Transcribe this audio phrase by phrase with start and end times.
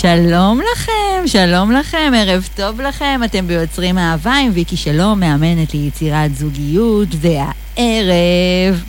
[0.00, 6.34] שלום לכם, שלום לכם, ערב טוב לכם, אתם ביוצרים אהבה עם ויקי שלום, מאמנת ליצירת
[6.34, 8.84] זוגיות, והערב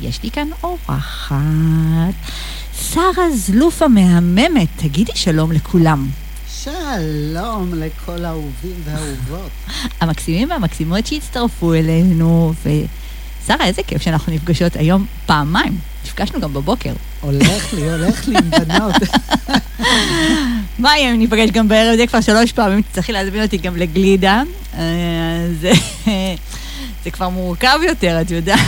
[0.00, 2.14] יש לי כאן אורחת,
[2.80, 6.08] שרה זלוף המהממת, תגידי שלום לכולם.
[6.48, 9.50] שלום לכל האהובים והאהובות.
[10.00, 15.78] המקסימים והמקסימות שהצטרפו אלינו, ושרה, איזה כיף שאנחנו נפגשות היום פעמיים.
[16.04, 16.92] נפגשנו גם בבוקר.
[17.20, 18.94] הולך לי, הולך לי עם בנות.
[20.78, 21.96] מה יהיה אם ניפגש גם בערב?
[21.96, 24.42] זה כבר שלוש פעמים, תצטרכי להזמין אותי גם לגלידה.
[24.74, 25.46] אה,
[27.04, 28.60] זה, כבר מורכב יותר, את יודעת.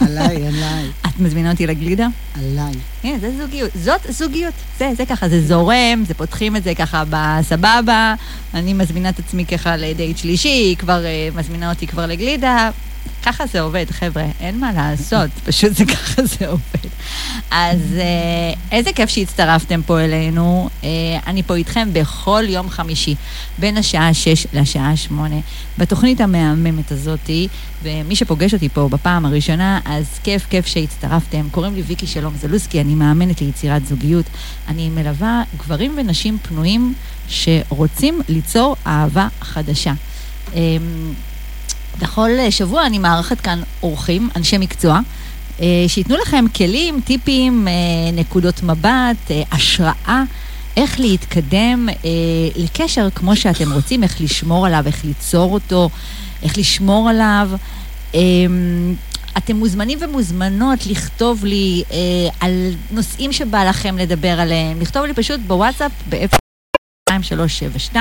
[0.00, 0.84] עליי, עליי.
[1.06, 2.06] את מזמינה אותי לגלידה?
[2.34, 2.72] עליי.
[3.04, 3.70] הנה, זה זוגיות.
[3.74, 4.54] זאת זוגיות.
[4.78, 8.14] זה, זה ככה, זה זורם, זה פותחים את זה ככה בסבבה.
[8.54, 12.70] אני מזמינה את עצמי ככה לדייט שלישי, היא כבר uh, מזמינה אותי כבר לגלידה.
[13.22, 16.88] ככה זה עובד, חבר'ה, אין מה לעשות, פשוט זה ככה זה עובד.
[17.50, 20.68] אז אה, איזה כיף שהצטרפתם פה אלינו.
[20.84, 20.88] אה,
[21.26, 23.14] אני פה איתכם בכל יום חמישי,
[23.58, 25.36] בין השעה 6 לשעה 8,
[25.78, 27.48] בתוכנית המהממת הזאתי,
[27.82, 31.48] ומי שפוגש אותי פה בפעם הראשונה, אז כיף, כיף שהצטרפתם.
[31.50, 34.26] קוראים לי ויקי שלום זלוסקי, אני מאמנת ליצירת זוגיות.
[34.68, 36.94] אני מלווה גברים ונשים פנויים
[37.28, 39.92] שרוצים ליצור אהבה חדשה.
[41.98, 45.00] בכל שבוע אני מארחת כאן אורחים, אנשי מקצוע,
[45.60, 47.72] אה, שייתנו לכם כלים, טיפים, אה,
[48.12, 50.22] נקודות מבט, אה, השראה,
[50.76, 51.88] איך להתקדם
[52.56, 55.90] לקשר כמו שאתם רוצים, איך לשמור עליו, איך ליצור אותו,
[56.42, 57.50] איך לשמור עליו.
[59.38, 61.82] אתם מוזמנים ומוזמנות לכתוב לי
[62.40, 67.96] על נושאים שבא לכם לדבר עליהם, לכתוב לי פשוט בוואטסאפ ב-0372.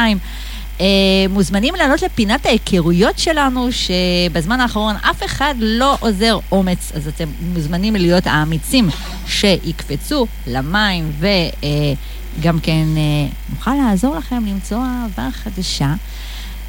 [0.82, 0.86] אה,
[1.30, 7.96] מוזמנים לעלות לפינת ההיכרויות שלנו, שבזמן האחרון אף אחד לא עוזר אומץ, אז אתם מוזמנים
[7.96, 8.90] להיות האמיצים
[9.28, 15.94] שיקפצו למים וגם אה, כן אה, נוכל לעזור לכם למצוא אהבה חדשה.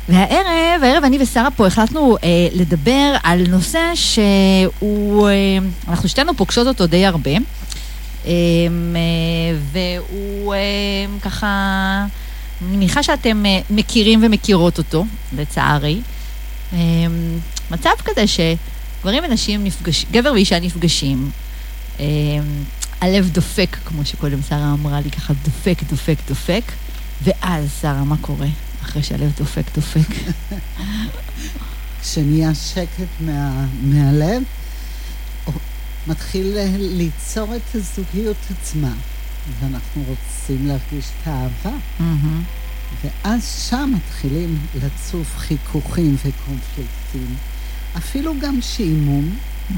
[0.09, 5.35] והערב, הערב אני ושרה פה החלטנו אה, לדבר על נושא שהוא, אה,
[5.89, 7.31] אנחנו שתינו פוגשות אותו די הרבה,
[8.27, 8.33] אה,
[9.73, 10.59] והוא אה,
[11.23, 12.07] ככה...
[12.63, 15.05] אני מניחה שאתם אה, מכירים ומכירות אותו,
[15.37, 16.01] לצערי.
[16.73, 16.79] אה,
[17.71, 21.31] מצב כזה שגברים ונשים נפגשים, גבר ואישה נפגשים,
[22.01, 22.05] אה,
[23.01, 26.63] הלב דופק, כמו שקודם שרה אמרה לי, ככה דופק, דופק, דופק,
[27.23, 28.47] ואז, שרה, מה קורה
[28.83, 30.09] אחרי שהלב דופק, דופק?
[32.03, 34.43] כשנהיה שקט מה, מהלב,
[36.07, 38.93] מתחיל ליצור את הזוגיות עצמה.
[39.61, 41.77] ואנחנו רוצים להרגיש את האהבה.
[42.01, 43.05] Mm-hmm.
[43.05, 47.37] ואז שם מתחילים לצוף חיכוכים וקונפליקטים.
[47.97, 49.31] אפילו גם שעמום,
[49.71, 49.75] mm-hmm.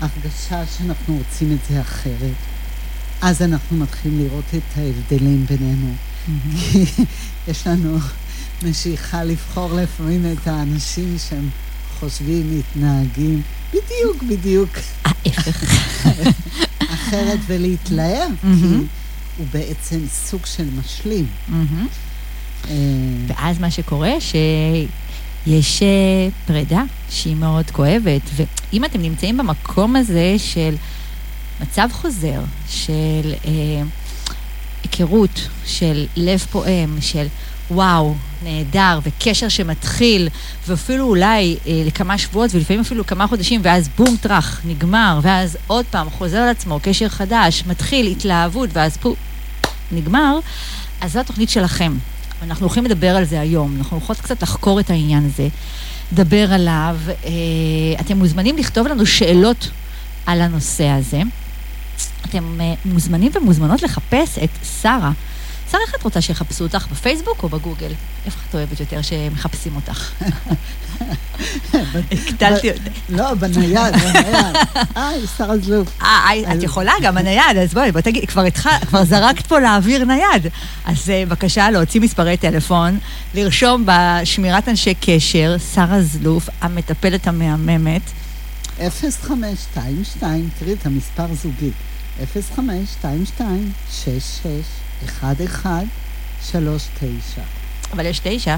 [0.00, 2.36] הרגשה שאנחנו רוצים את זה אחרת.
[3.22, 5.92] אז אנחנו מתחילים לראות את ההבדלים בינינו.
[5.94, 6.58] Mm-hmm.
[6.72, 7.04] כי
[7.48, 7.98] יש לנו
[8.62, 11.48] משיכה לבחור לפעמים את האנשים שהם
[11.98, 14.70] חושבים, מתנהגים, בדיוק, בדיוק.
[15.04, 15.64] ההפך.
[17.08, 18.46] אחרת ולהתלהב, כי
[19.38, 21.26] הוא בעצם סוג של משלים.
[22.70, 22.74] אה,
[23.26, 30.74] ואז מה שקורה, שיש אה, פרידה שהיא מאוד כואבת, ואם אתם נמצאים במקום הזה של
[31.60, 33.82] מצב חוזר, של אה,
[34.82, 37.26] היכרות, של לב פועם, של
[37.70, 40.28] וואו, נהדר, וקשר שמתחיל,
[40.66, 45.84] ואפילו אולי אה, לכמה שבועות, ולפעמים אפילו כמה חודשים, ואז בום טראח, נגמר, ואז עוד
[45.90, 49.14] פעם חוזר על עצמו, קשר חדש, מתחיל, התלהבות, ואז פו,
[49.92, 50.38] נגמר,
[51.00, 51.96] אז זו התוכנית שלכם.
[52.42, 55.48] אנחנו הולכים לדבר על זה היום, אנחנו הולכות קצת לחקור את העניין הזה,
[56.12, 56.96] לדבר עליו.
[57.08, 57.30] אה,
[58.00, 59.70] אתם מוזמנים לכתוב לנו שאלות
[60.26, 61.22] על הנושא הזה.
[62.26, 64.50] אתם אה, מוזמנים ומוזמנות לחפש את
[64.82, 65.12] שרה.
[65.70, 67.92] שרה, איך את רוצה שיחפשו אותך, בפייסבוק או בגוגל?
[68.26, 70.12] איפה את אוהבת יותר שמחפשים אותך?
[72.12, 72.82] הקטלתי אותך.
[73.08, 74.56] לא, בנייד, בנייד.
[74.94, 75.88] היי, שרה זלוף.
[76.02, 80.46] אה, את יכולה גם בנייד, אז בואי, בואי תגידי, כבר זרקת פה לאוויר נייד.
[80.84, 82.98] אז אה, בבקשה להוציא מספרי טלפון,
[83.34, 88.02] לרשום בשמירת אנשי קשר, שרה זלוף, המטפלת המהממת.
[88.78, 91.70] 0522, תראי את המספר זוגי.
[92.34, 95.84] 0522 66 אחד אחד,
[96.50, 97.42] שלוש תשע.
[97.92, 98.56] אבל יש תשע.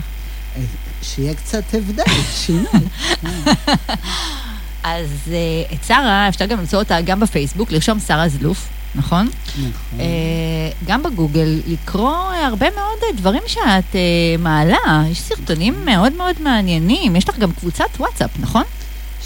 [0.57, 0.63] אה,
[1.03, 2.05] שיהיה קצת הבדל,
[2.35, 2.65] שינוי.
[4.83, 9.29] אז אה, את שרה, אפשר גם למצוא אותה גם בפייסבוק, לרשום שרה זלוף, נכון?
[9.53, 10.01] נכון.
[10.01, 10.07] אה,
[10.87, 13.97] גם בגוגל, לקרוא הרבה מאוד דברים שאת
[14.39, 15.03] מעלה.
[15.11, 17.17] יש סרטונים מאוד מאוד מעניינים.
[17.17, 18.65] יש לך גם קבוצת וואטסאפ, נכון?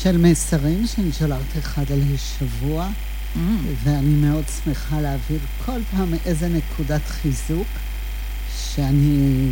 [0.03, 2.89] של מסרים שאני שולחת אחד על השבוע.
[3.37, 3.39] Mm.
[3.85, 7.67] ואני מאוד שמחה להעביר כל פעם איזה נקודת חיזוק,
[8.75, 9.49] שאני,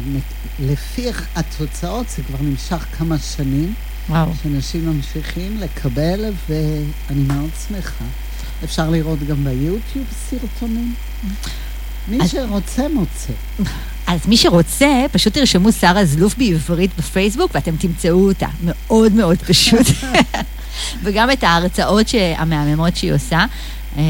[0.60, 1.06] לפי
[1.36, 3.74] התוצאות, זה כבר נמשך כמה שנים,
[4.08, 4.28] וואו.
[4.42, 8.04] שאנשים ממשיכים לקבל, ואני מאוד שמחה.
[8.64, 10.94] אפשר לראות גם ביוטיוב סרטונים.
[12.08, 13.32] מי אז- שרוצה מוצא.
[14.06, 18.46] אז מי שרוצה, פשוט תרשמו שרה זלוף בעברית בפייסבוק ואתם תמצאו אותה.
[18.64, 19.86] מאוד מאוד פשוט.
[21.02, 23.44] וגם את ההרצאות המהממות שהיא עושה.
[23.96, 24.02] אה,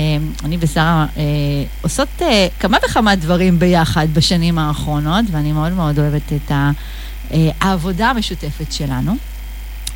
[0.44, 1.22] אני ושרה אה,
[1.82, 6.52] עושות אה, כמה וכמה דברים ביחד בשנים האחרונות, ואני מאוד מאוד אוהבת את
[7.60, 9.16] העבודה המשותפת שלנו.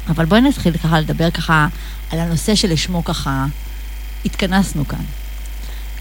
[0.09, 1.69] אבל בואי נתחיל ככה לדבר ככה
[2.13, 3.47] על הנושא שלשמו ככה
[4.25, 5.05] התכנסנו כאן.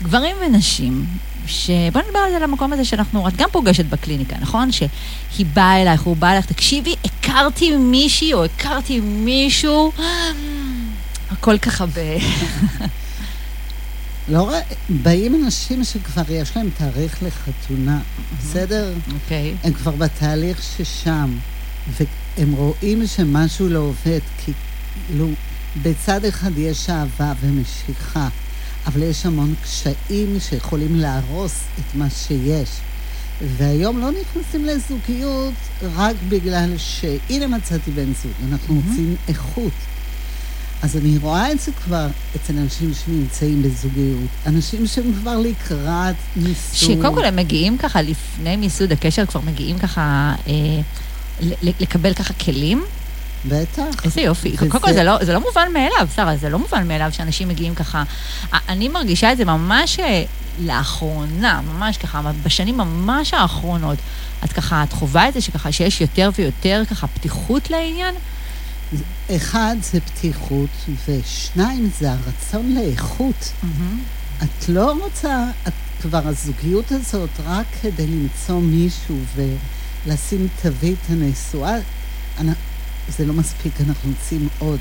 [0.03, 1.05] גברים ונשים,
[1.47, 4.71] שבוא נדבר על זה למקום הזה שאנחנו, את גם פוגשת בקליניקה, נכון?
[4.71, 9.91] שהיא באה אלייך, הוא בא אלייך, תקשיבי, הכרתי מישהי או הכרתי מישהו,
[11.39, 11.99] הכל ככה ב...
[14.33, 14.53] לא ר...
[14.89, 17.99] באים אנשים שכבר יש להם תאריך לחתונה,
[18.39, 18.93] בסדר?
[19.13, 19.55] אוקיי.
[19.63, 21.37] הם כבר בתהליך ששם,
[21.87, 24.51] והם רואים שמשהו לא עובד, כי
[25.07, 25.29] כאילו,
[25.81, 28.27] בצד אחד יש אהבה ומשיכה,
[28.87, 32.69] אבל יש המון קשיים שיכולים להרוס את מה שיש.
[33.57, 35.53] והיום לא נכנסים לזוגיות
[35.95, 38.75] רק בגלל שהנה מצאתי בן זוג, אנחנו.
[38.75, 39.73] רוצים איכות.
[40.85, 46.95] אז אני רואה את זה כבר אצל אנשים שנמצאים בזוגיות, אנשים שהם כבר לקראת ניסוי.
[46.95, 50.53] שקודם כל הם מגיעים ככה, לפני מיסוד הקשר, כבר מגיעים ככה אה,
[51.79, 52.83] לקבל ככה כלים.
[53.45, 54.05] בטח.
[54.05, 54.57] איזה יופי.
[54.57, 57.75] קודם כל, זה לא, זה לא מובן מאליו, שרה, זה לא מובן מאליו שאנשים מגיעים
[57.75, 58.03] ככה.
[58.69, 60.23] אני מרגישה את זה ממש אה,
[60.59, 63.97] לאחרונה, ממש ככה, בשנים ממש האחרונות.
[64.43, 68.15] את ככה, את חווה את זה שככה, שיש יותר ויותר ככה פתיחות לעניין?
[69.35, 70.69] אחד זה פתיחות,
[71.07, 73.51] ושניים זה הרצון לאיכות.
[74.43, 81.75] את לא רוצה, את כבר הזוגיות הזאת רק כדי למצוא מישהו ולשים תווית הנשואה,
[83.17, 84.79] זה לא מספיק, אנחנו רוצים עוד.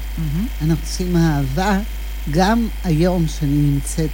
[0.62, 1.78] אנחנו רוצים אהבה,
[2.30, 4.10] גם היום שאני נמצאת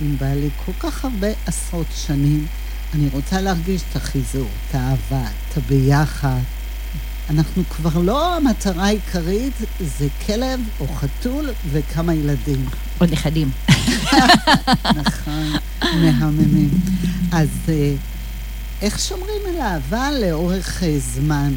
[0.00, 2.46] עם בעלי כל כך הרבה עשרות שנים,
[2.94, 6.40] אני רוצה להרגיש את החיזור, את האהבה, את הביחד.
[7.30, 9.52] אנחנו כבר לא, המטרה העיקרית
[9.98, 12.66] זה כלב או חתול וכמה ילדים.
[12.98, 13.50] עוד נכדים.
[15.00, 15.52] נכון,
[15.82, 16.70] מהממים.
[17.32, 17.94] אז אה,
[18.82, 21.52] איך שומרים על אהבה לאורך אה, זמן?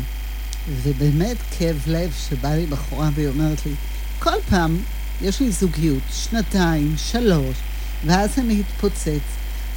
[0.83, 3.71] ובאמת כאב לב שבא לי בחורה והיא אומרת לי,
[4.19, 4.77] כל פעם
[5.21, 7.55] יש לי זוגיות, שנתיים, שלוש,
[8.05, 9.21] ואז זה מתפוצץ.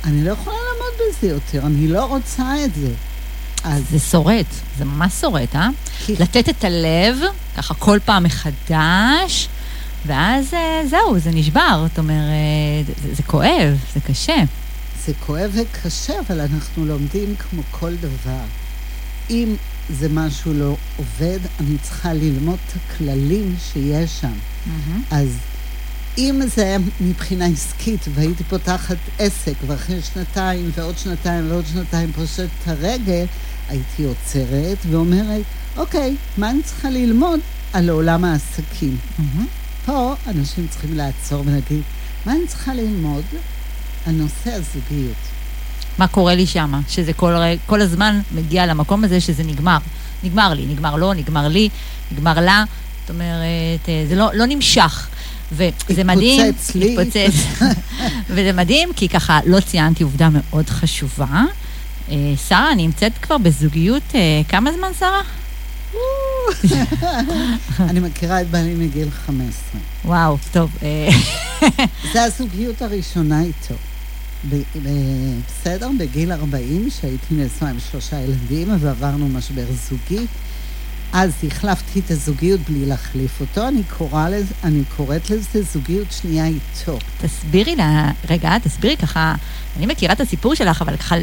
[0.05, 2.93] אני לא יכולה לעמוד בזה יותר, אני לא רוצה את זה.
[3.65, 4.47] אז זה שורט,
[4.79, 5.69] זה ממש שורט, אה?
[6.07, 7.19] כי לתת את הלב,
[7.57, 9.49] ככה כל פעם מחדש,
[10.07, 11.87] ואז אה, זהו, זה נשבר.
[11.89, 14.37] זאת אומרת, זה, זה כואב, זה קשה.
[15.07, 18.45] זה כואב וקשה, אבל אנחנו לומדים כמו כל דבר.
[19.31, 19.57] אם
[19.91, 24.33] זה משהו לא עובד, אני צריכה ללמוד את הכללים שיש שם.
[25.11, 25.29] אז
[26.19, 32.41] אם זה היה מבחינה עסקית והייתי פותחת עסק ואחרי שנתיים ועוד שנתיים ועוד שנתיים פושט
[32.41, 33.25] את הרגל,
[33.69, 35.43] הייתי עוצרת ואומרת,
[35.77, 37.41] אוקיי, מה אני צריכה ללמוד
[37.73, 38.97] על עולם העסקים?
[39.87, 41.83] פה אנשים צריכים לעצור ולהגיד,
[42.27, 43.25] מה אני צריכה ללמוד
[44.07, 45.17] על נושא הזוגיות?
[45.99, 46.81] מה קורה לי שמה?
[46.89, 47.33] שזה כל,
[47.67, 49.79] כל הזמן מגיע למקום הזה שזה נגמר.
[50.23, 51.69] נגמר לי, נגמר לו, נגמר לי,
[52.13, 52.65] נגמר לה.
[53.01, 55.09] זאת אומרת, אה, זה לא, לא נמשך.
[55.53, 56.97] וזה מדהים, התפוצץ לי.
[56.99, 57.63] התפוצץ.
[58.31, 61.45] וזה מדהים, כי ככה לא ציינתי עובדה מאוד חשובה.
[62.11, 65.23] אה, שרה, נמצאת כבר בזוגיות, אה, כמה זמן, שרה?
[67.91, 69.81] אני מכירה את בעלי מגיל 15.
[70.05, 70.71] וואו, טוב.
[70.83, 71.09] אה,
[72.13, 73.75] זה הזוגיות הראשונה איתו.
[75.47, 80.27] בסדר, בגיל 40, שהייתי נשואה עם שלושה ילדים ועברנו משבר זוגי,
[81.13, 86.47] אז החלפתי את הזוגיות בלי להחליף אותו, אני, קורא לזה, אני קוראת לזה זוגיות שנייה
[86.47, 86.99] איתו.
[87.21, 89.35] תסבירי לה, רגע, תסבירי ככה,
[89.79, 91.17] אני מכירה את הסיפור שלך, אבל ככה,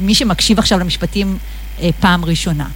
[0.00, 1.38] למי שמקשיב עכשיו למשפטים
[1.80, 2.68] אה, פעם ראשונה.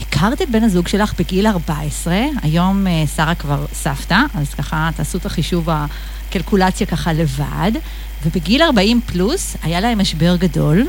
[0.00, 5.18] הכרת את בן הזוג שלך בגיל 14, היום אה, שרה כבר סבתא, אז ככה תעשו
[5.18, 7.72] את החישוב, הקלקולציה ככה לבד,
[8.24, 10.86] ובגיל 40 פלוס היה להם משבר גדול,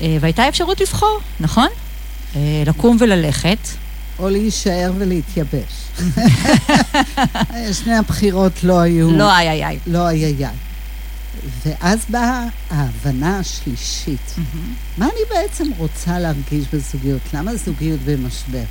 [0.00, 1.68] אה, והייתה אפשרות לבחור, נכון?
[2.36, 3.58] אה, לקום וללכת.
[4.18, 5.84] או להישאר ולהתייבש.
[7.82, 9.10] שני הבחירות לא היו...
[9.10, 9.78] לא איי איי איי.
[9.86, 10.46] לא איי איי.
[11.66, 14.34] ואז באה ההבנה השלישית.
[14.98, 17.22] מה אני בעצם רוצה להרגיש בזוגיות?
[17.34, 18.64] למה זוגיות במשבר?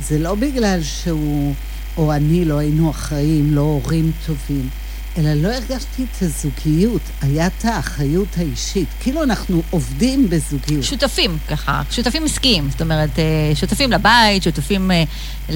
[0.00, 1.54] זה לא בגלל שהוא
[1.96, 4.68] או אני לא היינו אחראים, לא הורים טובים.
[5.18, 8.88] אלא לא הרגשתי את הזוגיות, היה את האחריות האישית.
[9.00, 10.84] כאילו אנחנו עובדים בזוגיות.
[10.84, 15.04] שותפים, ככה, שותפים עסקיים, זאת אומרת, אה, שותפים לבית, שותפים אה,
[15.50, 15.54] אה,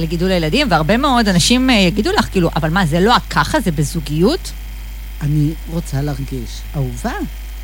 [0.00, 4.52] לגידול הילדים, והרבה מאוד אנשים יגידו לך, כאילו, אבל מה, זה לא ככה, זה בזוגיות?
[5.20, 7.12] אני רוצה להרגיש אהובה,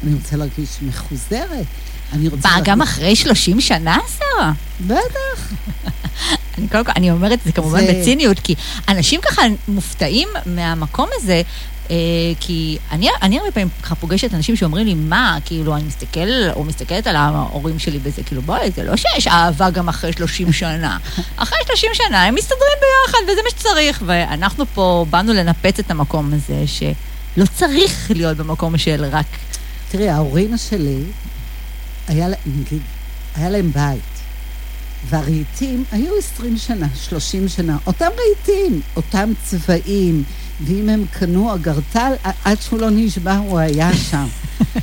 [0.02, 1.66] אני רוצה להרגיש מחוזרת.
[2.12, 2.48] אני רוצה...
[2.48, 2.68] להרגיש...
[2.68, 4.52] גם אחרי 30 שנה, שרה?
[4.86, 5.52] בטח.
[6.58, 8.54] אני קודם כל, אני אומרת את זה כמובן זה- בציניות, כי
[8.88, 11.42] אנשים ככה מופתעים מהמקום הזה,
[11.90, 11.96] אה,
[12.40, 16.64] כי אני, אני הרבה פעמים ככה פוגשת אנשים שאומרים לי, מה, כאילו, אני מסתכל, או
[16.64, 20.98] מסתכלת על ההורים שלי בזה, כאילו, בואי, זה לא שיש אהבה גם אחרי 30 שנה.
[21.36, 24.02] אחרי 30 שנה הם מסתדרים ביחד, וזה מה שצריך.
[24.06, 26.66] ואנחנו פה באנו לנפץ את המקום הזה,
[27.34, 29.26] שלא צריך להיות במקום של רק...
[29.90, 30.98] תראי, ההורים שלי,
[32.08, 32.82] היה להם, נגיד,
[33.34, 34.00] היה להם בית.
[35.08, 37.78] והרהיטים היו 20 שנה, 30 שנה.
[37.86, 40.22] אותם רהיטים, אותם צבעים,
[40.60, 42.12] ואם הם קנו אגרטל,
[42.44, 44.26] עד שהוא לא נשבע, הוא היה שם.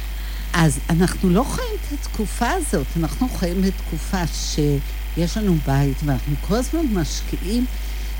[0.53, 6.55] אז אנחנו לא חיים את התקופה הזאת, אנחנו חיים בתקופה שיש לנו בית, ואנחנו כל
[6.55, 7.65] הזמן משקיעים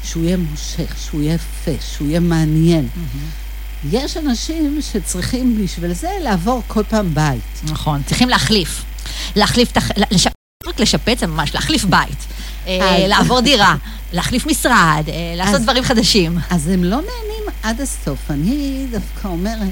[0.03, 2.87] שהוא יהיה מושך, שהוא יהיה יפה, שהוא יהיה מעניין.
[3.89, 7.41] יש אנשים שצריכים בשביל זה לעבור כל פעם בית.
[7.63, 8.83] נכון, צריכים להחליף.
[9.35, 9.79] להחליף את ה...
[10.11, 10.27] לש...
[10.67, 12.17] רק לשפץ זה ממש, להחליף בית.
[12.67, 13.75] אה, לעבור דירה,
[14.13, 16.37] להחליף משרד, אה, לעשות אז- דברים חדשים.
[16.49, 18.19] אז הם לא נהנים עד הסוף.
[18.31, 19.67] אני דווקא אומרת,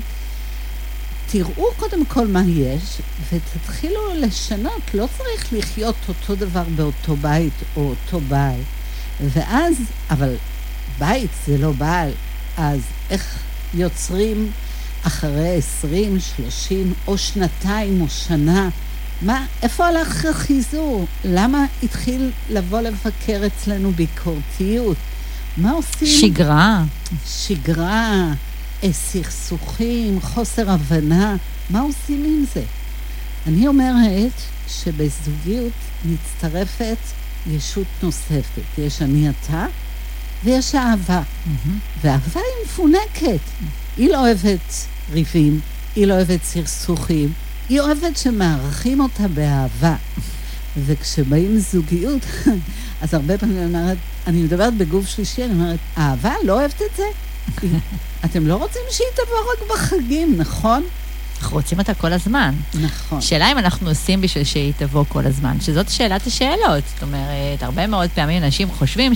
[1.31, 2.81] תראו קודם כל מה יש,
[3.33, 4.81] ותתחילו לשנות.
[4.93, 8.59] לא צריך לחיות אותו דבר באותו בית או אותו בעל.
[9.21, 9.73] ואז,
[10.09, 10.35] אבל
[10.99, 12.11] בית זה לא בעל,
[12.57, 13.35] אז איך
[13.73, 14.51] יוצרים
[15.03, 18.69] אחרי 20, 30, או שנתיים או שנה?
[19.21, 21.05] מה, איפה הלך החיזור?
[21.25, 24.97] למה התחיל לבוא לבקר אצלנו ביקורתיות?
[25.57, 26.07] מה עושים?
[26.07, 26.83] שגרה.
[27.27, 28.33] שגרה,
[28.83, 31.35] אה, סכסוכים, חוסר הבנה,
[31.69, 32.63] מה עושים עם זה?
[33.47, 34.33] אני אומרת
[34.67, 35.73] שבזוגיות
[36.05, 36.97] מצטרפת
[37.47, 38.61] ישות נוספת.
[38.77, 39.65] יש אני אתה
[40.43, 41.21] ויש אהבה.
[42.01, 43.39] ואהבה היא מפונקת.
[43.97, 44.73] היא לא אוהבת
[45.11, 45.59] ריבים,
[45.95, 47.33] היא לא אוהבת סכסוכים,
[47.69, 49.95] היא אוהבת שמארחים אותה באהבה.
[50.85, 52.25] וכשבאים זוגיות,
[53.01, 56.97] אז הרבה פעמים אני אומרת, אני מדברת בגוף שלישי, אני אומרת, אהבה, לא אוהבת את
[56.97, 57.03] זה?
[58.25, 60.83] אתם לא רוצים שהיא תבוא רק בחגים, נכון?
[61.41, 62.55] אנחנו רוצים אותה כל הזמן.
[62.81, 63.17] נכון.
[63.17, 66.83] השאלה אם אנחנו עושים בשביל שהיא תבוא כל הזמן, שזאת שאלת השאלות.
[66.93, 69.15] זאת אומרת, הרבה מאוד פעמים אנשים חושבים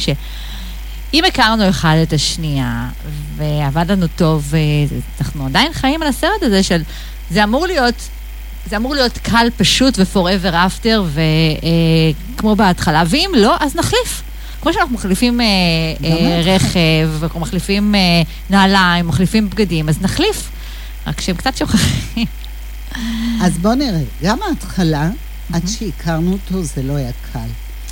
[1.13, 2.89] שאם הכרנו אחד את השנייה,
[3.35, 4.59] ועבד לנו טוב, אה,
[5.21, 6.81] אנחנו עדיין חיים על הסרט הזה של
[7.31, 8.09] זה אמור להיות...
[8.69, 11.19] זה אמור להיות קל, פשוט ו-forever after,
[12.35, 14.23] וכמו בהתחלה, ואם לא, אז נחליף.
[14.61, 16.45] כמו שאנחנו מחליפים אה, אה, באמת.
[16.45, 17.99] רכב, ואנחנו מחליפים אה,
[18.49, 20.49] נעליים, מחליפים בגדים, אז נחליף.
[21.07, 22.25] רק שהם קצת שוכחים.
[23.41, 25.09] אז בואו נראה, גם ההתחלה,
[25.53, 27.39] עד שהכרנו אותו, זה לא היה קל.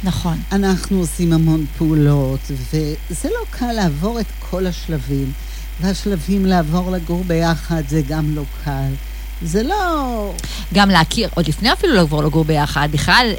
[0.04, 0.38] נכון.
[0.52, 5.32] אנחנו עושים המון פעולות, וזה לא קל לעבור את כל השלבים.
[5.82, 8.92] והשלבים לעבור לגור ביחד זה גם לא קל.
[9.46, 10.34] זה לא...
[10.74, 13.32] גם להכיר, עוד לפני אפילו לעבור לגור ביחד, בכלל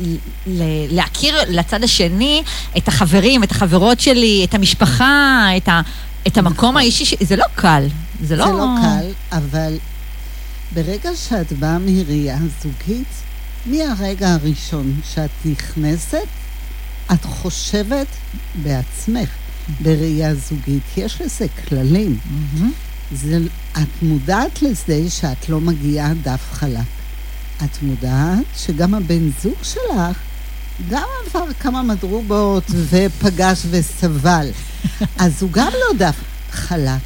[0.00, 0.16] ל-
[0.46, 2.42] ל- להכיר לצד השני
[2.76, 5.80] את החברים, את החברות שלי, את המשפחה, את, ה,
[6.26, 7.14] את המקום האישי, ש...
[7.20, 7.86] זה לא קל.
[8.22, 8.44] זה לא...
[8.46, 9.78] זה לא קל, אבל
[10.74, 13.06] ברגע שאת באה מראייה זוגית,
[13.66, 16.26] מהרגע הראשון שאת נכנסת,
[17.12, 18.06] את חושבת
[18.62, 19.30] בעצמך
[19.82, 20.82] בראייה זוגית.
[20.96, 22.18] יש לזה כללים.
[22.24, 22.72] מהמם.
[23.12, 23.38] זה,
[23.72, 26.80] את מודעת לזה שאת לא מגיעה דף חלק.
[27.64, 30.18] את מודעת שגם הבן זוג שלך
[30.88, 34.48] גם עבר כמה מדרובות ופגש וסבל.
[35.24, 36.16] אז הוא גם לא דף
[36.50, 37.00] חלק.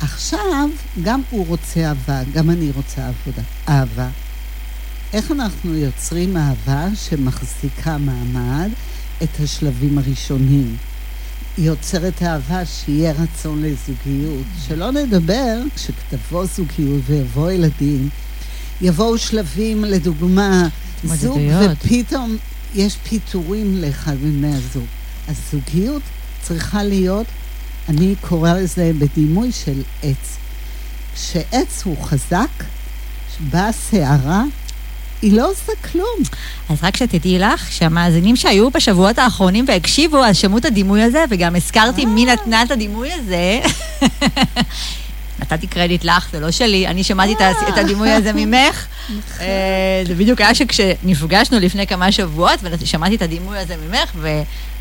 [0.00, 0.68] עכשיו,
[1.02, 4.08] גם הוא רוצה אהבה, גם אני רוצה עבודה, אהבה.
[5.12, 8.70] איך אנחנו יוצרים אהבה שמחזיקה מעמד
[9.22, 10.76] את השלבים הראשונים?
[11.58, 14.46] יוצרת אהבה שיהיה רצון לזוגיות.
[14.66, 18.08] שלא נדבר, כשתבוא זוגיות ויבוא ילדים,
[18.80, 20.68] יבואו שלבים, לדוגמה,
[21.04, 21.38] זוג.
[21.72, 22.36] ופתאום
[22.74, 24.86] יש פיטורים לאחד מבני הזוג.
[25.28, 26.02] הזוגיות
[26.42, 27.26] צריכה להיות,
[27.88, 30.36] אני קורא לזה בדימוי של עץ.
[31.14, 32.64] כשעץ הוא חזק,
[33.50, 34.44] באה סערה,
[35.22, 36.16] היא לא עושה כלום.
[36.70, 41.56] אז רק שתדעי לך, שהמאזינים שהיו בשבועות האחרונים והקשיבו, אז שמעו את הדימוי הזה, וגם
[41.56, 43.60] הזכרתי מי נתנה את הדימוי הזה.
[45.38, 48.86] נתתי קרדיט לך, זה לא שלי, אני שמעתי את ה- את הדימוי הזה ממך.
[49.40, 49.46] אה,
[50.06, 54.10] זה בדיוק היה שכשנפגשנו לפני כמה שבועות, ושמעתי את הדימוי הזה ממך,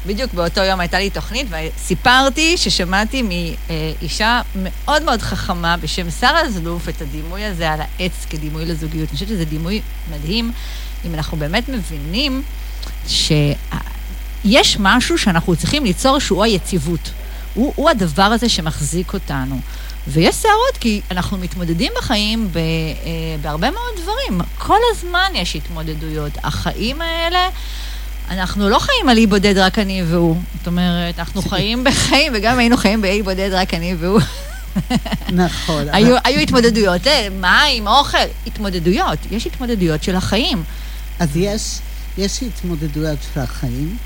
[0.06, 6.90] בדיוק באותו יום הייתה לי תוכנית, וסיפרתי ששמעתי מאישה מאוד מאוד חכמה בשם שרה זלוף
[6.90, 9.10] את הדימוי הזה על העץ כדימוי לזוגיות.
[9.10, 9.82] אני חושבת שזה דימוי
[10.12, 10.52] מדהים,
[11.06, 12.44] אם אנחנו באמת מבינים
[13.08, 17.12] שיש משהו שאנחנו צריכים ליצור שהוא היציבות.
[17.54, 19.60] הוא, הוא הדבר הזה שמחזיק אותנו.
[20.08, 22.62] ויש סערות כי אנחנו מתמודדים בחיים ב, אה,
[23.42, 24.42] בהרבה מאוד דברים.
[24.58, 26.32] כל הזמן יש התמודדויות.
[26.44, 27.50] החיים האלה...
[28.30, 30.36] אנחנו לא חיים על אי בודד רק אני והוא.
[30.58, 34.22] זאת אומרת, אנחנו חיים בחיים, וגם היינו חיים באי בודד רק אני והוא.
[35.30, 35.86] נכון.
[35.92, 38.18] היו, היו התמודדויות, אה, מים, אוכל,
[38.48, 39.20] התמודדויות.
[39.32, 40.64] יש התמודדויות של החיים.
[41.20, 41.80] אז יש,
[42.18, 43.98] יש התמודדויות של החיים.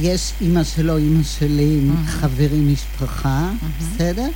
[0.00, 2.10] יש אימא שלו, אימא שלי, mm-hmm.
[2.10, 3.84] חברים, משפחה, mm-hmm.
[3.94, 4.28] בסדר?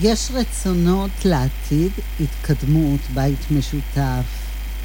[0.00, 4.24] יש רצונות לעתיד, התקדמות, בית משותף,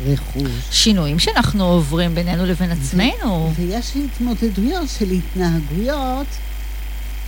[0.06, 0.52] רכוש.
[0.72, 3.54] שינויים שאנחנו עוברים בינינו לבין עצמנו.
[3.56, 6.28] ויש התמודדויות של התנהגויות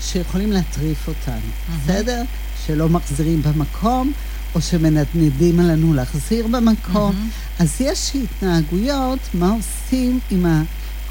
[0.02, 1.92] שיכולים להטריף אותנו, mm-hmm.
[1.92, 2.24] בסדר?
[2.68, 4.12] שלא מחזירים במקום,
[4.56, 7.12] או שמנדנדים עלינו להחזיר במקום.
[7.12, 7.64] Mm-hmm.
[7.64, 10.64] אז יש התנהגויות, מה עושים עם ה...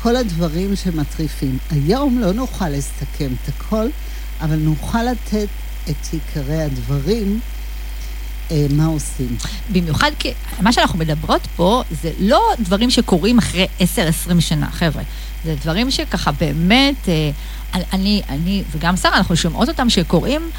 [0.02, 1.58] כל הדברים שמטריפים.
[1.70, 3.86] היום לא נוכל לסכם את הכל,
[4.40, 5.48] אבל נוכל לתת
[5.90, 7.40] את עיקרי הדברים.
[8.50, 9.36] אה, מה עושים.
[9.72, 13.84] במיוחד כי מה שאנחנו מדברות פה זה לא דברים שקורים אחרי 10-20
[14.40, 15.02] שנה, חבר'ה.
[15.44, 17.30] זה דברים שככה באמת, אה,
[17.92, 20.50] אני, אני וגם שרה, אנחנו שומעות אותם שקורים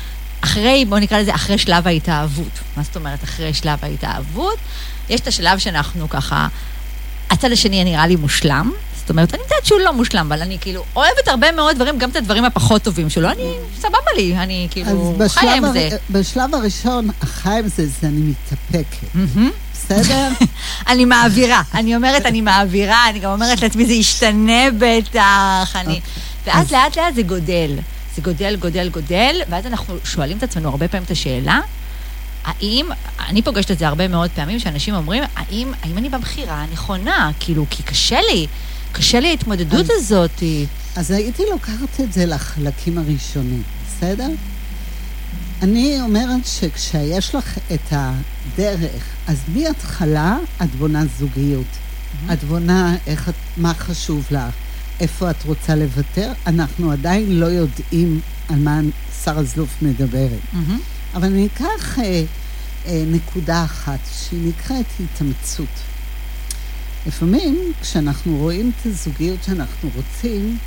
[0.41, 2.59] אחרי, בואו נקרא לזה, אחרי שלב ההתאהבות.
[2.77, 4.57] מה זאת אומרת אחרי שלב ההתאהבות?
[5.09, 6.47] יש את השלב שאנחנו ככה,
[7.29, 10.83] הצד השני נראה לי מושלם, זאת אומרת, אני יודעת שהוא לא מושלם, אבל אני כאילו
[10.95, 15.15] אוהבת הרבה מאוד דברים, גם את הדברים הפחות טובים שלו, אני, סבבה לי, אני כאילו
[15.27, 15.89] חיה עם זה.
[15.91, 19.07] אז בשלב הראשון, החי עם זה, זה אני מתאפקת.
[19.73, 20.29] בסדר?
[20.91, 25.95] אני מעבירה, אני אומרת, אני מעבירה, אני גם אומרת לעצמי, זה ישתנה בטח, אני...
[25.95, 26.01] אוקיי.
[26.45, 27.71] ואז לאט לאט זה גודל.
[28.15, 31.59] זה גודל, גודל, גודל, ואז אנחנו שואלים את עצמנו הרבה פעמים את השאלה,
[32.43, 32.85] האם,
[33.27, 37.31] אני פוגשת את זה הרבה מאוד פעמים, שאנשים אומרים, האם, האם אני בבחירה הנכונה?
[37.39, 38.47] כאילו, כי קשה לי.
[38.91, 40.43] קשה לי ההתמודדות אז, הזאת.
[40.95, 44.27] אז הייתי לוקחת את זה לחלקים הראשונים, בסדר?
[45.61, 51.65] אני אומרת שכשיש לך את הדרך, אז מההתחלה את בונה זוגיות.
[51.65, 52.33] Mm-hmm.
[52.33, 54.53] את בונה איך, מה חשוב לך,
[54.99, 56.31] איפה את רוצה לוותר.
[56.47, 58.79] אנחנו עדיין לא יודעים על מה
[59.23, 60.39] שרה זלוף מדברת.
[60.53, 61.15] Mm-hmm.
[61.15, 62.23] אבל אני אקח אה,
[62.85, 65.90] אה, נקודה אחת, שהיא נקראת התאמצות.
[67.07, 70.57] לפעמים, כשאנחנו רואים את הזוגיות שאנחנו רוצים,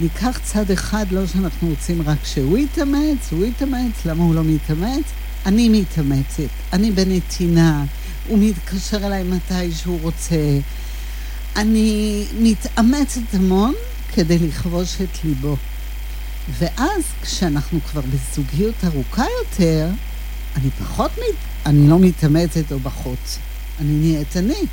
[0.00, 5.04] ניקח צד אחד, לא שאנחנו רוצים רק שהוא יתאמץ, הוא יתאמץ, למה הוא לא מתאמץ?
[5.46, 7.84] אני מתאמצת, אני בנתינה,
[8.28, 10.58] הוא מתקשר אליי מתי שהוא רוצה.
[11.56, 13.74] אני מתאמצת המון
[14.14, 15.56] כדי לכבוש את ליבו.
[16.58, 19.88] ואז, כשאנחנו כבר בזוגיות ארוכה יותר,
[20.56, 21.36] אני פחות, מת...
[21.66, 23.38] אני לא מתאמצת או פחות.
[23.80, 24.66] אני נהיית אני.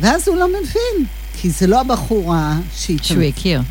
[0.00, 1.06] ואז הוא לא מבין,
[1.40, 2.98] כי זה לא הבחורה שהיא...
[3.02, 3.62] שהוא הכיר.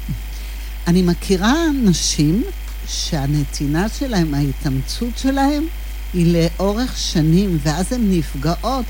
[0.88, 2.44] אני מכירה נשים
[2.88, 5.68] שהנתינה שלהם, ההתאמצות שלהם,
[6.14, 8.86] היא לאורך שנים, ואז הן נפגעות.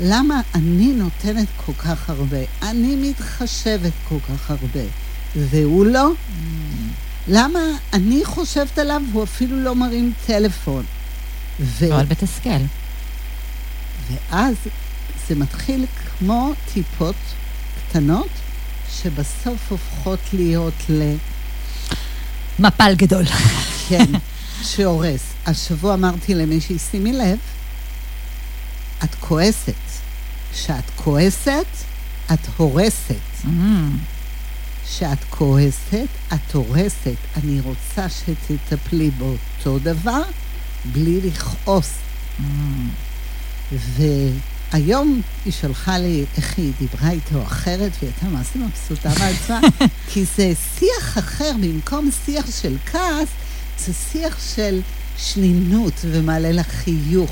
[0.00, 2.38] למה אני נותנת כל כך הרבה?
[2.62, 4.80] אני מתחשבת כל כך הרבה,
[5.36, 6.10] והוא לא?
[7.28, 7.60] למה
[7.92, 10.84] אני חושבת עליו והוא אפילו לא מרים טלפון?
[11.60, 11.88] ו...
[11.88, 12.50] מאוד מתסכל.
[14.10, 14.54] ואז
[15.28, 15.86] זה מתחיל
[16.18, 17.14] כמו טיפות
[17.88, 18.28] קטנות,
[19.02, 21.14] שבסוף הופכות להיות ל...
[22.58, 23.24] מפל גדול.
[23.88, 24.12] כן,
[24.70, 25.20] שהורס.
[25.46, 27.38] השבוע אמרתי למישהי, שימי לב,
[29.04, 29.72] את כועסת.
[30.52, 31.66] כשאת כועסת,
[32.32, 33.14] את הורסת.
[34.84, 35.26] כשאת Mm.
[35.30, 37.16] כועסת, את הורסת.
[37.36, 40.22] אני רוצה שתטפלי באותו דבר
[40.92, 41.90] בלי לכעוס.
[42.38, 42.42] Mm.
[43.72, 44.02] ו...
[44.72, 49.60] היום היא שלחה לי איך היא דיברה איתו אחרת, והיא הייתה זה מבסוטה מעצמה,
[50.10, 53.28] כי זה שיח אחר, במקום שיח של כעס,
[53.78, 54.80] זה שיח של
[55.18, 57.30] שנינות ומעלה לך חיוך.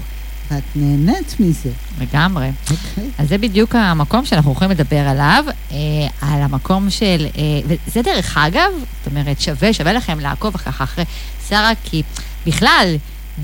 [0.51, 1.71] ואת נהנית מזה.
[2.01, 2.51] לגמרי.
[2.67, 2.71] Okay.
[2.71, 3.11] אוקיי.
[3.19, 5.77] אז זה בדיוק המקום שאנחנו יכולים לדבר עליו, אה,
[6.21, 11.05] על המקום של, אה, וזה דרך אגב, זאת אומרת, שווה, שווה לכם לעקוב ככה אחרי
[11.49, 12.03] שרה, כי
[12.47, 12.97] בכלל,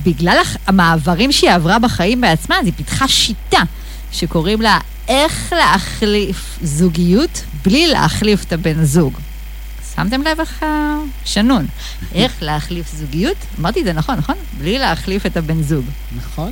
[0.05, 3.63] בגלל המעברים שהיא עברה בחיים בעצמה, אז היא פיתחה שיטה
[4.13, 9.13] שקוראים לה איך להחליף זוגיות בלי להחליף את הבן זוג.
[9.97, 10.65] שמתם לב איך
[11.25, 11.67] שנון.
[12.15, 13.37] איך להחליף זוגיות?
[13.61, 14.35] אמרתי את זה נכון, נכון?
[14.59, 15.85] בלי להחליף את הבן זוג.
[16.17, 16.51] נכון.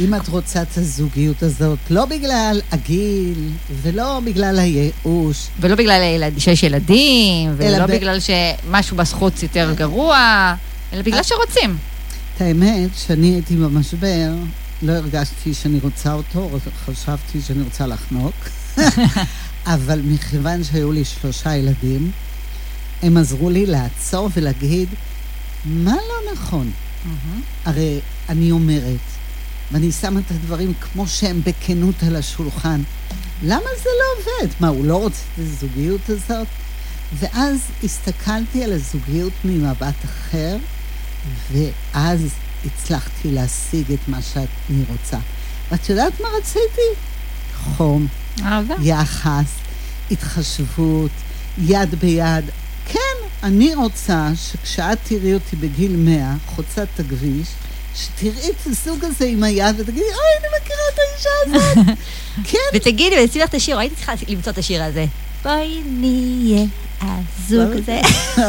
[0.00, 3.48] אם את רוצה את הזוגיות הזאת, לא בגלל הגיל,
[3.82, 5.46] ולא בגלל הייאוש.
[5.60, 7.90] ולא בגלל הילד, שיש ילדים, ולא ב...
[7.90, 10.54] בגלל שמשהו בחוץ יותר גרוע,
[10.92, 11.76] אלא בגלל שרוצים.
[12.36, 14.32] את האמת, כשאני הייתי במשבר,
[14.82, 16.50] לא הרגשתי שאני רוצה אותו,
[16.86, 18.34] חשבתי שאני רוצה לחנוק.
[19.74, 22.10] אבל מכיוון שהיו לי שלושה ילדים,
[23.02, 24.88] הם עזרו לי לעצור ולהגיד,
[25.64, 26.70] מה לא נכון?
[26.70, 27.38] Mm-hmm.
[27.64, 29.00] הרי אני אומרת,
[29.72, 32.82] ואני שמה את הדברים כמו שהם בכנות על השולחן,
[33.42, 34.54] למה זה לא עובד?
[34.60, 36.46] מה, הוא לא רוצה את הזוגיות הזאת?
[37.18, 40.56] ואז הסתכלתי על הזוגיות ממבט אחר,
[41.52, 42.20] ואז
[42.66, 45.18] הצלחתי להשיג את מה שאני רוצה.
[45.70, 47.00] ואת יודעת מה רציתי?
[47.56, 48.06] חום,
[48.42, 48.74] אהבה.
[48.82, 49.50] יחס,
[50.10, 51.10] התחשבות,
[51.58, 52.44] יד ביד.
[52.86, 52.98] כן,
[53.42, 57.48] אני רוצה שכשאת תראי אותי בגיל 100, חוצה את הכביש,
[57.96, 61.98] שתראי את הזוג הזה עם היד ותגידי, אוי, אני מכירה את האישה הזאת.
[62.50, 62.58] כן.
[62.74, 65.06] ותגידי, ואצלי לך את השיר, הייתי צריכה למצוא את השיר הזה.
[65.42, 66.66] בואי נהיה
[67.02, 68.00] הזוג הזה.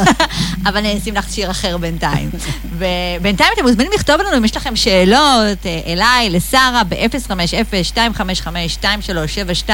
[0.68, 2.30] אבל אני אשים לך שיר אחר בינתיים.
[2.78, 9.70] ובינתיים אתם מוזמנים לכתוב לנו אם יש לכם שאלות אה, אליי, לשרה, ב-050-255-2372.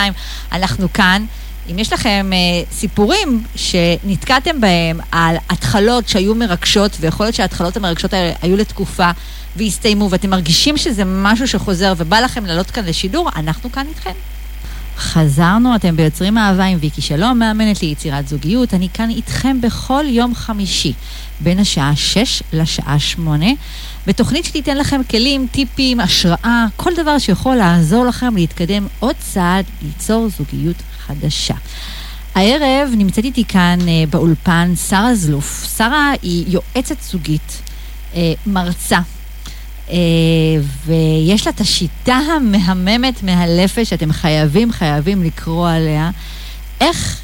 [0.52, 1.26] אנחנו כאן.
[1.72, 2.38] אם יש לכם אה,
[2.72, 9.12] סיפורים שנתקעתם בהם על התחלות שהיו מרגשות, ויכול להיות שההתחלות המרגשות האלה היו לתקופה
[9.56, 14.12] והסתיימו, ואתם מרגישים שזה משהו שחוזר ובא לכם לעלות כאן לשידור, אנחנו כאן איתכם.
[15.00, 18.74] חזרנו, אתם ביוצרים אהבה עם ויקי שלום, מאמנת ליצירת זוגיות.
[18.74, 20.94] אני כאן איתכם בכל יום חמישי,
[21.40, 23.46] בין השעה 6 לשעה 8,
[24.08, 30.30] בתוכנית שתיתן לכם כלים, טיפים, השראה, כל דבר שיכול לעזור לכם להתקדם עוד צעד, ליצור
[30.38, 31.56] זוגיות חדשה.
[32.36, 35.78] הערב נמצאת איתי כאן אה, באולפן שרה זלוף.
[35.78, 37.62] שרה היא יועצת זוגית,
[38.16, 39.00] אה, מרצה,
[40.86, 46.10] ויש לה את השיטה המהממת מהלפת שאתם חייבים, חייבים לקרוא עליה.
[46.82, 47.22] איך,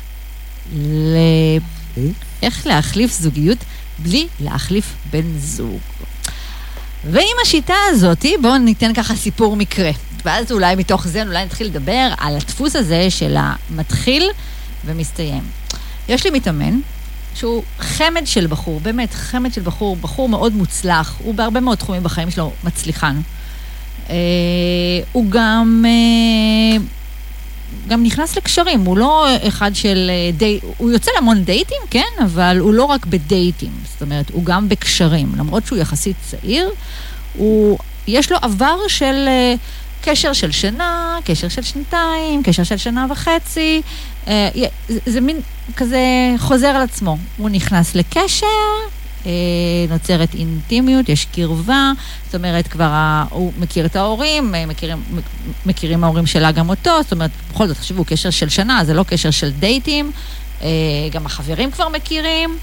[0.77, 1.17] ל...
[2.43, 3.57] איך להחליף זוגיות
[3.99, 5.79] בלי להחליף בן זוג.
[7.11, 9.91] ועם השיטה הזאת, בואו ניתן ככה סיפור מקרה.
[10.25, 14.29] ואז אולי מתוך זה אולי נתחיל לדבר על הדפוס הזה של המתחיל
[14.85, 15.43] ומסתיים.
[16.09, 16.79] יש לי מתאמן
[17.35, 22.03] שהוא חמד של בחור, באמת חמד של בחור, בחור מאוד מוצלח, הוא בהרבה מאוד תחומים
[22.03, 23.21] בחיים שלו מצליחן.
[24.09, 24.15] אה,
[25.11, 26.77] הוא גם, אה,
[27.87, 30.59] גם נכנס לקשרים, הוא לא אחד של אה, די...
[30.77, 35.31] הוא יוצא להמון דייטים, כן, אבל הוא לא רק בדייטים, זאת אומרת, הוא גם בקשרים.
[35.37, 36.69] למרות שהוא יחסית צעיר,
[37.33, 39.25] הוא, יש לו עבר של...
[39.27, 39.55] אה,
[40.05, 43.81] קשר של שנה, קשר של שנתיים, קשר של שנה וחצי,
[44.27, 44.49] אה,
[44.87, 45.37] זה, מין
[45.75, 45.99] כזה
[46.37, 47.17] חוזר על עצמו.
[47.37, 48.45] הוא נכנס לקשר,
[49.25, 49.31] אה,
[49.89, 51.91] נוצרת אינטימיות, יש קרבה,
[52.25, 55.03] זאת אומרת, כבר הוא מכיר את ההורים, אה, מכירים,
[55.65, 59.03] מכירים ההורים שלה גם אותו, זאת אומרת, בכל זאת, תחשבו, קשר של שנה, זה לא
[59.03, 60.11] קשר של דייטים,
[61.11, 62.57] גם החברים כבר מכירים.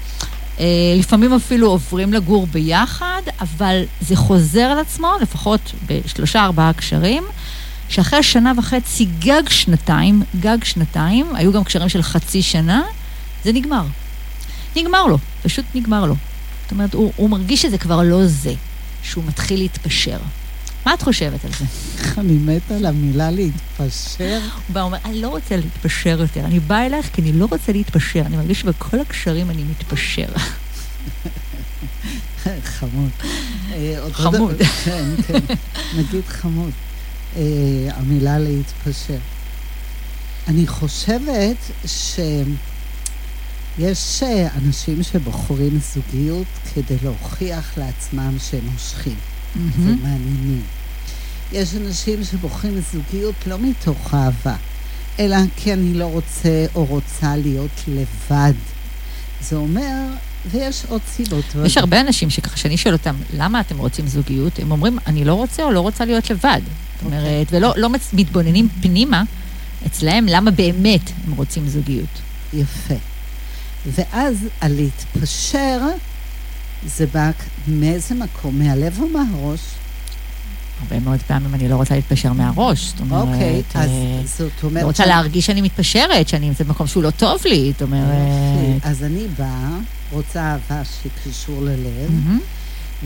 [0.99, 7.23] לפעמים אפילו עוברים לגור ביחד, אבל זה חוזר על עצמו, לפחות בשלושה ארבעה קשרים.
[7.89, 12.81] שאחרי שנה וחצי, גג שנתיים, גג שנתיים, היו גם קשרים של חצי שנה,
[13.43, 13.85] זה נגמר.
[14.75, 16.15] נגמר לו, פשוט נגמר לו.
[16.63, 18.53] זאת אומרת, הוא, הוא מרגיש שזה כבר לא זה,
[19.03, 20.17] שהוא מתחיל להתפשר.
[20.85, 21.65] מה את חושבת על זה?
[22.17, 24.39] אני מתה על המילה להתפשר.
[24.43, 26.45] הוא בא ואומר, אני לא רוצה להתפשר יותר.
[26.45, 28.19] אני באה אלייך כי אני לא רוצה להתפשר.
[28.19, 30.25] אני מרגיש שבכל הקשרים אני מתפשר.
[32.63, 33.09] חמוד.
[33.73, 34.55] אה, חמוד.
[34.83, 35.39] כן, כן.
[35.97, 36.71] נגיד חמוד.
[37.35, 37.41] אה,
[37.95, 39.17] המילה להתפשר.
[40.47, 42.57] אני חושבת שיש
[44.23, 49.15] אה, אנשים שבוחרים זוגיות כדי להוכיח לעצמם שהם מושכים
[49.55, 49.79] mm-hmm.
[49.79, 50.61] ומעניינים.
[51.51, 54.55] יש אנשים שבוחרים זוגיות לא מתוך אהבה,
[55.19, 58.53] אלא כי אני לא רוצה או רוצה להיות לבד.
[59.41, 60.05] זה אומר
[60.51, 61.45] ויש עוד סיבות.
[61.65, 64.59] יש הרבה אנשים שככה, שאני שואל אותם, למה אתם רוצים זוגיות?
[64.59, 66.61] הם אומרים, אני לא רוצה או לא רוצה להיות לבד.
[66.95, 67.59] זאת אומרת, אוקיי.
[67.59, 69.23] ולא לא מתבוננים פנימה
[69.85, 72.21] אצלהם, למה באמת הם רוצים זוגיות.
[72.53, 72.95] יפה.
[73.85, 75.79] ואז על להתפשר,
[76.85, 77.31] זה בא
[77.67, 78.59] מאיזה מקום?
[78.59, 79.59] מהלב או מהראש?
[80.81, 83.21] הרבה מאוד פעמים אני לא רוצה להתפשר מהראש, זאת אומרת...
[83.27, 84.83] אוקיי, okay, אז אה, זאת אומרת...
[84.83, 88.81] לא רוצה להרגיש שאני מתפשרת, שאני נמצאת במקום שהוא לא טוב לי, זאת אומרת...
[88.83, 89.77] אז אני באה,
[90.11, 92.39] רוצה אהבה שקשור ללב.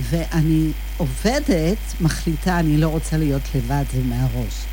[0.10, 4.67] ואני עובדת, מחליטה, אני לא רוצה להיות לבד, זה מהראש.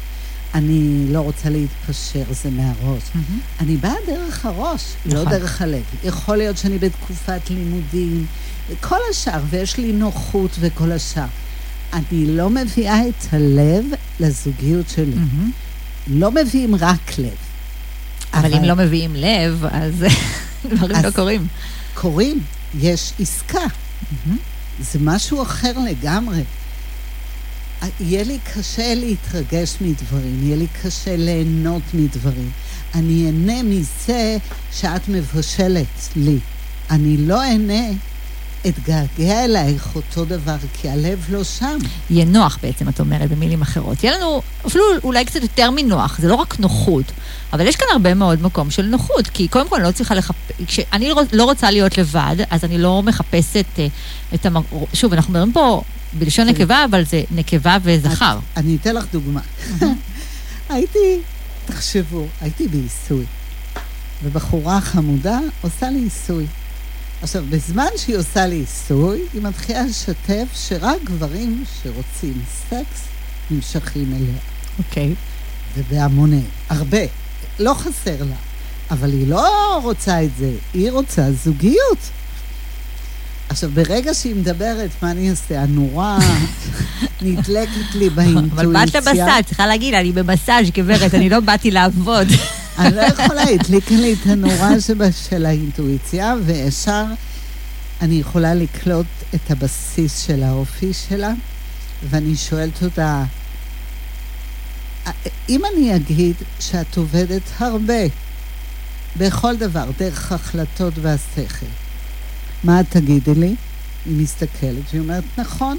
[0.54, 3.02] אני לא רוצה להתפשר, זה מהראש.
[3.02, 3.60] Mm-hmm.
[3.62, 5.32] אני באה דרך הראש, לא נכון.
[5.32, 5.82] לא דרך הלב.
[6.04, 8.26] יכול להיות שאני בתקופת לימודים,
[8.80, 11.24] כל השאר, ויש לי נוחות וכל השאר.
[11.92, 13.84] אני לא מביאה את הלב
[14.20, 15.14] לזוגיות שלי.
[15.14, 15.50] מהמם.
[16.06, 17.34] לא מביאים רק לב.
[18.34, 19.94] אבל אם לא מביאים לב, אז
[20.76, 21.46] דברים אז- לא קורים.
[21.94, 22.40] קוראים,
[22.80, 23.58] יש עסקה.
[24.26, 24.38] מהמם.
[24.80, 26.42] זה משהו אחר לגמרי.
[28.01, 32.51] יהיה לי קשה להתרגש מדברים, יהיה לי קשה ליהנות מדברים.
[32.94, 34.37] אני אהנה מזה
[34.73, 36.38] שאת מבשלת לי.
[36.90, 37.83] אני לא אהנה
[38.68, 41.79] אתגעגע אלייך אותו דבר, כי הלב לא שם.
[42.11, 44.05] יהיה נוח בעצם, את אומרת, במילים אחרות.
[44.05, 47.05] יהיה לנו אפילו אולי קצת יותר מנוח, זה לא רק נוחות,
[47.53, 50.37] אבל יש כאן הרבה מאוד מקום של נוחות, כי קודם כל אני לא צריכה לחפש,
[50.66, 53.87] כשאני לא- לא רוצה להיות לבד, אז אני לא מחפשת אה,
[54.35, 54.57] את המ...
[54.92, 55.83] שוב, אנחנו מדברים פה
[56.18, 58.38] בלשון זה- נקבה, אבל זה נקבה וזכר.
[58.53, 59.40] את- אני אתן לך דוגמה.
[60.68, 61.20] הייתי,
[61.66, 63.24] תחשבו, הייתי בעיסוי,
[64.24, 66.46] ובחורה חמודה עושה לי עיסוי.
[67.22, 73.00] עכשיו, בזמן שהיא עושה לי עיסוי, היא מתחילה לשתף שרק גברים שרוצים סקס
[73.50, 74.35] נמשכים אליה.
[74.79, 75.14] אוקיי.
[75.77, 76.98] ובהמוני, הרבה.
[77.59, 78.37] לא חסר לה.
[78.90, 79.48] אבל היא לא
[79.83, 81.98] רוצה את זה, היא רוצה זוגיות.
[83.48, 85.62] עכשיו, ברגע שהיא מדברת, מה אני אעשה?
[85.62, 86.18] הנורה
[87.22, 88.52] נדלקת לי באינטואיציה.
[88.54, 92.26] אבל באת למסאז', צריכה להגיד, אני במסאז', גברת, אני לא באתי לעבוד.
[92.78, 94.70] אני לא יכולה, הדליקה לי את הנורה
[95.28, 97.04] של האינטואיציה, וישר
[98.02, 101.33] אני יכולה לקלוט את הבסיס של האופי שלה,
[102.11, 103.24] ואני שואלת אותה,
[105.48, 108.02] אם אני אגיד שאת עובדת הרבה,
[109.16, 111.66] בכל דבר, דרך החלטות והשכל,
[112.64, 113.55] מה את תגידי לי?
[114.07, 115.79] היא מסתכלת, והיא אומרת, נכון.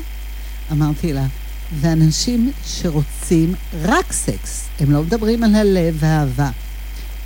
[0.72, 1.26] אמרתי לה,
[1.80, 6.50] ואנשים שרוצים רק סקס, הם לא מדברים על הלב והאהבה.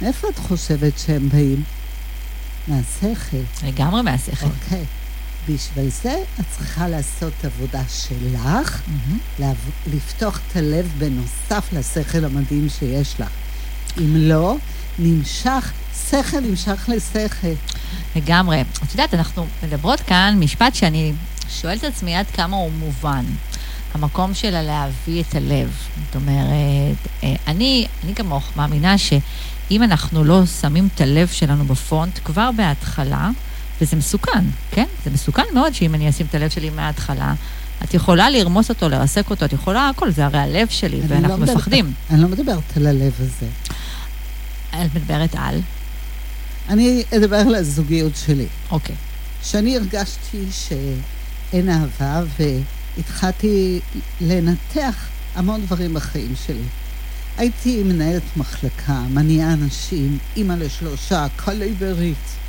[0.02, 1.63] מאיפה את חושבת שהם באים?
[2.67, 3.38] מהשכל.
[3.67, 4.45] לגמרי מהשכל.
[4.45, 4.84] אוקיי.
[5.50, 8.82] בשביל זה את צריכה לעשות עבודה שלך.
[9.39, 9.56] לעב-
[9.93, 13.30] לפתוח את הלב בנוסף לשכל המדהים שיש לך.
[13.98, 14.58] אם לא,
[14.99, 15.71] נמשך,
[16.09, 17.47] שכל נמשך לשכל.
[18.15, 18.62] לגמרי.
[18.62, 21.13] את יודעת, אנחנו מדברות כאן משפט שאני
[21.62, 23.25] שואלת את עצמי עד כמה הוא מובן.
[23.93, 25.71] המקום שלה להביא את הלב.
[26.05, 32.19] זאת אומרת, אה, אני, אני כמוך מאמינה שאם אנחנו לא שמים את הלב שלנו בפרונט
[32.25, 33.29] כבר בהתחלה,
[33.81, 34.85] וזה מסוכן, כן?
[35.03, 37.33] זה מסוכן מאוד שאם אני אשים את הלב שלי מההתחלה,
[37.83, 41.38] את יכולה לרמוס אותו, לרסק אותו, את יכולה הכל, זה הרי הלב שלי, ואנחנו לא
[41.38, 41.93] מדבר- מפחדים.
[42.09, 43.45] אני לא מדברת על הלב הזה.
[44.69, 45.62] את מדברת על?
[46.69, 48.47] אני אדבר על הזוגיות שלי.
[48.71, 48.95] אוקיי.
[49.43, 52.21] שאני הרגשתי שאין אהבה,
[52.97, 53.79] והתחלתי
[54.21, 56.63] לנתח המון דברים בחיים שלי.
[57.38, 62.39] הייתי מנהלת מחלקה, מניעה אנשים, אימא לשלושה, קליברית.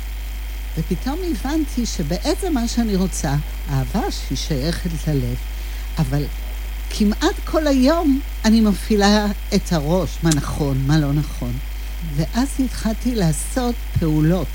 [0.77, 3.35] ופתאום הבנתי שבעצם מה שאני רוצה,
[3.69, 5.35] אהבה שהיא שייכת ללב,
[5.97, 6.23] אבל
[6.89, 11.53] כמעט כל היום אני מפעילה את הראש, מה נכון, מה לא נכון.
[12.15, 14.47] ואז התחלתי לעשות פעולות.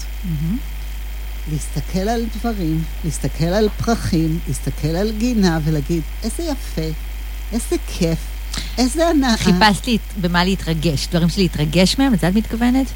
[1.52, 6.82] להסתכל על דברים, להסתכל על פרחים, להסתכל על גינה ולהגיד, איזה יפה,
[7.52, 8.18] איזה כיף,
[8.78, 9.36] איזה הנאה.
[9.36, 12.86] חיפשת לי במה להתרגש, דברים שלהתרגש מהם, לזה את מתכוונת?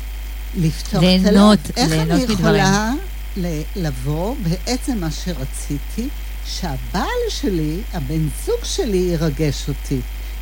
[0.56, 1.76] לפתוח את ליהנות, הלב.
[1.76, 2.38] איך ליהנות אני מדברים.
[2.38, 2.92] יכולה
[3.36, 6.08] ל- לבוא, בעצם מה שרציתי,
[6.46, 10.00] שהבעל שלי, הבן זוג שלי, ירגש אותי.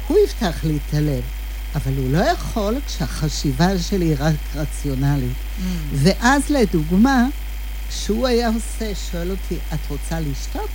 [0.08, 1.22] הוא יפתח לי את הלב.
[1.84, 5.32] אבל הוא לא יכול כשהחשיבה שלי היא רק רציונלית.
[5.92, 7.26] ואז לדוגמה,
[7.88, 10.70] כשהוא היה עושה, שואל אותי, את רוצה לשתות?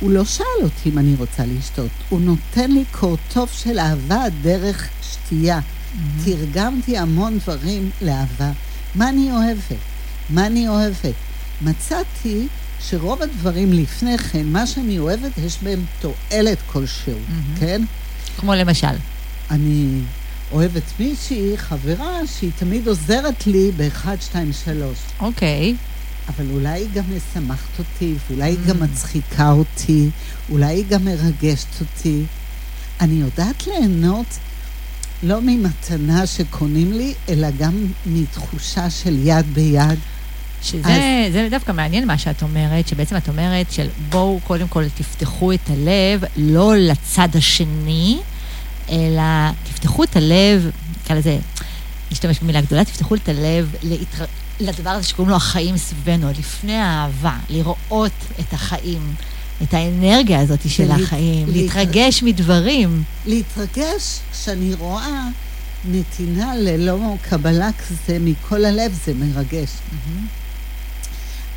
[0.00, 4.88] הוא לא שאל אותי אם אני רוצה לשתות, הוא נותן לי קורטוב של אהבה דרך
[5.02, 5.60] שתייה.
[6.24, 8.50] תרגמתי המון דברים לאהבה.
[8.94, 9.82] מה אני אוהבת?
[10.30, 11.14] מה אני אוהבת?
[11.62, 12.46] מצאתי
[12.80, 17.56] שרוב הדברים לפני כן, מה שאני אוהבת, יש בהם תועלת כלשהו, מהמם.
[17.60, 17.82] כן?
[18.40, 18.96] כמו למשל.
[19.50, 20.00] אני
[20.52, 24.98] אוהבת מישהי, חברה, שהיא תמיד עוזרת לי ב-1, 2, 3.
[25.20, 25.74] אוקיי.
[26.28, 28.68] אבל אולי היא גם משמחת אותי, ואולי היא Mm.
[28.68, 30.08] גם מצחיקה אותי,
[30.50, 32.22] אולי היא גם מרגשת אותי.
[33.00, 34.26] אני יודעת ליהנות
[35.22, 39.98] לא ממתנה שקונים לי, אלא גם מתחושה של יד ביד.
[40.62, 40.88] שזה
[41.32, 45.70] זה דווקא מעניין מה שאת אומרת, שבעצם את אומרת של בואו קודם כל תפתחו את
[45.70, 48.18] הלב, לא לצד השני,
[48.90, 49.22] אלא
[49.64, 50.70] תפתחו את הלב,
[51.04, 51.38] נקרא לזה,
[52.12, 54.24] נשתמש במילה גדולה, תפתחו את הלב להתר...
[54.60, 59.14] לדבר הזה שקוראים לו החיים סביבנו, עוד לפני האהבה, לראות את החיים,
[59.62, 63.02] את האנרגיה הזאת של ולהת- החיים, להת- להתרגש מדברים.
[63.26, 65.28] להתרגש כשאני רואה
[65.84, 69.68] נתינה ללא קבלה כזה מכל הלב, זה מרגש.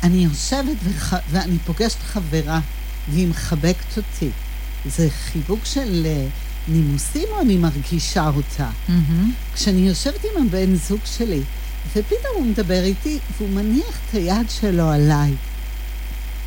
[0.06, 1.14] אני יושבת וח...
[1.30, 2.60] ואני פוגשת חברה
[3.08, 4.30] והיא מחבקת אותי.
[4.86, 6.26] זה חיבוק של אה,
[6.68, 8.70] נימוסים או אני מרגישה אותה?
[8.88, 9.32] מהמם.
[9.54, 11.40] כשאני יושבת עם הבן זוג שלי,
[11.88, 15.32] ופתאום הוא מדבר איתי, והוא מניח את היד שלו עליי,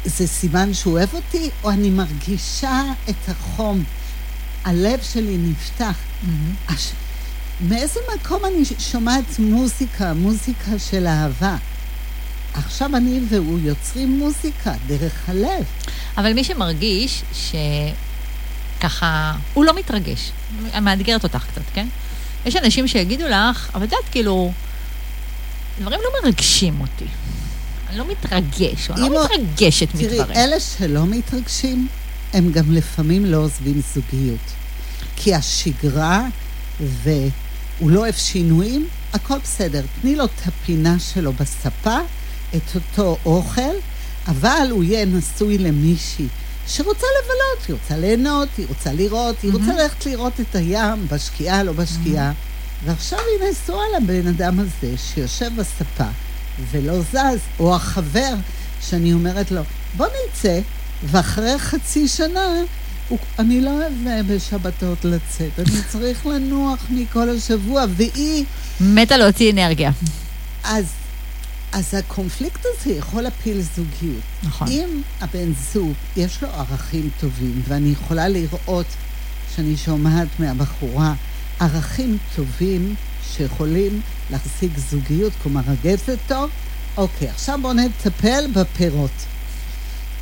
[0.06, 3.84] זה סימן שהוא אוהב אותי, או אני מרגישה את החום?
[4.66, 5.96] הלב שלי נפתח.
[6.68, 6.92] הש...
[7.68, 11.56] מאיזה מקום אני שומעת מוזיקה, מוזיקה של אהבה?
[12.54, 15.64] עכשיו אני והוא יוצרים מוזיקה דרך הלב.
[16.18, 17.24] אבל מי שמרגיש
[18.80, 20.32] שככה, הוא לא מתרגש.
[20.74, 21.88] אני מאתגרת אותך קצת, כן?
[22.46, 24.52] יש אנשים שיגידו לך, אבל את יודעת, כאילו,
[25.80, 27.06] דברים לא מרגשים אותי.
[27.90, 30.38] אני לא מתרגש, אני לא מתרגשת תראי, מדברים.
[30.38, 31.88] אלה שלא מתרגשים,
[32.34, 34.40] הם גם לפעמים לא עוזבים זוגיות.
[35.16, 36.24] כי השגרה,
[36.80, 39.82] והוא לא אוהב שינויים, הכל בסדר.
[40.02, 41.98] תני לו את הפינה שלו בספה,
[42.56, 43.76] את אותו אוכל,
[44.28, 46.28] אבל הוא יהיה נשוי למישהי
[46.68, 51.64] שרוצה לבלות, היא רוצה ליהנות, היא רוצה לראות, היא רוצה ללכת לראות את הים, בשקיעה,
[51.64, 52.32] לא בשקיעה.
[52.86, 56.10] ועכשיו היא נשואה לבן אדם הזה שיושב בספה
[56.72, 58.34] ולא זז, או החבר
[58.82, 59.62] שאני אומרת לו,
[59.98, 60.60] בוא נצא,
[61.04, 62.48] ואחרי חצי שנה,
[63.10, 63.94] הוא, אני לא אוהב
[64.28, 68.46] בשבתות לצאת, אני צריך לנוח מכל השבוע, והיא,
[68.82, 69.92] מתה להוציא אנרגיה.
[70.64, 70.86] אז,
[71.72, 74.24] אז הקונפליקט הזה יכול להפיל זוגיות.
[74.44, 74.68] נכון.
[74.68, 78.86] אם הבן זוג, יש לו ערכים טובים, ואני יכולה לראות
[79.56, 81.14] שאני שומעת מהבחורה
[81.60, 84.02] ערכים טובים שיכולים
[84.32, 86.50] להחזיק זוגיות, כלומר הגפת טוב,
[86.98, 89.12] אוקיי, עכשיו בואו נטפל בפירות.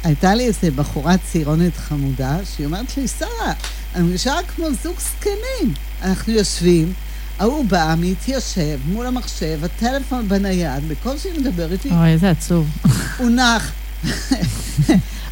[0.04, 3.54] הייתה לי איזה בחורה צעירונת חמודה, שהיא אומרת לי, שרה,
[3.96, 5.74] אני מרגישה כמו זוג זקנים.
[6.02, 6.94] אנחנו יושבים,
[7.40, 12.70] ההוא בא, מתיישב מול המחשב, הטלפון בנייד, בקושי מדבר איתי, אוי, איזה עצוב.
[13.18, 13.72] הוא נח.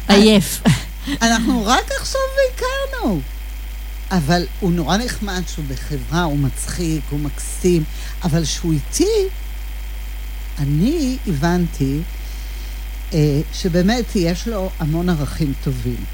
[0.08, 0.62] עייף.
[1.22, 2.20] אנחנו רק עכשיו
[2.54, 3.20] הכרנו.
[4.10, 7.84] אבל הוא נורא נחמד שהוא בחברה, הוא מצחיק, הוא מקסים,
[8.24, 9.28] אבל שהוא איתי,
[10.58, 12.00] אני הבנתי
[13.12, 16.04] אה, שבאמת יש לו המון ערכים טובים.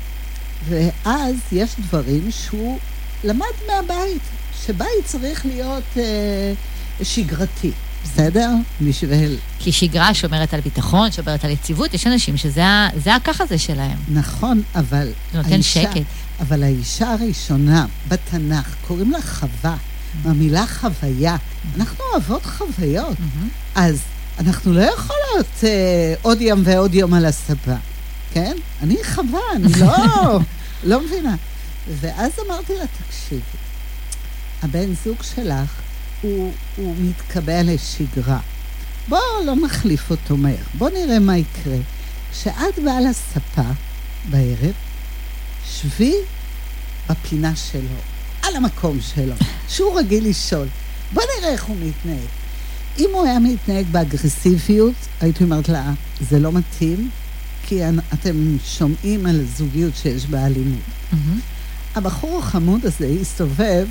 [0.68, 2.78] ואז יש דברים שהוא
[3.24, 4.22] למד מהבית,
[4.66, 6.52] שבית צריך להיות אה,
[7.02, 7.70] שגרתי,
[8.04, 8.50] בסדר?
[8.80, 9.36] בשביל...
[9.58, 12.64] כי שגרה שומרת על ביטחון, שומרת על יציבות, יש אנשים שזה
[13.04, 13.98] זה הככה זה שלהם.
[14.08, 15.08] נכון, אבל...
[15.32, 16.02] זה נותן האישה- שקט.
[16.40, 19.76] אבל האישה הראשונה בתנ"ך, קוראים לה חווה,
[20.24, 21.36] מהמילה חוויה.
[21.76, 23.48] אנחנו אוהבות חוויות, מהמם.
[23.74, 23.98] אז
[24.38, 25.68] אנחנו לא יכולות אה,
[26.22, 27.74] עוד יום ועוד יום על הספה,
[28.32, 28.56] כן?
[28.82, 29.96] אני חווה, אני לא,
[30.90, 31.34] לא מבינה.
[32.00, 33.40] ואז אמרתי לה, תקשיבי,
[34.62, 35.80] הבן זוג שלך,
[36.22, 38.38] הוא, הוא מתקבע לשגרה.
[39.08, 41.76] בואו לא נחליף אותו מהר, בואו נראה מה יקרה.
[42.32, 43.70] כשאת באה לספה
[44.30, 44.74] בערב,
[45.66, 46.14] שבי
[47.10, 47.98] בפינה שלו,
[48.42, 49.34] על המקום שלו,
[49.68, 50.68] שהוא רגיל לשאול.
[51.12, 52.28] בוא נראה איך הוא מתנהג.
[52.98, 55.92] אם הוא היה מתנהג באגרסיביות, הייתי אומרת לה,
[56.30, 57.10] זה לא מתאים,
[57.66, 57.80] כי
[58.12, 60.80] אתם שומעים על זוגיות שיש בה אלימות.
[61.12, 61.40] מהמם.
[61.94, 63.86] הבחור החמוד הזה הסתובב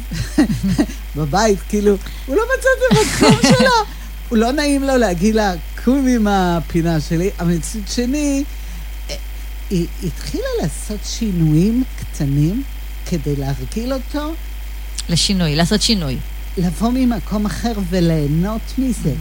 [1.16, 3.70] בבית, כאילו, הוא לא מצא את המקום שלו.
[4.30, 8.44] הוא לא נעים לו להגיד לה, קומי מהפינה שלי, אבל מצד שני,
[9.10, 9.16] אה,
[9.70, 12.64] היא התחילה לעשות שינויים קטנים
[13.06, 14.34] כדי להרגיל אותו,
[15.10, 16.18] לשינוי, לעשות שינוי.
[16.58, 19.14] לבוא ממקום אחר וליהנות מזה,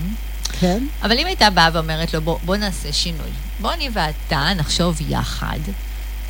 [0.60, 0.86] כן?
[1.02, 3.30] אבל אם הייתה באה ואומרת לו, בוא, בוא נעשה שינוי.
[3.60, 5.58] בוא אני ואתה נחשוב יחד,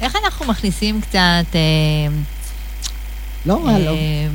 [0.00, 1.54] איך אנחנו מכניסים קצת...
[1.54, 1.60] אה,
[3.46, 4.26] לא רע לו, אה,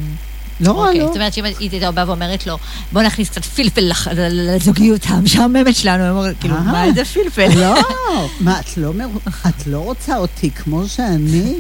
[0.60, 1.08] לא רע אוקיי, לו.
[1.08, 2.58] זאת אומרת שאם היא הייתה באה ואומרת לו,
[2.92, 3.92] בוא נכניס קצת פלפל
[4.30, 6.62] לזוגיות המשעממת שלנו, הוא אומר, כאילו, אה.
[6.62, 7.60] מה זה פלפל?
[7.60, 7.76] לא,
[8.40, 8.92] מה, את לא.
[9.48, 11.54] את לא רוצה אותי כמו שאני?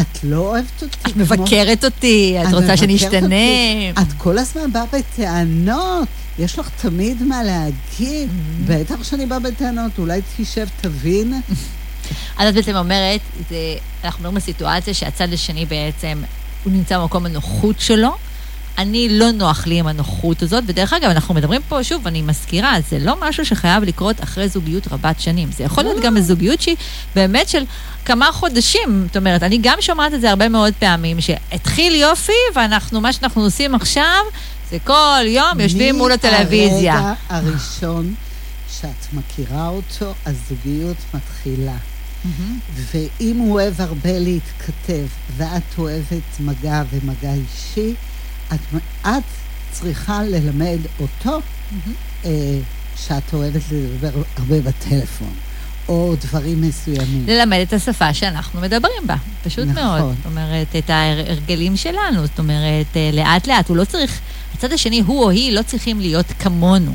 [0.00, 1.16] את לא אוהבת אותי את.
[1.16, 3.20] מבקרת אותי, את רוצה שנשתנה.
[3.20, 3.92] אותי.
[4.02, 8.28] את כל הזמן באה בטענות, יש לך תמיד מה להגיד.
[8.28, 8.68] Mm-hmm.
[8.68, 11.40] בטח שאני באה בטענות, אולי תשב, תבין.
[12.38, 13.20] אז את בעצם אומרת,
[14.04, 16.22] אנחנו מדברים על סיטואציה שהצד השני בעצם,
[16.64, 18.16] הוא נמצא במקום הנוחות שלו.
[18.78, 22.76] אני לא נוח לי עם הנוחות הזאת, ודרך אגב, אנחנו מדברים פה, שוב, אני מזכירה,
[22.88, 25.48] זה לא משהו שחייב לקרות אחרי זוגיות רבת שנים.
[25.52, 26.02] זה יכול להיות.
[26.02, 26.76] גם בזוגיות שהיא
[27.14, 27.64] באמת של
[28.04, 29.04] כמה חודשים.
[29.06, 33.42] זאת אומרת, אני גם שומעת את זה הרבה מאוד פעמים, שהתחיל יופי, ואנחנו, מה שאנחנו
[33.42, 34.22] עושים עכשיו,
[34.70, 36.94] זה כל יום יושבים מול הטלוויזיה.
[36.94, 38.14] מהרגע הראשון
[38.80, 41.76] שאת מכירה אותו, הזוגיות מתחילה.
[42.74, 45.06] ואם הוא אוהב הרבה להתכתב,
[45.36, 47.94] ואת אוהבת מגע ומגע אישי,
[48.54, 48.58] את,
[49.06, 49.22] את
[49.72, 51.94] צריכה ללמד אותו מהמם.
[52.24, 52.30] אה,
[52.96, 55.34] שאת אוהבת לדבר הרבה בטלפון,
[55.88, 57.24] או דברים מסוימים.
[57.26, 59.74] ללמד את השפה שאנחנו מדברים בה, פשוט נכון.
[59.74, 60.14] מאוד.
[60.16, 64.20] זאת אומרת, את ההרגלים שלנו, זאת אומרת, אה, לאט-לאט, הוא לא צריך,
[64.54, 66.92] הצד השני, הוא או היא, לא צריכים להיות כמונו.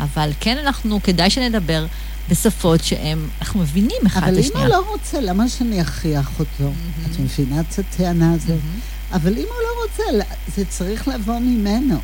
[0.00, 1.86] אבל כן אנחנו, כדאי שנדבר
[2.30, 4.66] בשפות שהם, אנחנו מבינים אחד את אבל אם השנייה.
[4.66, 6.72] הוא לא רוצה, למה שאני אכריח אותו?
[7.06, 8.48] את מבינה את הטענה הזאת?
[8.48, 8.80] מהמם.
[9.12, 11.98] אבל אם הוא לא רוצה, זה צריך לבוא ממנו.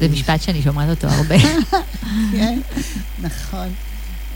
[0.00, 1.36] זה משפט שאני שומעת אותו הרבה.
[2.32, 2.60] כן,
[3.22, 3.68] נכון.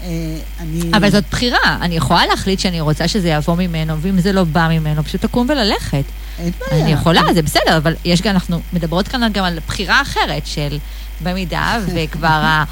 [0.03, 0.81] אה, אני...
[0.97, 4.69] אבל זאת בחירה, אני יכולה להחליט שאני רוצה שזה יבוא ממנו, ואם זה לא בא
[4.71, 6.05] ממנו, פשוט לקום וללכת.
[6.39, 6.85] אין בעיה.
[6.85, 10.79] אני יכולה, זה בסדר, אבל יש גם, אנחנו מדברות כאן גם על בחירה אחרת של
[11.23, 12.63] במידה, וכבר.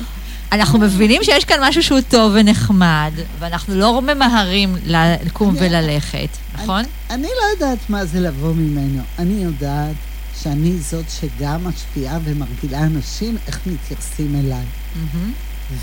[0.54, 4.76] אנחנו מבינים שיש כאן משהו שהוא טוב ונחמד, ואנחנו לא ממהרים
[5.24, 6.80] לקום אני- וללכת, נכון?
[6.80, 9.02] אני, אני לא יודעת מה זה לבוא ממנו.
[9.18, 9.94] אני יודעת
[10.42, 14.64] שאני זאת שגם משפיעה ומרגילה אנשים איך מתייחסים אליי.
[14.96, 15.32] מהמם.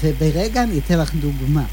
[0.04, 1.64] וברגע, אני אתן לך דוגמה.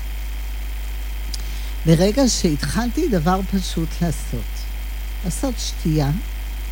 [1.87, 4.45] ברגע שהתחלתי דבר פשוט לעשות,
[5.25, 6.11] לעשות שתייה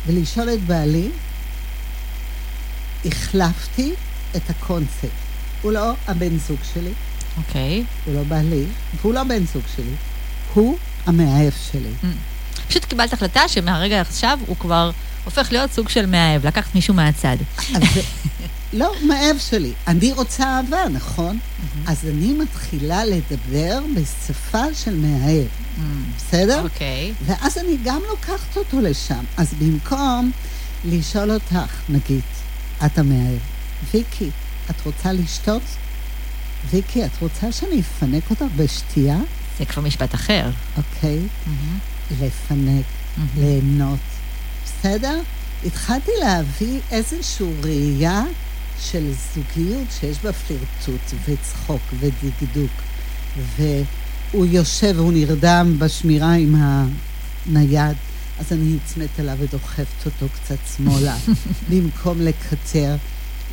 [0.07, 1.09] ולשאול את בעלי,
[3.05, 3.93] החלפתי
[4.35, 5.26] את הקונספט.
[5.61, 6.91] הוא לא הבן זוג שלי,
[7.37, 7.83] אוקיי.
[8.05, 8.63] הוא לא בעלי,
[9.01, 9.93] והוא לא בן זוג שלי,
[10.53, 11.91] הוא המאהב שלי.
[12.67, 14.91] פשוט קיבלת החלטה שמהרגע עכשיו הוא כבר
[15.25, 17.37] הופך להיות סוג של מאהב, לקחת מישהו מהצד.
[17.75, 17.83] אז
[18.73, 19.71] לא, מאהב שלי.
[19.87, 21.39] אני רוצה אהבה, נכון?
[21.87, 25.47] אז אני מתחילה לדבר בשפה של מאהב,
[26.17, 26.63] בסדר?
[26.63, 27.13] אוקיי.
[27.25, 29.23] ואז אני גם לוקחת אותו לשם.
[29.37, 30.31] אז במקום
[30.85, 31.55] לשאול אותך,
[31.89, 32.21] נגיד,
[32.85, 33.39] את המאהב,
[33.93, 34.29] ויקי,
[34.69, 35.61] את רוצה לשתות?
[36.69, 39.17] ויקי, את רוצה שאני אפנק אותך בשתייה?
[39.59, 40.49] זה כבר משפט אחר.
[40.77, 41.19] אוקיי?
[41.47, 41.77] מהמם.
[42.11, 42.85] לפנק,
[43.17, 43.29] מהמם.
[43.37, 43.99] ליהנות.
[44.65, 45.21] בסדר?
[45.65, 48.23] התחלתי להביא איזושהי ראייה
[48.81, 52.71] של זוגיות שיש בה פלירטוט וצחוק ודקדוק.
[53.57, 57.97] והוא יושב והוא נרדם בשמירה עם הנייד,
[58.39, 61.17] אז אני נצמאת אליו ודוחפת אותו קצת שמאלה,
[61.69, 62.95] במקום לקטר.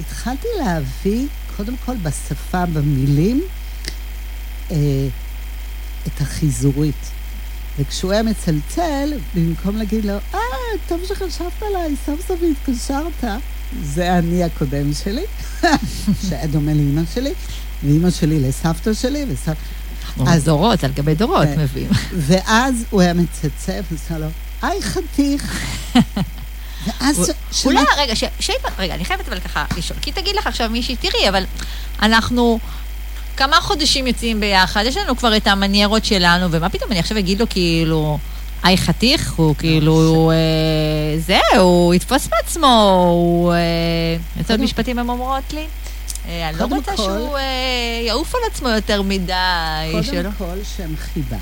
[0.01, 1.27] התחלתי להביא,
[1.57, 3.43] קודם כל בשפה, במילים,
[4.71, 4.77] אה,
[6.07, 7.11] את החיזורית.
[7.79, 10.39] וכשהוא היה מצלצל, במקום להגיד לו, אה,
[10.89, 13.25] טוב שחשבת עליי, סוף סוף התקשרת,
[13.83, 15.25] זה אני הקודם שלי,
[16.29, 17.33] שהיה דומה לאימא שלי,
[17.85, 19.61] ואימא שלי לסבתא שלי, וסבתא...
[20.27, 21.61] אז- דורות על גבי דורות כן.
[21.61, 21.91] מביאים.
[22.17, 24.27] ואז הוא היה מצלצל, ועושה לו,
[24.63, 25.61] היי חתיך.
[26.87, 27.33] ואז
[27.65, 30.97] אולי, רגע, ש- שייפה, רגע, אני חייבת אבל ככה לשאול, כי תגיד לך עכשיו מישהי,
[30.97, 31.45] תראי, אבל
[32.03, 32.59] אנחנו
[33.37, 37.41] כמה חודשים יוצאים ביחד, יש לנו כבר את המניירות שלנו, ומה פתאום אני עכשיו אגיד
[37.41, 38.19] לו כאילו,
[38.63, 43.53] היי חתיך, הוא כאילו, אה, זהו, הוא יתפוס מעצמו, הוא...
[43.53, 43.59] אה,
[44.39, 45.65] איזה עוד משפטים הם אומרות לי?
[46.29, 47.43] אה, אני לא רוצה כל- שהוא אה,
[48.07, 49.33] יעוף על עצמו יותר מדי,
[50.03, 50.23] שלא.
[50.23, 51.37] קודם כל שם חיבה.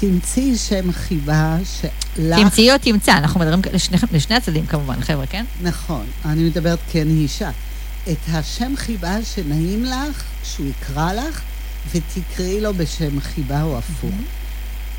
[0.00, 2.40] תמצאי שם חיבה שלך...
[2.40, 5.44] תמצאי או תמצא, אנחנו מדברים לשני, לשני הצדדים כמובן, חבר'ה, כן?
[5.62, 7.50] נכון, אני מדברת כי אני אישה.
[8.12, 11.40] את השם חיבה שנעים לך, שהוא יקרא לך,
[11.94, 14.14] ותקראי לו בשם חיבה או הפוך.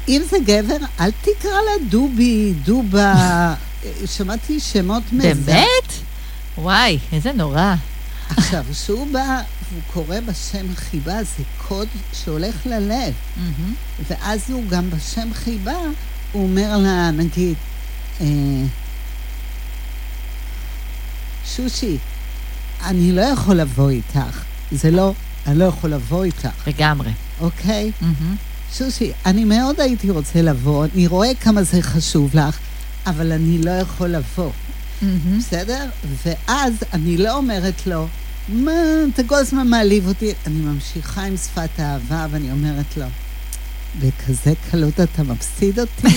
[0.08, 3.54] אם זה גבר, אל תקרא לה דובי, דובה.
[4.16, 5.46] שמעתי שמות מזעזעים.
[5.46, 5.94] באמת?
[6.58, 7.76] וואי, איזה נורא.
[8.30, 9.42] עכשיו, כשהוא בא
[9.72, 13.14] והוא קורא בשם חיבה, זה קוד שהולך ללב.
[13.38, 13.74] מהמם.
[14.10, 15.78] ואז הוא גם בשם חיבה,
[16.32, 17.56] הוא אומר לה, נגיד,
[18.22, 18.26] אה,
[21.56, 21.98] שושי,
[22.84, 24.44] אני לא יכול לבוא איתך.
[24.72, 25.14] זה לא,
[25.48, 27.12] אני לא יכול לבוא איתך, לגמרי.
[27.40, 27.92] אוקיי?
[28.02, 28.36] מהמם.
[28.74, 32.58] שושי, אני מאוד הייתי רוצה לבוא, אני רואה כמה זה חשוב לך,
[33.08, 34.52] אבל אני לא יכול לבוא,
[35.02, 35.40] מהמם.
[35.40, 35.86] בסדר?
[36.26, 38.08] ואז אני לא אומרת לו,
[38.50, 38.72] מה,
[39.14, 40.34] אתה כל הזמן מעליב אותי.
[40.48, 43.06] אני ממשיכה עם שפת האהבה, ואני אומרת לו,
[44.00, 46.08] בכזה קלות אתה מפסיד אותי?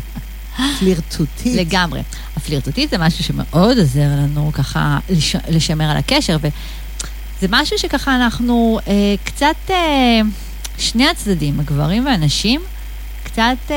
[0.78, 1.56] פלירטוטית.
[1.56, 2.02] לגמרי.
[2.36, 5.36] הפלירטוטית זה משהו שמאוד עוזר לנו ככה לש...
[5.48, 10.20] לשמר על הקשר, וזה משהו שככה אנחנו אה, קצת, אה,
[10.78, 12.60] שני הצדדים, הגברים והנשים,
[13.24, 13.76] קצת אה,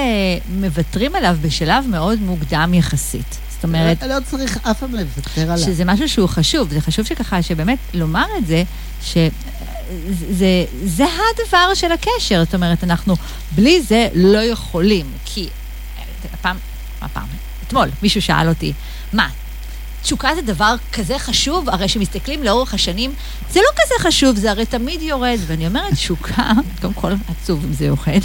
[0.49, 3.38] מוותרים עליו בשלב מאוד מוקדם יחסית.
[3.62, 5.57] זאת אומרת, לא, לא צריך אף פעם לוותר עליו.
[5.57, 8.64] שזה משהו שהוא חשוב, זה חשוב שככה, שבאמת לומר את זה,
[9.03, 9.30] שזה
[10.30, 13.16] זה, זה הדבר של הקשר, זאת אומרת, אנחנו
[13.55, 15.49] בלי זה לא יכולים, כי
[16.34, 16.57] הפעם,
[17.01, 17.28] מה פעם?
[17.68, 18.74] אתמול מישהו שאל אותי,
[19.14, 19.30] מה,
[20.01, 21.70] תשוקה זה דבר כזה חשוב?
[21.70, 23.14] הרי שמסתכלים לאורך השנים,
[23.51, 25.39] זה לא כזה חשוב, זה הרי תמיד יורד.
[25.47, 26.51] ואני אומרת, תשוקה,
[26.82, 28.22] קודם כל עצוב אם זה יורד,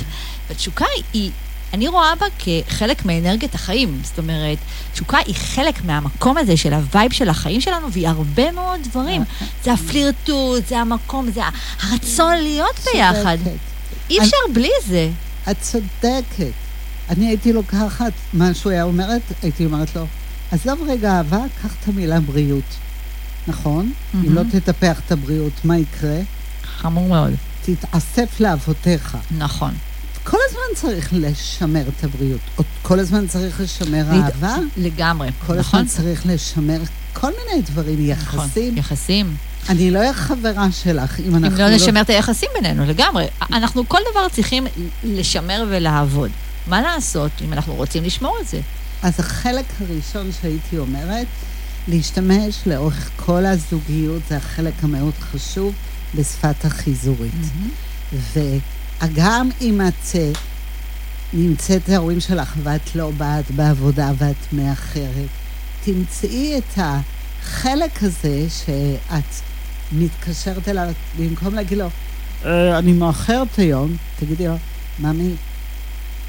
[0.49, 1.31] ותשוקה היא...
[1.75, 4.01] אני רואה בה כחלק מאנרגיית החיים.
[4.05, 4.59] זאת אומרת,
[4.93, 9.23] תשוקה היא חלק מהמקום הזה של ה vibe של החיים שלנו, והיא הרבה מאוד דברים.
[9.65, 11.41] זה הפלירטוט, זה המקום, זה
[11.83, 13.39] הרצון להיות ביחד.
[14.11, 14.37] אי אפשר.
[14.53, 15.11] בלי זה.
[15.51, 16.53] את צודקת.
[17.11, 20.07] אני הייתי לוקחת מה שהוא היה אומרת, הייתי אומרת לו,
[20.51, 22.65] עזוב רגע אהבה, קח את המילה בריאות.
[23.49, 23.93] נכון?
[23.93, 24.17] Mm-hmm.
[24.27, 26.19] אם לא תטפח את הבריאות, מה יקרה?
[26.79, 27.33] חמור מאוד.
[27.63, 29.17] תתאסף לאבותיך.
[29.39, 29.75] נכון.
[30.31, 32.41] כל הזמן צריך לשמר את הבריאות.
[32.83, 34.05] כל הזמן צריך לשמר.
[34.13, 34.57] אהבה.
[34.77, 35.81] לגמרי, כל נכון.
[35.81, 36.81] הזמן צריך לשמר
[37.13, 38.65] כל מיני דברים, נכון, יחסים.
[38.65, 39.37] נכון, יחסים.
[39.69, 41.65] אני לא אהיה חברה שלך אם אנחנו לא...
[41.65, 43.27] אם לא נשמר את היחסים בינינו, לגמרי.
[43.53, 44.67] אנחנו כל דבר צריכים
[45.05, 46.31] לשמר ולעבוד.
[46.67, 48.61] מה לעשות אם אנחנו רוצים לשמור את זה?
[49.03, 51.27] אז החלק הראשון שהייתי אומרת,
[51.89, 55.75] להשתמש לאורך כל הזוגיות, זה החלק המאוד חשוב,
[56.15, 57.33] בשפת החיזורית.
[57.33, 58.17] Mm-hmm.
[59.03, 60.31] וגם אם את אה,
[61.33, 65.29] נמצאת ההורים שלך ואת לא באת בעבודה ואת מאחרת,
[65.85, 69.35] תמצאי את החלק הזה שאת
[69.93, 70.89] מתקשרת אליו,
[71.19, 71.89] במקום להגיד לו,
[72.45, 74.57] אה, אני מאחרת היום, תגידי לו,
[74.99, 75.31] ממי,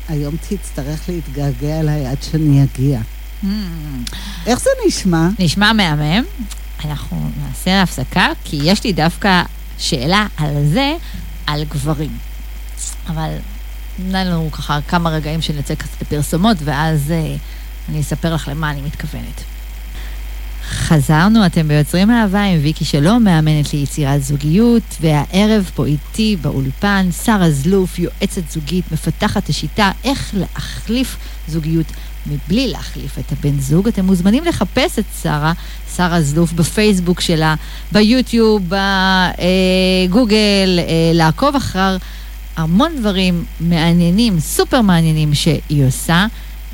[0.09, 2.99] היום תצטרך להתגעגע אליי עד שאני אגיע.
[3.43, 3.47] Mm.
[4.45, 5.27] איך זה נשמע?
[5.39, 6.23] נשמע מהמם.
[6.85, 9.43] אנחנו נעשה הפסקה, כי יש לי דווקא
[9.77, 10.95] שאלה על זה,
[11.47, 12.26] על גברים.
[13.07, 13.29] אבל
[13.99, 17.35] נתן לנו ככה כמה רגעים שנצא קצת לפרסומות, ואז אה,
[17.89, 19.43] אני אספר לך למה אני מתכוונת.
[20.69, 27.51] חזרנו, אתם ביוצרים אהבה עם ויקי שלום, מאמנת ליצירת זוגיות, והערב פה איתי באולפן, שרה
[27.51, 31.17] זלוף, יועצת זוגית, מפתחת השיטה איך להחליף
[31.47, 31.85] זוגיות
[32.27, 33.87] מבלי להחליף את הבן זוג.
[33.87, 35.53] אתם מוזמנים לחפש את שרה,
[35.95, 37.55] שרה זלוף, בפייסבוק שלה,
[37.91, 38.63] ביוטיוב,
[40.07, 41.97] בגוגל, אה, לעקוב אחר
[42.57, 46.25] המון דברים מעניינים, סופר מעניינים שהיא עושה.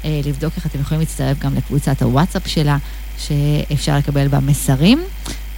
[0.06, 2.78] אה, לבדוק איך אתם יכולים להצטרף גם לקבוצת הוואטסאפ שלה.
[3.20, 5.04] שאפשר לקבל בה מסרים.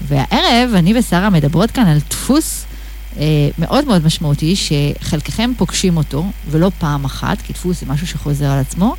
[0.01, 2.65] והערב אני ושרה מדברות כאן על דפוס
[3.17, 3.23] אה,
[3.59, 8.59] מאוד מאוד משמעותי, שחלקכם פוגשים אותו, ולא פעם אחת, כי דפוס זה משהו שחוזר על
[8.59, 8.95] עצמו.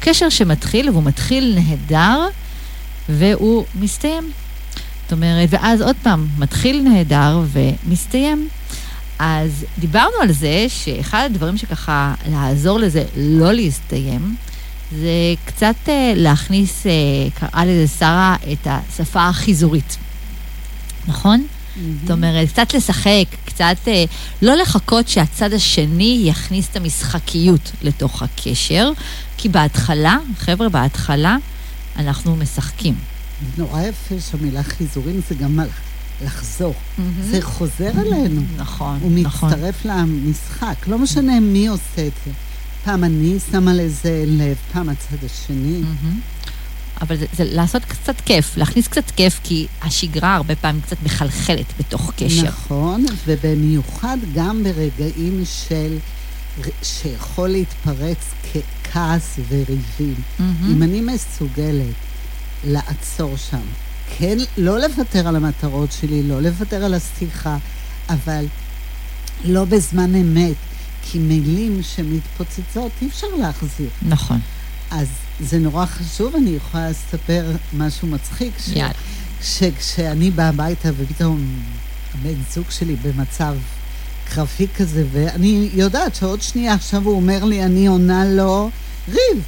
[0.00, 2.26] קשר שמתחיל, והוא מתחיל נהדר,
[3.08, 4.30] והוא מסתיים.
[5.02, 8.48] זאת אומרת, ואז עוד פעם, מתחיל נהדר ומסתיים.
[9.22, 14.36] אז דיברנו על זה שאחד הדברים שככה לעזור לזה לא להסתיים,
[14.96, 15.10] זה
[15.44, 16.92] קצת אה, להכניס, אה,
[17.34, 19.96] קראה לזה שרה, את השפה החיזורית.
[21.06, 21.46] נכון?
[21.46, 21.78] Mm-hmm.
[22.02, 24.04] זאת אומרת, קצת לשחק, קצת אה,
[24.42, 28.90] לא לחכות שהצד השני יכניס את המשחקיות לתוך הקשר,
[29.36, 31.36] כי בהתחלה, חבר'ה, בהתחלה
[31.96, 32.94] אנחנו משחקים.
[33.58, 35.60] נורא יפה שהמילה חיזורים זה גם
[36.24, 36.74] לחזור.
[36.74, 37.02] Mm-hmm.
[37.30, 38.40] זה חוזר אלינו.
[38.56, 39.50] נכון, הוא נכון.
[39.50, 42.30] הוא מצטרף למשחק, לא משנה מי עושה את זה.
[42.84, 45.82] פעם אני שמה לזה לב, פעם הצד השני.
[47.00, 51.66] אבל זה, זה לעשות קצת כיף, להכניס קצת כיף, כי השגרה הרבה פעמים קצת מחלחלת
[51.78, 52.42] בתוך קשר.
[52.42, 55.98] נכון, ובמיוחד גם ברגעים של,
[56.82, 60.14] שיכול להתפרץ ככעס וריבים.
[60.14, 60.42] Mm-hmm.
[60.70, 61.94] אם אני מסוגלת
[62.64, 63.66] לעצור שם,
[64.18, 67.56] כן, לא לוותר על המטרות שלי, לא לוותר על השיחה,
[68.08, 68.46] אבל
[69.44, 70.56] לא בזמן אמת,
[71.02, 73.88] כי מילים שמתפוצצות אי אפשר להחזיר.
[74.02, 74.40] נכון.
[74.90, 75.08] אז
[75.40, 78.52] זה נורא חשוב, אני יכולה לספר משהו מצחיק.
[78.58, 78.68] ש...
[78.68, 78.92] יאללה.
[79.42, 81.62] שכשאני באה הביתה ופתאום
[82.14, 83.54] הבן זוג שלי במצב
[84.24, 88.70] קרבי כזה, ואני יודעת שעוד שנייה עכשיו הוא אומר לי, אני עונה לו
[89.08, 89.42] ריב.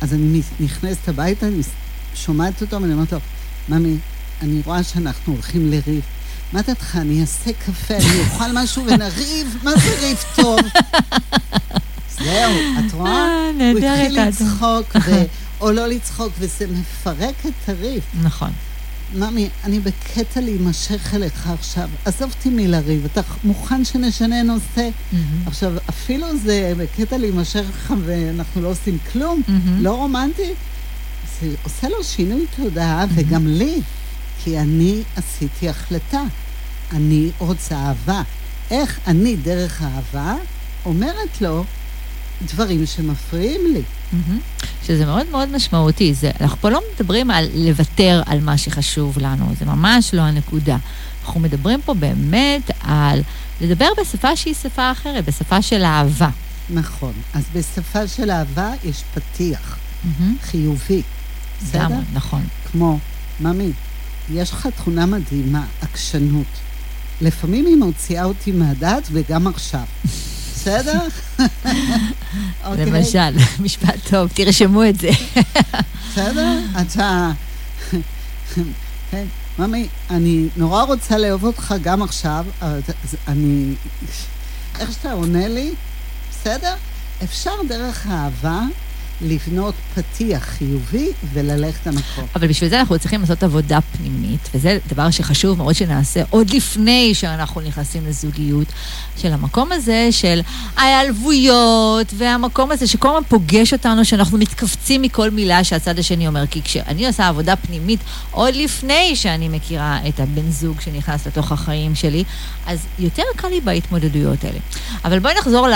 [0.00, 1.62] אז אני נכנסת הביתה, אני
[2.14, 3.18] שומעת אותו, ואני אומרת לו,
[3.68, 3.96] ממי,
[4.42, 6.00] אני רואה שאנחנו הולכים לריב.
[6.52, 10.60] מה דעתך, אני אעשה קפה, אני אוכל משהו ונריב, מה זה ריב טוב?
[12.18, 13.10] זהו, את רואה?
[13.60, 14.96] אה, הוא התחיל לצחוק,
[15.60, 18.02] או לא לצחוק, וזה מפרק את הריב.
[18.22, 18.50] נכון.
[19.14, 24.88] ממי, אני בקטע להימשך אליך עכשיו, עזוב אותי מלריב, אתה מוכן שנשנה נושא?
[25.46, 29.42] עכשיו, אפילו זה בקטע להימשך לך ואנחנו לא עושים כלום,
[29.80, 30.52] לא רומנטי,
[31.40, 33.80] זה עושה לו שינוי תודעה, וגם לי.
[34.44, 36.22] כי אני עשיתי החלטה.
[36.92, 38.22] אני רוצה אהבה.
[38.70, 40.34] איך אני, דרך אהבה,
[40.84, 41.64] אומרת לו
[42.42, 43.82] דברים שמפריעים לי.
[44.86, 46.14] שזה מאוד מאוד משמעותי.
[46.14, 50.76] זה, אנחנו פה לא מדברים על לוותר על מה שחשוב לנו, זה ממש לא הנקודה.
[51.24, 53.22] אנחנו מדברים פה באמת על
[53.60, 56.28] לדבר בשפה שהיא שפה אחרת, בשפה של אהבה.
[56.70, 57.12] נכון.
[57.34, 60.22] אז בשפה של אהבה יש פתיח mm-hmm.
[60.42, 61.02] חיובי.
[61.62, 61.98] בסדר?
[62.12, 62.42] נכון.
[62.72, 62.98] כמו,
[63.40, 63.72] ממי,
[64.30, 66.46] יש לך תכונה מדהימה, עקשנות.
[67.20, 69.84] לפעמים היא מוציאה אותי מהדעת, וגם עכשיו.
[70.54, 71.00] בסדר?
[72.64, 72.86] אוקיי.
[72.86, 75.10] למשל, משפט טוב, תרשמו את זה.
[76.12, 76.58] בסדר?
[76.80, 77.32] אתה...
[79.10, 79.24] כן,
[79.58, 82.46] ממי, אני נורא רוצה לאהוב אותך גם עכשיו,
[83.28, 83.74] אני...
[84.78, 85.74] איך שאתה עונה לי,
[86.30, 86.74] בסדר?
[87.24, 88.60] אפשר דרך אהבה
[89.20, 92.24] לבנות פתיח חיובי וללכת למקום.
[92.34, 97.14] אבל בשביל זה אנחנו צריכים לעשות עבודה פנימית, וזה דבר שחשוב מאוד שנעשה עוד לפני
[97.14, 98.66] שאנחנו נכנסים לזוגיות,
[99.16, 100.40] של המקום הזה של
[100.76, 106.46] ההיעלבויות, והמקום הזה שכל הזמן פוגש אותנו, שאנחנו מתכווצים מכל מילה שהצד השני אומר.
[106.46, 108.00] כי כשאני עושה עבודה פנימית,
[108.30, 112.24] עוד לפני שאני מכירה את הבן זוג שנכנס לתוך החיים שלי,
[112.66, 114.58] אז יותר קל לי בהתמודדויות האלה.
[115.04, 115.68] אבל בואי נחזור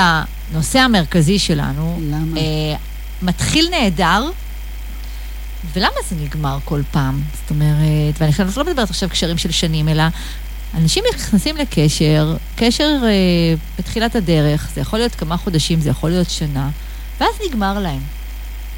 [0.52, 2.00] לנושא המרכזי שלנו.
[2.10, 2.40] למה?
[3.22, 4.30] מתחיל נהדר,
[5.72, 7.22] ולמה זה נגמר כל פעם?
[7.40, 10.02] זאת אומרת, ואני חושבת, לא מדברת עכשיו קשרים של שנים, אלא
[10.74, 13.10] אנשים נכנסים לקשר, קשר אה,
[13.78, 16.70] בתחילת הדרך, זה יכול להיות כמה חודשים, זה יכול להיות שנה,
[17.20, 18.00] ואז נגמר להם.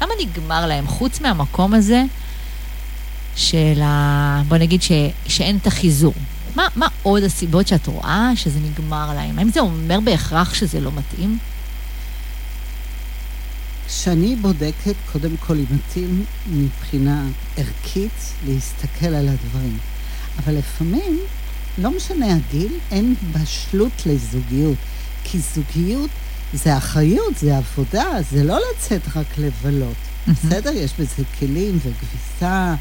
[0.01, 0.87] למה נגמר להם?
[0.87, 2.03] חוץ מהמקום הזה
[3.35, 4.41] של ה...
[4.47, 4.91] בוא נגיד ש...
[5.27, 6.13] שאין את החיזור.
[6.55, 9.39] מה, מה עוד הסיבות שאת רואה שזה נגמר להם?
[9.39, 11.37] האם זה אומר בהכרח שזה לא מתאים?
[13.87, 17.25] כשאני בודקת, קודם כל אם מתאים מבחינה
[17.57, 19.77] ערכית להסתכל על הדברים.
[20.39, 21.19] אבל לפעמים,
[21.77, 24.77] לא משנה הגיל, אין בשלות לזוגיות.
[25.23, 26.09] כי זוגיות
[26.53, 29.95] זה אחריות, זה עבודה, זה לא לצאת רק לבלות.
[30.27, 30.71] בסדר?
[30.71, 32.75] יש בזה כלים וכביסה,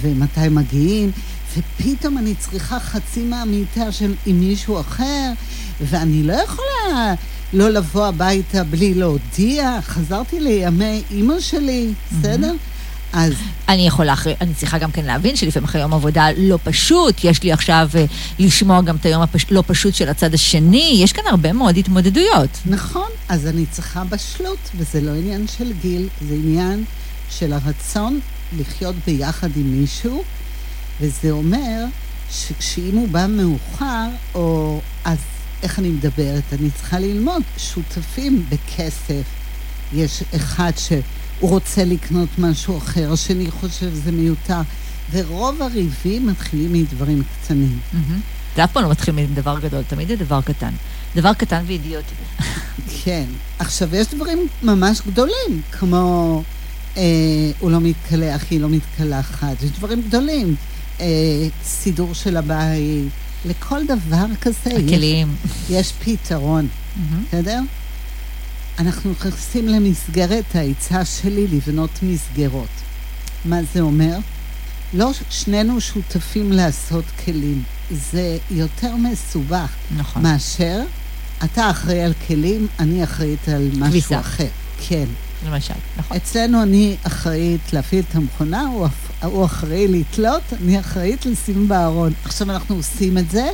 [0.00, 1.10] ומתי מגיעים,
[1.56, 5.32] ופתאום אני צריכה חצי מהמיטה של עם מישהו אחר,
[5.80, 7.14] ואני לא יכולה
[7.56, 9.78] לא לבוא הביתה בלי להודיע.
[9.82, 12.52] חזרתי לימי אימא שלי, בסדר?
[13.12, 13.32] אז
[13.68, 17.42] אני יכולה, אחרי, אני צריכה גם כן להבין שלפעמים אחרי יום עבודה לא פשוט, יש
[17.42, 18.04] לי עכשיו אה,
[18.38, 19.46] לשמוע גם את היום הפש...
[19.50, 22.50] לא פשוט של הצד השני, יש כאן הרבה מאוד התמודדויות.
[22.66, 26.84] נכון, אז אני צריכה בשלות, וזה לא עניין של גיל, זה עניין
[27.30, 28.20] של הרצון
[28.58, 30.22] לחיות ביחד עם מישהו,
[31.00, 31.84] וזה אומר
[32.30, 35.18] שכשאם הוא בא מאוחר, או אז
[35.62, 37.42] איך אני מדברת, אני צריכה ללמוד.
[37.58, 39.22] שותפים בכסף,
[39.92, 44.60] יש אחד שהוא רוצה לקנות משהו אחר, השני חושב שזה מיותר,
[45.10, 47.78] ורוב הריבים מתחילים מדברים קטנים.
[48.56, 50.72] זה אף פעם לא מתחיל מדבר גדול, תמיד זה דבר קטן.
[51.16, 52.14] דבר קטן ואידיוטי.
[53.04, 53.24] כן.
[53.58, 56.42] עכשיו, יש דברים ממש גדולים, כמו
[56.96, 57.02] אה,
[57.58, 60.56] הוא לא מתקלח, היא לא מתקלחת, יש דברים גדולים.
[61.00, 61.06] אה,
[61.64, 63.08] סידור של הבית,
[63.46, 65.34] לכל דבר כזה הכלים.
[65.44, 66.68] יש, יש פתרון,
[67.28, 67.60] בסדר?
[68.78, 72.68] אנחנו נכנסים למסגרת העצה שלי לבנות מסגרות.
[73.44, 74.18] מה זה אומר?
[74.94, 77.62] לא שנינו שותפים לעשות כלים.
[77.90, 79.72] זה יותר מסובך.
[79.96, 80.22] נכון.
[80.22, 80.80] מאשר
[81.44, 84.20] אתה אחראי על כלים, אני אחראית על משהו כביסה.
[84.20, 84.46] אחר.
[84.88, 85.04] כן.
[85.46, 86.16] למשל, נכון.
[86.16, 88.86] אצלנו אני אחראית להפעיל את המכונה, הוא,
[89.22, 92.12] הוא אחראי לתלות, אני אחראית לשים בארון.
[92.24, 93.46] עכשיו אנחנו עושים את זה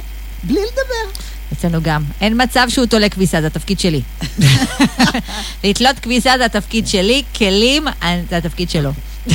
[0.45, 1.23] בלי לדבר.
[1.53, 2.03] אצלנו גם.
[2.21, 4.01] אין מצב שהוא תולה כביסה, זה התפקיד שלי.
[5.65, 7.85] לתלות כביסה זה התפקיד שלי, כלים
[8.31, 8.91] זה התפקיד שלו.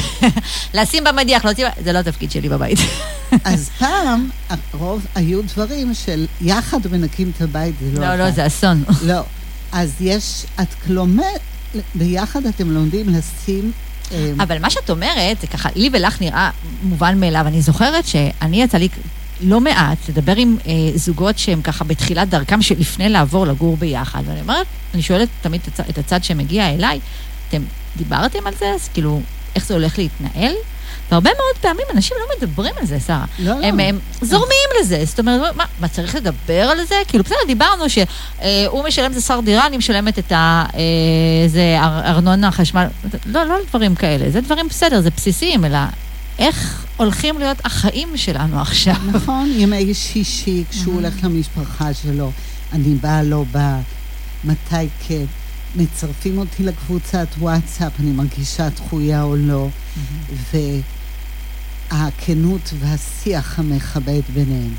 [0.74, 1.68] לשים במדיח, להוציא...
[1.84, 2.80] זה לא התפקיד שלי בבית.
[3.44, 8.32] אז פעם, הרוב היו דברים של יחד מנקים את הבית, זה לא לא, לא.
[8.32, 8.84] זה אסון.
[9.04, 9.22] לא.
[9.72, 11.24] אז יש, את כלומר,
[11.96, 13.72] ביחד אתם לומדים לשים...
[14.12, 16.50] אה, אבל מה שאת אומרת, זה ככה, לי ולך נראה
[16.84, 17.48] מובן מאליו.
[17.48, 18.88] אני זוכרת שאני יצא לי
[19.42, 24.24] לא מעט לדבר עם אה, זוגות שהם ככה בתחילת דרכם, שלפני לעבור לגור ביחד.
[24.26, 27.00] ואני אומרת, אני שואלת תמיד את הצד שמגיע אליי,
[27.50, 27.62] אתם
[27.98, 28.72] דיברתם על זה?
[28.76, 29.22] אז כאילו,
[29.56, 30.54] איך זה הולך להתנהל?
[31.12, 33.26] והרבה מאוד פעמים אנשים לא מדברים על זה, שרה.
[33.40, 33.66] לא, לא.
[33.66, 34.48] הם, הם זורמים
[34.82, 36.96] לזה, זאת אומרת, מה, מה, צריך לדבר על זה?
[37.08, 40.66] כאילו, בסדר, דיברנו שהוא משלם את השכר דירה, אני משלמת את ה...
[40.74, 40.80] אה,
[41.48, 42.88] זה אר- ארנונה, חשמל,
[43.26, 45.80] לא, לא דברים כאלה, זה דברים בסדר, זה בסיסיים, אלא
[46.40, 48.96] איך הולכים להיות החיים שלנו עכשיו.
[49.12, 52.32] נכון, ימי שישי, כשהוא הולך למשפחה שלו,
[52.74, 53.80] אני באה, לא באה,
[54.44, 55.24] מתי כן.
[55.76, 59.68] מצרפים אותי לקבוצת וואטסאפ, אני מרגישה דחויה או לא,
[61.92, 64.74] והכנות והשיח המכבד ביניהם.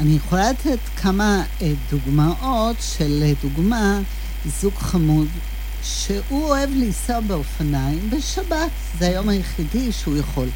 [0.00, 4.00] אני יכולה לתת כמה אה, דוגמאות של, אה, דוגמה,
[4.60, 5.26] זוג חמוד
[5.82, 10.48] שהוא אוהב לנסוע באופניים בשבת, זה היום היחידי שהוא יכול.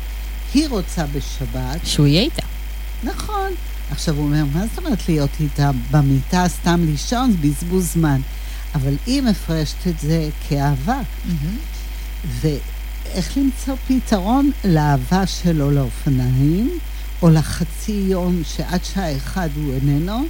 [0.54, 2.42] היא רוצה בשבת, שהוא יהיה איתה.
[3.02, 3.50] נכון.
[3.90, 7.30] עכשיו הוא אומר, מה זאת אומרת להיות איתה במיטה סתם לישון?
[7.30, 8.20] זה בזבוז זמן.
[8.74, 11.00] אבל היא מפרשת את זה כאהבה.
[13.14, 16.78] ואיך למצוא פתרון לאהבה שלו לאופניים,
[17.22, 20.24] או לחצי יום שעד שעה אחד הוא איננו,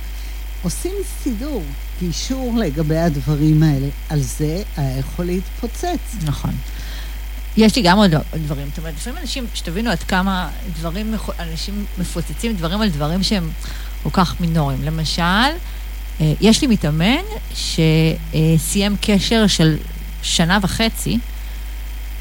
[0.63, 1.63] עושים סידור,
[2.01, 3.87] גישור לגבי הדברים האלה.
[4.09, 6.17] על זה היה יכול להתפוצץ.
[6.25, 6.51] נכון.
[7.57, 8.69] יש לי גם עוד דברים.
[8.69, 13.51] זאת אומרת, לפעמים אנשים, שתבינו עד כמה דברים, אנשים מפוצצים דברים על דברים שהם
[14.03, 14.83] כל כך מינוריים.
[14.83, 17.23] למשל, אה, יש לי מתאמן
[17.55, 19.77] שסיים קשר של
[20.23, 21.19] שנה וחצי,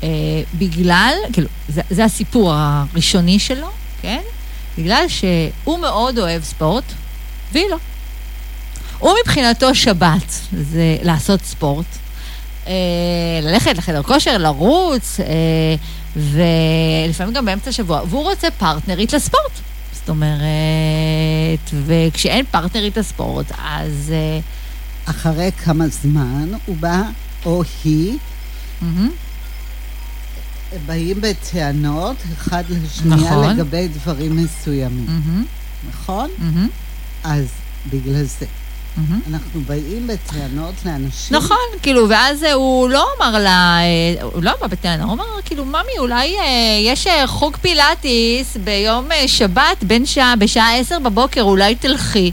[0.03, 0.07] אה,
[0.53, 3.67] בגלל, כאילו, זה, זה הסיפור הראשוני שלו,
[4.01, 4.21] כן?
[4.77, 6.83] בגלל שהוא מאוד אוהב ספורט,
[7.51, 7.77] והיא לא.
[8.99, 11.85] הוא מבחינתו שבת זה לעשות ספורט,
[12.67, 12.73] אה,
[13.41, 15.75] ללכת לחדר כושר, לרוץ, אה,
[16.15, 19.51] ולפעמים גם באמצע השבוע, והוא רוצה פרטנרית לספורט.
[19.93, 24.13] זאת אומרת, וכשאין פרטנרית לספורט, אז...
[24.13, 24.39] אה,
[25.05, 27.01] אחרי כמה זמן הוא בא,
[27.45, 28.17] או היא,
[28.81, 29.09] מהמם.
[30.85, 33.49] באים בטענות אחד לשנייה נכון.
[33.49, 35.43] לגבי דברים מסוימים, מהמם,
[35.89, 36.29] נכון?
[36.37, 36.67] מהמם,
[37.23, 37.45] אז
[37.89, 38.45] בגלל זה.
[38.97, 39.19] מהמם.
[39.29, 41.37] אנחנו באים בטענות לאנשים...
[41.37, 45.25] נכון, כאילו, ואז אה, הוא לא אמר לה, אה, הוא לא אמר בטענה, הוא אמר,
[45.45, 46.43] כאילו, ממי, אולי אה,
[46.81, 52.31] יש חוג פילאטיס ביום שבת, בין שעה, בשעה עשר בבוקר, אולי תלכי.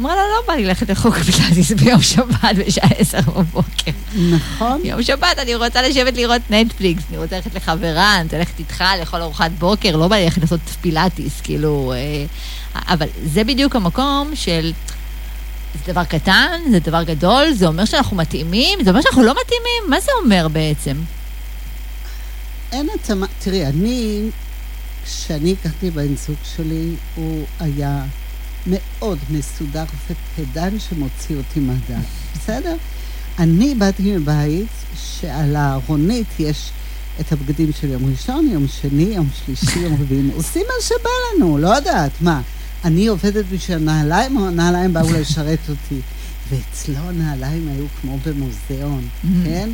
[0.00, 3.90] אמרה לה, לא בא לי ללכת לחוג פילאטיס ביום שבת בשעה עשר בבוקר.
[4.30, 4.80] נכון?
[4.84, 8.84] יום שבת אני רוצה לשבת לראות נטפליקס, אני רוצה ללכת לחברה, אני רוצה ללכת איתך
[9.00, 11.92] לאכול ארוחת בוקר, לא בא לי ללכת לעשות פילאטיס, כאילו...
[11.96, 12.26] אה,
[12.88, 14.72] אבל זה בדיוק המקום של...
[15.74, 19.90] זה דבר קטן, זה דבר גדול, זה אומר שאנחנו מתאימים, זה אומר שאנחנו לא מתאימים,
[19.90, 20.96] מה זה אומר בעצם?
[22.72, 24.28] אין התאמה, תראי, אני,
[25.04, 28.02] כשאני הכרתי בן זוג שלי, הוא היה
[28.66, 32.04] מאוד מסודר ופדן שמוציא אותי מהדעת,
[32.34, 32.76] בסדר?
[33.38, 34.66] אני באתי מבית
[35.20, 36.70] שעל הארונית יש
[37.20, 41.58] את הבגדים של יום ראשון, יום שני, יום שלישי, יום רביעי, עושים מה שבא לנו,
[41.58, 42.40] לא יודעת, מה?
[42.84, 46.00] אני עובדת בשביל הנעליים, או הנעליים באו לשרת אותי?
[46.50, 49.26] ואצלו הנעליים היו כמו במוזיאון, Mhm.
[49.44, 49.68] כן?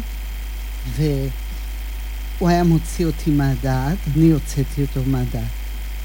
[0.96, 5.42] והוא היה מוציא אותי מהדעת, אני הוצאתי אותו מהדעת.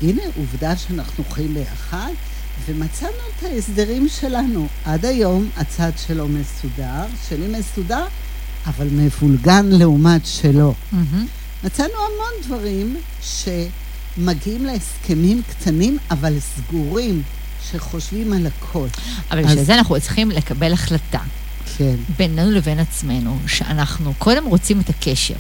[0.01, 2.11] הנה, עובדה שאנחנו חיים ביחד,
[2.65, 4.67] ומצאנו את ההסדרים שלנו.
[4.85, 8.05] עד היום הצד שלו מסודר, שלי מסודר,
[8.67, 10.73] אבל מבולגן לעומת שלו.
[10.91, 11.25] מהמם.
[11.63, 17.21] מצאנו המון דברים שמגיעים להסכמים קטנים, אבל סגורים,
[17.71, 18.87] שחושבים על הכל.
[19.31, 21.19] אבל אז- בשביל זה אנחנו צריכים לקבל החלטה
[21.77, 21.95] כן.
[22.17, 25.35] בינינו לבין עצמנו, שאנחנו קודם רוצים את הקשר.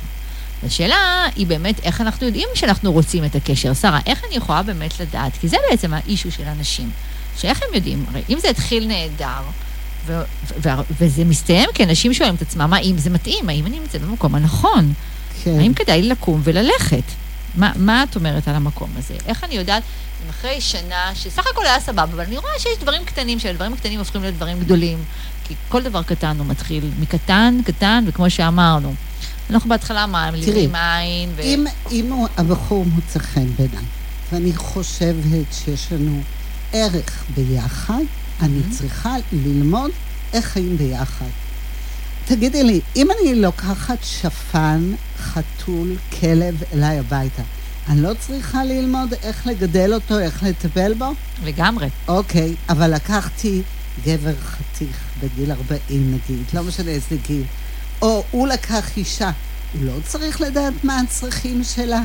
[0.65, 0.95] השאלה
[1.35, 3.73] היא באמת איך אנחנו יודעים שאנחנו רוצים את הקשר.
[3.73, 5.31] שרה, איך אני יכולה באמת לדעת?
[5.41, 6.89] כי זה בעצם האישו של אנשים.
[7.37, 8.05] שאיך הם יודעים?
[8.09, 9.41] הרי אם זה התחיל נהדר,
[10.05, 10.21] ו-
[10.61, 13.49] ו- ו- וזה מסתיים כי אנשים שואלים את עצמם, האם זה מתאים?
[13.49, 14.93] האם אני נמצאת במקום הנכון?
[15.43, 15.59] כן.
[15.59, 17.03] האם כדאי לי לקום וללכת?
[17.55, 19.13] מה, מה את אומרת על המקום הזה?
[19.25, 19.83] איך אני יודעת
[20.25, 23.99] אם אחרי שנה, שסך הכל היה סבבה, אבל אני רואה שיש דברים קטנים, שהדברים הקטנים
[23.99, 24.97] הופכים להיות דברים גדולים.
[25.47, 28.93] כי כל דבר קטן הוא מתחיל מקטן, קטן, וכמו שאמרנו,
[29.49, 31.41] אנחנו בהתחלה מה, מלימים עין, ו...
[31.41, 33.85] אם, אם הבחור מוצא חן בעיניי,
[34.31, 36.21] ואני חושבת שיש לנו
[36.73, 38.01] ערך ביחד,
[38.41, 38.61] אני.
[38.69, 39.91] צריכה ללמוד
[40.33, 41.25] איך חיים ביחד.
[42.25, 47.41] תגידי לי, אם אני לוקחת שפן, חתול, כלב אליי הביתה,
[47.89, 51.13] אני לא צריכה ללמוד איך לגדל אותו, איך לטפל בו?
[51.43, 51.87] לגמרי.
[52.07, 53.61] אוקיי, אבל לקחתי
[54.05, 57.43] גבר חתיך בגיל 40 נגיד, לא משנה איזה גיל,
[58.01, 59.31] או הוא לקח אישה,
[59.73, 62.01] הוא לא צריך לדעת מה הצרכים שלה.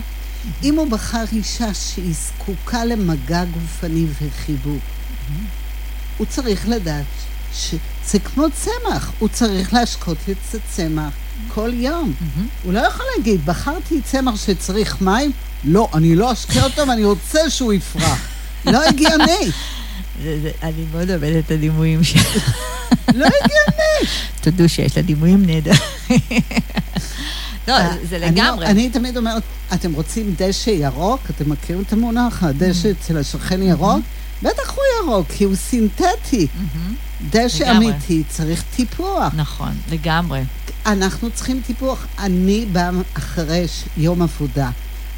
[0.62, 4.82] אם הוא בחר אישה שהיא זקוקה למגע גופני וחיבוק,
[6.18, 7.05] הוא צריך לדעת
[7.55, 11.12] שזה כמו צמח, הוא צריך להשקות את הצמח
[11.49, 12.14] כל יום.
[12.20, 12.49] מהמם.
[12.62, 15.32] הוא לא יכול להגיד, בחרתי צמח שצריך מים,
[15.64, 18.28] לא, אני לא אשקה אותו ואני רוצה שהוא יפרח.
[18.64, 19.51] לא הגיוני,
[20.62, 22.18] אני מאוד אוהבת את הדימויים של...
[23.14, 24.11] לא הגיוני.
[24.40, 25.80] תודו שיש לה דימויים נהדרים.
[27.69, 27.75] לא,
[28.09, 28.67] זה אני- לגמרי.
[28.67, 29.43] אני תמיד אומרת,
[29.75, 31.21] אתם רוצים דשא ירוק?
[31.31, 32.43] אתם מכירים את המונח?
[32.43, 34.01] הדשא אצל השכן ירוק?
[34.43, 36.47] בטח הוא ירוק, כי הוא סינתטי.
[36.55, 36.95] מהמם.
[37.31, 37.71] דשא.
[37.77, 39.33] אמיתי צריך טיפוח.
[39.37, 40.41] נכון, לגמרי.
[40.87, 42.07] אנחנו צריכים טיפוח.
[42.19, 43.65] אני באה אחרי
[43.97, 44.71] יום עבודה.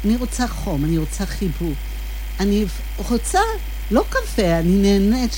[0.05, 1.73] אני רוצה חום, אני רוצה חיבוק.
[2.39, 2.65] אני
[3.09, 3.39] רוצה,
[3.91, 5.31] לא קפה, אני נהנית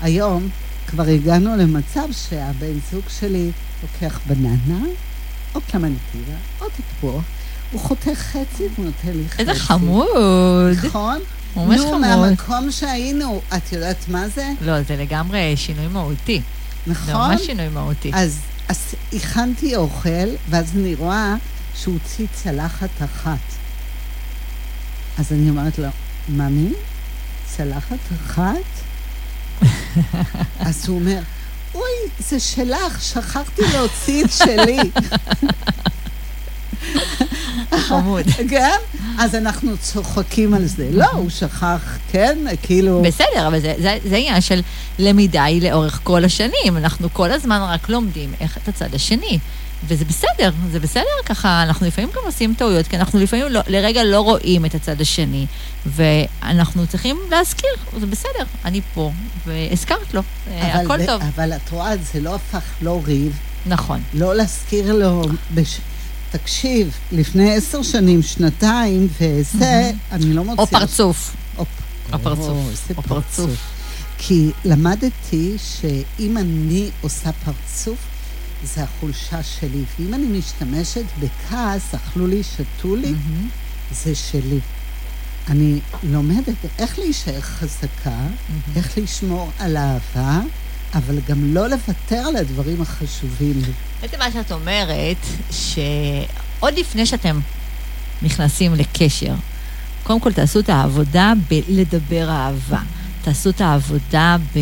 [0.00, 0.48] שהיום
[0.86, 3.50] כבר הגענו למצב שהבן זוג שלי
[3.82, 4.84] לוקח בננה,
[5.56, 7.24] או קלמנטינה, או תפוח,
[7.72, 9.40] הוא חותך חצי והוא נותן לי חצי.
[9.40, 10.06] איזה חמוד.
[10.84, 11.18] נכון?
[11.56, 12.00] ממש נו, חמוד.
[12.00, 14.48] מהמקום שהיינו, את יודעת מה זה?
[14.60, 16.40] לא, זה לגמרי שינוי מהותי.
[16.86, 17.14] זה נכון?
[17.14, 18.10] ממש שינוי מהותי.
[18.14, 18.38] אז,
[18.68, 21.34] אז הכנתי אוכל, ואז אני רואה
[21.74, 23.38] שהוא הוציא צלחת אחת.
[25.18, 25.88] אז אני אומרת לו,
[26.28, 26.72] ממי,
[27.56, 28.46] צלחת אחת?
[30.68, 31.20] אז הוא אומר,
[31.76, 34.78] אוי, זה שלך, שכחתי להוציא את שלי.
[37.88, 38.24] חמוד.
[38.50, 38.76] כן?
[39.18, 40.88] אז אנחנו צוחקים על זה.
[40.92, 42.38] לא, הוא שכח, כן?
[42.62, 43.02] כאילו...
[43.02, 44.60] בסדר, אבל זה, זה, זה עניין של
[44.98, 46.76] למידה היא לאורך כל השנים.
[46.76, 49.38] אנחנו כל הזמן רק לומדים איך את הצד השני.
[49.84, 54.04] וזה בסדר, זה בסדר ככה, אנחנו לפעמים גם עושים טעויות, כי אנחנו לפעמים לא, לרגע
[54.04, 55.46] לא רואים את הצד השני,
[55.86, 57.70] ואנחנו צריכים להזכיר,
[58.00, 59.12] זה בסדר, אני פה,
[59.46, 61.22] והזכרת לו, אבל הכל טוב.
[61.34, 64.02] אבל את רואה, זה לא הפך לא ריב, נכון.
[64.14, 65.22] לא להזכיר לו,
[65.54, 65.78] בש...
[66.30, 70.62] תקשיב, לפני עשר שנים, שנתיים, וזה, אני לא מוציאה...
[70.62, 71.36] או פרצוף.
[71.58, 71.64] או,
[72.12, 72.90] או פרצוף.
[72.96, 73.50] או פרצוף.
[74.18, 77.98] כי למדתי שאם אני עושה פרצוף,
[78.64, 79.82] זה החולשה שלי.
[79.98, 83.48] ואם אני משתמשת בכעס, אכלו לי, שתו לי, מהמם.
[83.92, 84.60] זה שלי.
[85.48, 88.20] אני לומדת איך להישאר חזקה,
[88.76, 90.40] איך לשמור על אהבה,
[90.94, 93.62] אבל גם לא לוותר על הדברים החשובים.
[94.00, 95.16] בעצם מה שאת אומרת,
[95.50, 97.40] שעוד לפני שאתם
[98.22, 99.34] נכנסים לקשר,
[100.02, 102.80] קודם כל תעשו את העבודה בלדבר אהבה.
[103.22, 104.58] תעשו את העבודה ב...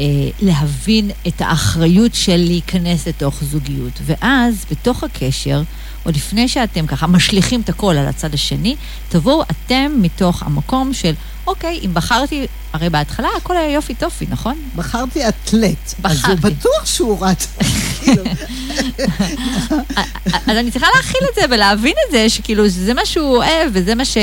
[0.00, 0.04] אה,
[0.40, 4.00] להבין את האחריות של להיכנס לתוך זוגיות.
[4.06, 5.62] ואז, בתוך הקשר,
[6.04, 8.76] עוד לפני שאתם ככה משליכים את הכל על הצד השני,
[9.08, 11.12] תבואו אתם מתוך המקום של,
[11.46, 14.56] אוקיי, אם בחרתי, הרי בהתחלה הכל היה יופי טופי, נכון?
[14.76, 16.40] בחרתי אתלט, אז הוא בחרתי.
[16.40, 17.46] בטוח שהוא רץ.
[18.00, 18.22] כאילו,
[20.48, 23.94] אז אני צריכה להכיל את זה ולהבין את זה, שכאילו זה מה שהוא אוהב, וזה
[23.94, 24.16] מה ש...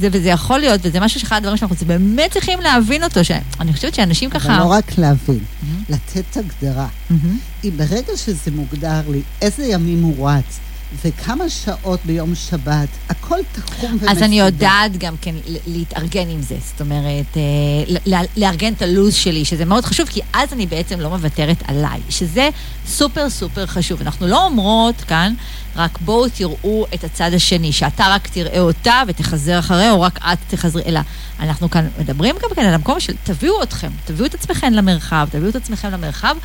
[0.00, 3.94] זה, וזה יכול להיות, וזה משהו שאחד הדברים שאנחנו באמת צריכים להבין אותו, שאני חושבת
[3.94, 4.56] שאנשים ככה...
[4.56, 5.82] אבל לא רק להבין, מהמם.
[5.88, 6.86] לתת הגדרה.
[7.10, 7.38] מהמם.
[7.64, 10.58] אם ברגע שזה מוגדר לי, איזה ימים הוא רץ,
[11.04, 14.10] וכמה שעות ביום שבת, הכל תחום ומסודר.
[14.10, 15.34] אז אני יודעת גם כן
[15.66, 20.52] להתארגן עם זה, זאת אומרת, אה, לארגן את הלו"ז שלי, שזה מאוד חשוב, כי אז
[20.52, 22.48] אני בעצם לא מוותרת עליי, שזה
[22.86, 24.00] סופר סופר חשוב.
[24.00, 25.34] אנחנו לא אומרות כאן,
[25.76, 30.38] רק בואו תראו את הצד השני, שאתה רק תראה אותה ותחזר אחריה, או רק את
[30.48, 31.00] תחזרי, אלא
[31.40, 35.50] אנחנו כאן מדברים גם כן על המקום של תביאו אתכם, תביאו את עצמכם למרחב, תביאו
[35.50, 36.36] את עצמכם למרחב,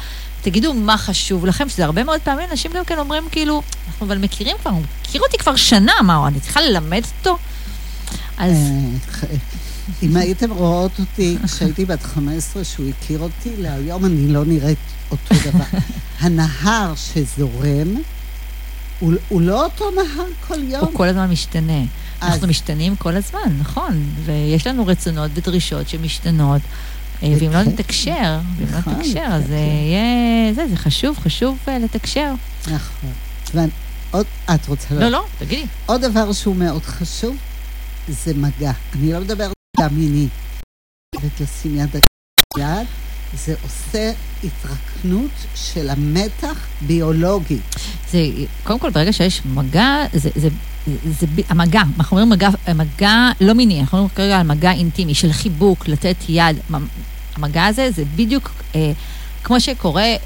[0.50, 4.18] תגידו מה חשוב לכם, שזה הרבה מאוד פעמים אנשים גם כן אומרים כאילו, אנחנו אבל
[4.18, 7.38] מכירים כבר, הוא מכיר אותי כבר שנה, מה, אני צריכה ללמד אותו?
[8.38, 8.52] אז
[9.24, 9.28] אה,
[10.04, 14.78] אם הייתם רואות אותי כשהייתי בת 15, שהוא הכיר אותי, להיום אני לא נראית
[15.12, 15.78] אותו דבר.
[16.20, 17.96] הנהר שזורם,
[19.00, 20.82] הוא, הוא לא אותו נהר כל יום.
[20.82, 21.82] הוא כל הזמן משתנה.
[22.22, 26.62] אז- אנחנו משתנים כל הזמן, נכון, ויש לנו רצונות ודרישות שמשתנות.
[27.24, 27.64] אה, ואם לא.
[27.64, 29.48] נתקשר, ואם לא נכון, נתקשר, אז כן.
[29.48, 32.34] זה יהיה, זה, זה חשוב, חשוב אה, לתקשר.
[32.68, 33.12] נכון.
[33.54, 34.96] ועוד, את רוצה...
[34.96, 35.66] לא, לא, תגידי.
[35.86, 37.38] עוד דבר שהוא מאוד חשוב,
[38.08, 38.72] זה מגע.
[38.96, 40.28] אני לא מדברת על מגע מיני.
[41.22, 42.02] ותשים יד על
[42.58, 42.88] יד,
[43.34, 44.12] זה עושה
[44.44, 47.58] התרקנות של המתח ביולוגי.
[48.12, 48.20] זה,
[48.64, 50.50] קודם כל, ברגע שיש מגע, זה, זה,
[50.88, 55.16] זה, זה המגע, אנחנו אומרים מגע, מגע לא מיני, אנחנו אומרים כרגע על מגע אינטימי,
[55.16, 56.58] של חיבוק, לתת יד.
[57.36, 58.92] המגע הזה זה בדיוק אה,
[59.44, 60.18] כמו שקורה אה,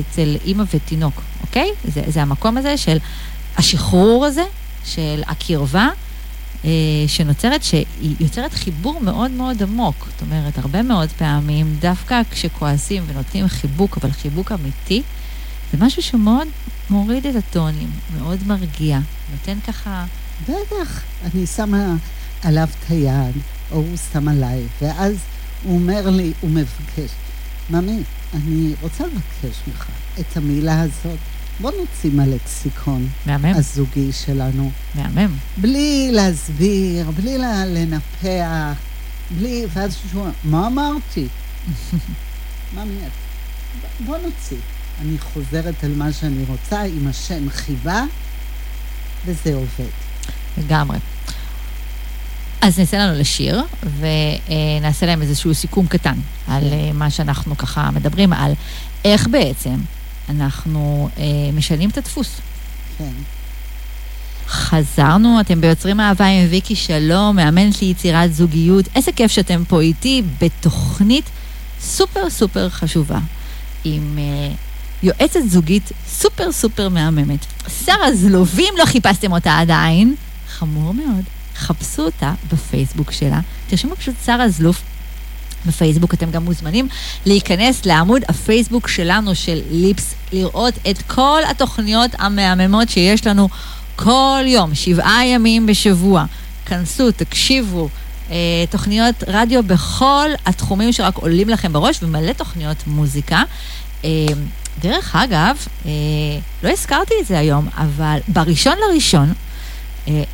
[0.00, 1.70] אצל אימא ותינוק, אוקיי?
[1.84, 2.98] זה, זה המקום הזה של
[3.56, 4.44] השחרור הזה,
[4.84, 5.88] של הקרבה.
[6.64, 6.70] אה,
[7.06, 10.08] שנוצרת, שהיא יוצרת חיבור מאוד מאוד עמוק.
[10.10, 15.02] זאת אומרת, הרבה מאוד פעמים, דווקא כשכועסים ונותנים חיבוק, אבל חיבוק אמיתי,
[15.72, 16.48] זה משהו שמאוד
[16.90, 18.98] מוריד את הטונים, מאוד מרגיע,
[19.32, 20.04] נותן ככה...
[20.42, 21.94] בטח, אני שמה
[22.42, 23.34] עליו את היד,
[23.70, 25.16] או הוא שם עליי, ואז
[25.64, 27.10] הוא אומר לי, הוא מבקש,
[27.70, 28.02] ממי,
[28.34, 29.86] אני רוצה לבקש ממך
[30.20, 31.18] את המילה הזאת.
[31.60, 35.36] בוא נוציא מהלקסיקון מהמם, הזוגי שלנו, מהמם.
[35.56, 38.76] בלי להסביר, בלי לנפח,
[39.38, 41.26] בלי, ואז שהוא אומר, מה אמרתי?
[42.74, 43.10] ממי, את-
[44.06, 44.56] בוא נוציא.
[45.02, 48.02] אני חוזרת על מה שאני רוצה עם השם חיבה,
[49.26, 49.90] וזה עובד.
[50.58, 50.98] לגמרי.
[52.60, 53.62] אז נעשה לנו לשיר,
[54.00, 56.14] ונעשה להם איזשהו סיכום קטן
[56.48, 58.52] על אה, מה שאנחנו ככה מדברים, על
[59.04, 59.74] איך בעצם
[60.28, 62.40] אנחנו אה, משנים את הדפוס.
[62.98, 63.12] כן.
[64.48, 68.84] חזרנו, אתם ביוצרים אהבה עם ויקי שלום, מאמנת ליצירת זוגיות.
[68.94, 71.24] איזה כיף שאתם פה איתי בתוכנית
[71.80, 73.18] סופר סופר חשובה,
[73.84, 74.56] עם uh,
[75.02, 77.46] יועצת זוגית סופר סופר מהממת.
[77.84, 80.14] שרה זלוב, ואם לא חיפשתם אותה עדיין,
[80.48, 81.24] חמור מאוד,
[81.56, 83.40] חפשו אותה בפייסבוק שלה.
[83.68, 84.82] תרשמו פשוט שרה זלוף
[85.66, 86.14] בפייסבוק.
[86.14, 86.88] אתם גם מוזמנים
[87.26, 93.48] להיכנס לעמוד הפייסבוק שלנו, של ליפס, לראות את כל התוכניות המהממות שיש לנו
[93.96, 96.24] כל יום, שבעה ימים בשבוע.
[96.66, 97.88] כנסו, תקשיבו.
[98.30, 103.42] אה, תוכניות רדיו בכל התחומים שרק עולים לכם בראש, ומלא תוכניות מוזיקה.
[104.04, 104.10] אה,
[104.80, 105.56] דרך אגב,
[105.86, 105.90] אה,
[106.62, 109.32] לא הזכרתי את זה היום, אבל בראשון לראשון,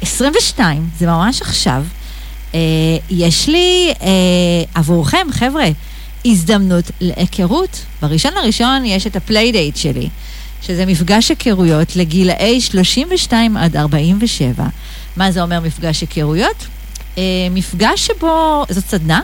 [0.03, 1.85] 22, זה ממש עכשיו.
[2.55, 2.61] אה,
[3.11, 4.09] יש לי אה,
[4.75, 5.65] עבורכם, חבר'ה,
[6.25, 7.85] הזדמנות להיכרות.
[8.03, 10.09] בראשון לראשון יש את ה playdate שלי,
[10.63, 14.65] שזה מפגש היכרויות לגילאי 32 עד 47.
[15.17, 16.67] מה זה אומר מפגש היכרויות?
[17.19, 19.21] אה, מפגש שבו, זאת סדנה,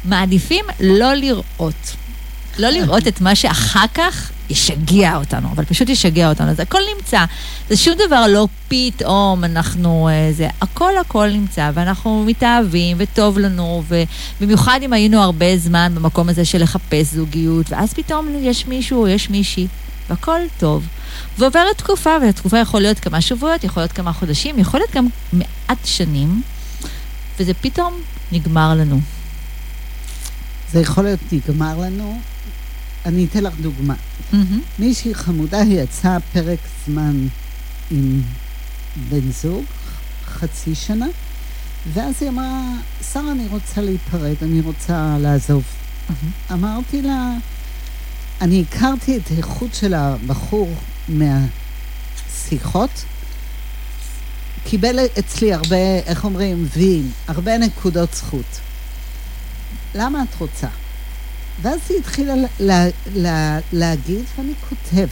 [0.05, 1.97] מעדיפים לא לראות.
[2.59, 6.51] לא לראות את מה שאחר כך ישגע אותנו, אבל פשוט ישגע אותנו.
[6.51, 7.25] אז הכל נמצא.
[7.69, 10.09] זה שום דבר לא פתאום אנחנו...
[10.09, 13.83] אה, זה הכל הכל נמצא, ואנחנו מתאהבים, וטוב לנו,
[14.41, 19.31] ובמיוחד אם היינו הרבה זמן במקום הזה של לחפש זוגיות, ואז פתאום יש מישהו, יש
[19.31, 19.67] מישהי,
[20.11, 20.87] והכל טוב.
[21.39, 25.79] ועוברת תקופה, והתקופה יכול להיות כמה שבועות, יכול להיות כמה חודשים, יכול להיות גם מעט
[25.85, 26.43] שנים,
[27.39, 27.95] וזה פתאום
[28.33, 29.01] נגמר לנו.
[30.73, 32.21] זה יכול להיות נגמר לנו.
[33.07, 33.95] אני אתן לך דוגמה.
[33.95, 34.37] Mm-hmm.
[34.79, 37.27] מישהי חמודה, היא יצאה פרק זמן
[37.91, 38.23] עם
[39.09, 39.65] בן זוג,
[40.27, 41.07] חצי שנה,
[41.93, 42.61] ואז היא אמרה,
[43.13, 45.63] שרה, אני רוצה להיפרד, אני רוצה לעזוב.
[45.63, 46.53] Mm-hmm.
[46.53, 47.31] אמרתי לה,
[48.45, 50.75] אני הכרתי את האיכות של הבחור
[51.09, 52.91] מהשיחות,
[54.65, 58.61] קיבל אצלי הרבה, איך אומרים, וין, הרבה נקודות זכות.
[59.95, 60.69] למה את רוצה?
[61.63, 62.85] ואז היא התחילה לה,
[63.15, 65.09] לה, להגיד, ואני כותבת.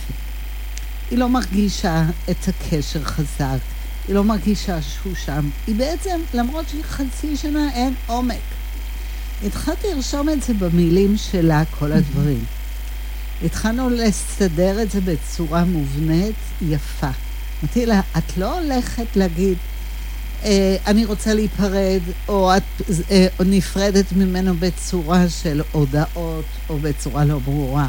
[1.11, 3.59] היא לא מרגישה את הקשר חזק,
[4.09, 5.49] היא לא מרגישה שהוא שם.
[5.67, 8.37] היא בעצם, למרות שהיא חצי שנה, אין עומק.
[9.47, 12.45] התחלתי לרשום את זה במילים שלה, כל הדברים.
[13.45, 17.11] התחלנו לסדר את זה בצורה מובנית, יפה.
[17.63, 19.59] אמרתי לה, את לא הולכת להגיד,
[20.45, 22.63] אה, אני רוצה להיפרד, או את
[23.11, 27.89] אה, או נפרדת ממנו בצורה של הודעות, או בצורה לא ברורה.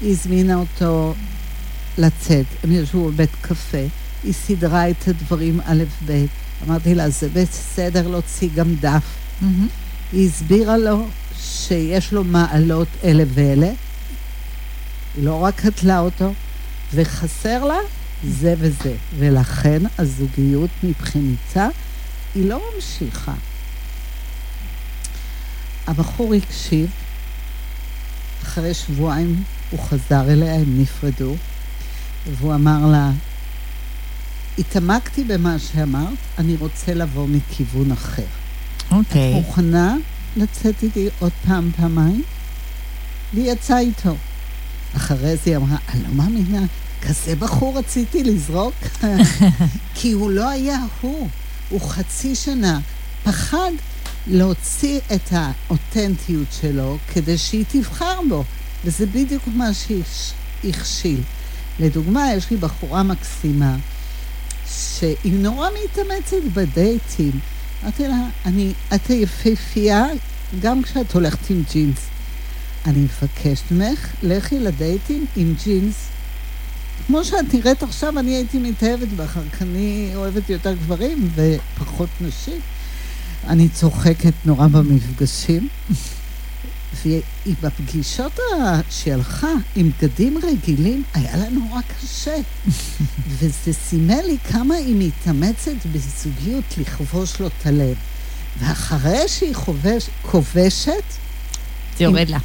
[0.00, 1.14] היא הזמינה אותו
[1.98, 3.86] לצאת, הם ישבו בבית קפה,
[4.24, 6.24] היא סידרה את הדברים א' ב',
[6.66, 9.02] אמרתי לה, זה בסדר להוציא גם דף.
[9.42, 9.44] Mm-hmm.
[10.12, 11.06] היא הסבירה לו
[11.40, 13.70] שיש לו מעלות אלה ואלה,
[15.16, 16.32] היא לא רק קטלה אותו,
[16.94, 17.78] וחסר לה
[18.24, 18.94] זה וזה.
[19.18, 21.68] ולכן הזוגיות מבחינתה
[22.34, 23.34] היא לא ממשיכה.
[25.86, 26.90] הבחור הקשיב,
[28.42, 31.34] אחרי שבועיים הוא חזר אליה, הם נפרדו,
[32.26, 33.10] והוא אמר לה,
[34.58, 38.22] התעמקתי במה שאמרת, אני רוצה לבוא מכיוון אחר.
[38.90, 39.30] אוקיי.
[39.30, 39.96] את מוכנה
[40.36, 42.22] לצאת איתי עוד פעם, פעמיים?
[43.34, 44.16] והיא יצאה איתו.
[44.96, 46.62] אחרי זה היא אמרה, אני לא מאמינה,
[47.02, 48.74] כזה בחור רציתי לזרוק?
[49.94, 51.28] כי הוא לא היה הוא,
[51.68, 52.80] הוא חצי שנה.
[53.24, 53.70] פחד
[54.26, 58.44] להוציא את האותנטיות שלו כדי שהיא תבחר בו,
[58.84, 61.20] וזה בדיוק מה שהכשיל.
[61.80, 63.76] לדוגמה, יש לי בחורה מקסימה,
[64.66, 67.40] שהיא נורא מתאמצת בדייטים.
[67.82, 70.04] אמרתי לה, אני, את היפהפייה
[70.60, 71.98] גם כשאת הולכת עם ג'ינס.
[72.86, 75.94] אני מבקשת ממך, לכי לדייטים עם ג'ינס.
[77.06, 82.60] כמו שאת נראית עכשיו, אני הייתי מתאהבת בך, רק אני אוהבת יותר גברים ופחות נשים.
[83.48, 85.68] אני צוחקת נורא במפגשים.
[87.46, 88.38] ובפגישות
[88.90, 92.36] שהיא הלכה עם בגדים רגילים, היה לה נורא קשה.
[93.38, 97.96] וזה סימל לי כמה היא מתאמצת בזוגיות לכבוש לו את הלב.
[98.58, 101.04] ואחרי שהיא חובש, כובשת...
[101.98, 102.38] זה יורד לה.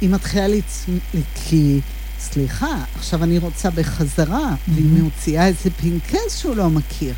[0.00, 0.86] היא מתחילה לצ...
[1.34, 1.80] כי,
[2.20, 7.14] סליחה, עכשיו אני רוצה בחזרה, והיא מוציאה איזה פנקס שהוא לא מכיר.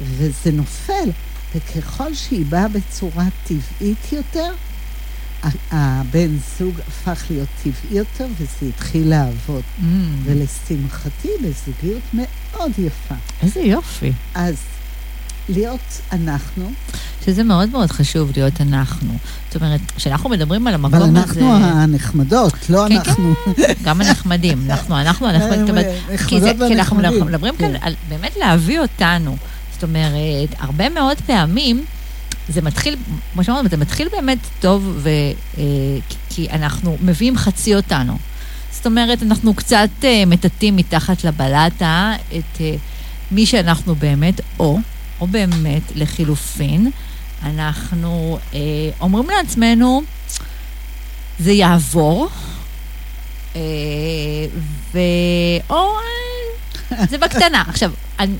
[0.00, 1.10] וזה נופל.
[1.54, 4.52] וככל שהיא באה בצורה טבעית יותר,
[5.70, 9.62] הבן זוג הפך להיות טבעי יותר וזה התחיל לעבוד.
[9.80, 9.84] Mm.
[10.24, 13.14] ולשמחתי, בזוגיות מאוד יפה.
[13.42, 14.12] איזה יופי.
[14.34, 14.56] אז
[15.48, 16.70] להיות אנחנו.
[17.26, 19.12] שזה מאוד מאוד חשוב להיות אנחנו.
[19.46, 21.04] זאת אומרת, כשאנחנו מדברים על המקום הזה...
[21.04, 23.34] אבל אנחנו הנחמדות, לא כן, אנחנו...
[23.56, 24.70] כן, גם הנחמדים.
[24.70, 25.74] אנחנו, אנחנו הנחמדים.
[26.12, 26.68] נחמדות והנחמדים.
[26.68, 26.96] כי אנחנו
[27.26, 29.36] מדברים כאן על באמת להביא אותנו.
[29.72, 31.84] זאת אומרת, הרבה מאוד פעמים
[32.48, 32.96] זה מתחיל,
[33.32, 35.08] כמו שאמרנו, זה מתחיל באמת טוב, ו,
[35.58, 35.62] אה,
[36.30, 38.18] כי אנחנו מביאים חצי אותנו.
[38.70, 42.74] זאת אומרת, אנחנו קצת אה, מטאטאים מתחת לבלטה את אה,
[43.30, 44.78] מי שאנחנו באמת, או,
[45.20, 46.90] או באמת, לחילופין,
[47.42, 48.58] אנחנו אה,
[49.00, 50.02] אומרים לעצמנו,
[51.38, 52.28] זה יעבור,
[53.56, 53.60] אה,
[54.92, 54.98] ו...
[55.70, 55.88] או...
[57.08, 57.64] זה בקטנה.
[57.68, 57.92] עכשיו,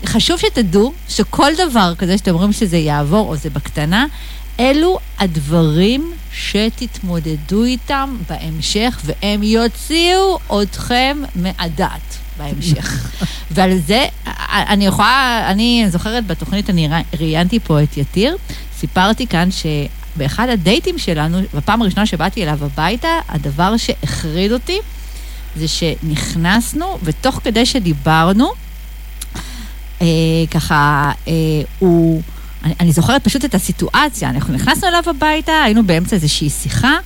[0.07, 4.07] חשוב שתדעו שכל דבר כזה שאתם אומרים שזה יעבור או זה בקטנה,
[4.61, 13.11] אלו הדברים שתתמודדו איתם בהמשך, והם יוציאו אתכם מהדעת בהמשך.
[13.51, 14.07] ועל זה,
[14.53, 16.89] אני יכולה, אני זוכרת בתוכנית, אני
[17.21, 18.37] ראיינתי פה את יתיר,
[18.79, 24.79] סיפרתי כאן שבאחד הדייטים שלנו, בפעם הראשונה שבאתי אליו הביתה, הדבר שהחריד אותי,
[25.57, 28.53] זה שנכנסנו, ותוך כדי שדיברנו,
[30.03, 30.07] אה,
[30.51, 31.33] ככה, אה,
[31.79, 32.23] הוא...
[32.65, 36.97] אני, אני זוכרת פשוט את הסיטואציה, אנחנו נכנסנו אליו הביתה, היינו באמצע איזושהי שיחה,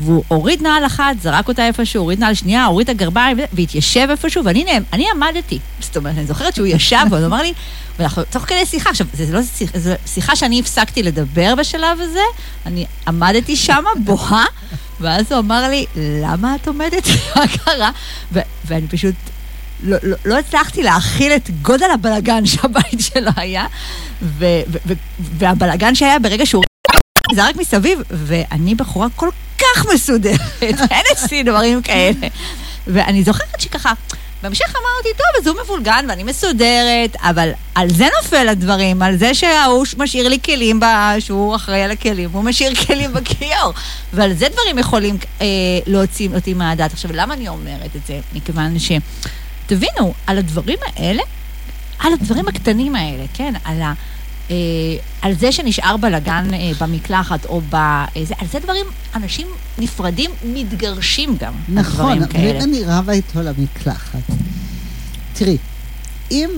[0.00, 4.44] והוא הוריד נעל אחת, זרק אותה איפשהו, הוריד נעל שנייה, הוריד את הגרביים, והתיישב איפשהו,
[4.44, 5.58] ואני אני עמדתי.
[5.80, 7.52] זאת אומרת, אני זוכרת שהוא ישב, והוא אמר לי,
[7.98, 12.20] ואנחנו תוך כדי שיחה, עכשיו, זו לא שיחה, זו שיחה שאני הפסקתי לדבר בשלב הזה,
[12.66, 14.44] אני עמדתי שם, בוהה,
[15.00, 17.06] ואז הוא אמר לי, למה את עומדת?
[17.36, 17.90] מה קרה?
[18.64, 19.14] ואני פשוט
[19.82, 23.66] לא, לא, לא הצלחתי להכיל את גודל הבלגן שהבית שלו היה,
[25.38, 26.64] והבלגן שהיה ברגע שהוא
[27.34, 30.40] זרק מסביב, ואני בחורה כל כך מסודרת,
[30.90, 32.28] אין אצלי דברים כאלה.
[32.86, 33.92] ואני זוכרת שככה...
[34.42, 39.34] בהמשך אמרתי, טוב, אז הוא מבולגן ואני מסודרת, אבל על זה נופל הדברים, על זה
[39.34, 40.80] שההוא משאיר לי כלים,
[41.18, 43.72] שהוא אחראי על הכלים, הוא משאיר כלים בכיור.
[44.12, 45.46] ועל זה דברים יכולים אה,
[45.86, 46.92] להוציא אותי מהדעת.
[46.92, 48.20] עכשיו, למה אני אומרת את זה?
[48.34, 48.92] מכיוון ש...
[49.66, 51.22] תבינו, על הדברים האלה,
[51.98, 53.54] על הדברים הקטנים האלה, כן?
[53.64, 53.92] על ה...
[54.50, 54.56] אה,
[55.22, 57.74] על זה שנשאר בלאגן אה, במקלחת או ב...
[57.74, 59.46] אה, על זה דברים, אנשים
[59.78, 64.22] נפרדים מתגרשים גם, נכון, ואם אני רבה איתו למקלחת.
[65.32, 65.56] תראי,
[66.30, 66.50] אם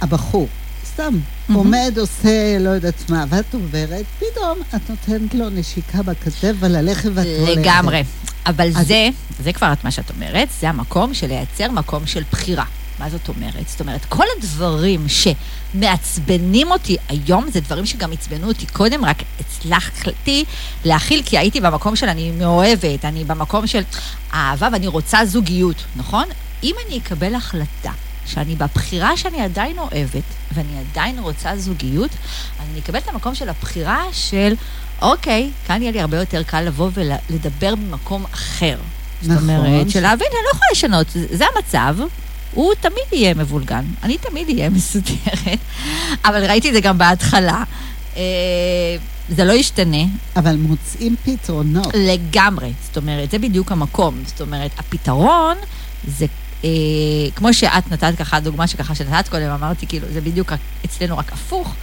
[0.00, 0.48] הבחור
[0.86, 1.54] סתם mm-hmm.
[1.54, 7.26] עומד, עושה לא יודעת מה, ואת עוברת, פתאום את נותנת לו נשיקה בכתף וללכת ואת
[7.38, 7.56] הולכת.
[7.56, 8.02] לגמרי.
[8.46, 8.86] אבל אז...
[8.86, 9.08] זה,
[9.42, 12.64] זה כבר את מה שאת אומרת, זה המקום של לייצר מקום של בחירה.
[12.98, 13.68] מה זאת אומרת?
[13.68, 20.44] זאת אומרת, כל הדברים שמעצבנים אותי היום, זה דברים שגם עצבנו אותי קודם, רק הצלחתי
[20.84, 23.82] להכיל, כי הייתי במקום של אני מאוהבת, אני במקום של
[24.34, 26.24] אהבה ואני רוצה זוגיות, נכון?
[26.62, 27.92] אם אני אקבל החלטה
[28.26, 30.22] שאני בבחירה שאני עדיין אוהבת,
[30.54, 32.10] ואני עדיין רוצה זוגיות,
[32.60, 34.54] אני אקבל את המקום של הבחירה של,
[35.02, 38.76] אוקיי, כאן יהיה לי הרבה יותר קל לבוא ולדבר במקום אחר.
[39.22, 39.34] נכון.
[39.34, 41.96] זאת אומרת, של להבין, אני לא יכולה לשנות, זה המצב.
[42.54, 45.58] הוא תמיד יהיה מבולגן, אני תמיד אהיה מסודרת,
[46.24, 47.64] אבל ראיתי את זה גם בהתחלה.
[48.16, 48.22] אה,
[49.28, 50.04] זה לא ישתנה.
[50.36, 51.86] אבל מוצאים פתרונות.
[51.94, 54.22] לגמרי, זאת אומרת, זה בדיוק המקום.
[54.26, 55.56] זאת אומרת, הפתרון
[56.08, 56.26] זה
[56.64, 56.70] אה,
[57.34, 60.52] כמו שאת נתת ככה, דוגמה שככה שנתת קודם, אמרתי, כאילו, זה בדיוק
[60.84, 61.74] אצלנו רק הפוך.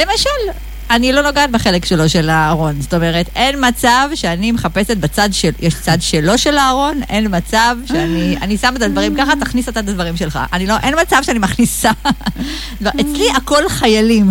[0.00, 0.30] למשל,
[0.90, 2.80] אני לא נוגעת בחלק שלו של הארון.
[2.80, 7.76] זאת אומרת, אין מצב שאני מחפשת בצד של, יש צד שלו של הארון, אין מצב
[7.86, 10.38] שאני, אני שמה את הדברים ככה, תכניס את הדברים שלך.
[10.52, 11.90] אני לא, אין מצב שאני מכניסה.
[12.80, 14.30] לא, אצלי הכל חיילים.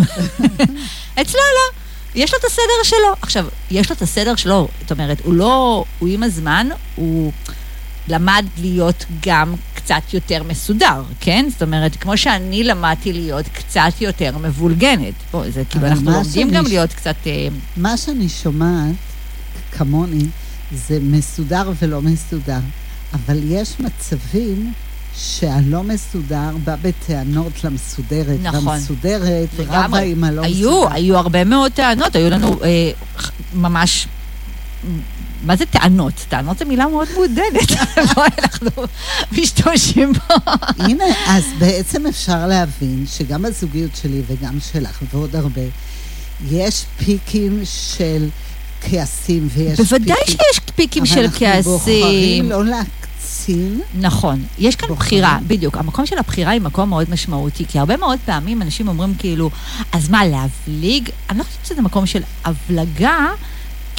[1.20, 1.84] אצלו לא.
[2.14, 3.14] יש לו את הסדר שלו.
[3.22, 7.32] עכשיו, יש לו את הסדר שלו, זאת אומרת, הוא לא, הוא עם הזמן, הוא...
[8.08, 11.46] למד להיות גם קצת יותר מסודר, כן?
[11.50, 15.14] זאת אומרת, כמו שאני למדתי להיות קצת יותר מבולגנת.
[15.30, 16.68] פה, זה כאילו, אנחנו לומדים גם ש...
[16.68, 17.16] להיות קצת...
[17.26, 18.94] אה, מה שאני שומעת,
[19.72, 20.24] כמוני,
[20.72, 22.60] זה מסודר ולא מסודר.
[23.14, 24.72] אבל יש מצבים
[25.16, 28.38] שהלא מסודר בא בטענות למסודרת.
[28.42, 28.66] נכון.
[28.68, 30.94] והמסודרת רבה עם הלא היו, מסודר.
[30.94, 32.90] היו הרבה מאוד טענות, היו לנו אה,
[33.54, 34.06] ממש
[35.44, 36.14] מה זה טענות?
[36.28, 37.70] טענות זו מילה מאוד מעודנת.
[38.14, 38.82] בואי, אנחנו
[39.32, 40.34] משתמשים פה.
[40.78, 45.62] הנה, אז בעצם אפשר להבין שגם בזוגיות שלי וגם שלך ועוד הרבה,
[46.50, 48.28] יש פיקים של
[48.80, 50.36] כעסים ויש בוודאי פיקים...
[50.42, 51.62] שיש פיקים של אבל אנחנו כעסים.
[51.72, 53.80] בוחרים לא להקצין.
[54.00, 55.06] נכון, יש כאן בוחרים.
[55.06, 55.76] בחירה, בדיוק.
[55.76, 59.50] המקום של הבחירה היא מקום מאוד משמעותי, כי הרבה מאוד פעמים אנשים אומרים כאילו,
[59.92, 61.10] אז מה, להבליג?
[61.30, 63.28] אני לא חושבת שזה מקום של הבלגה,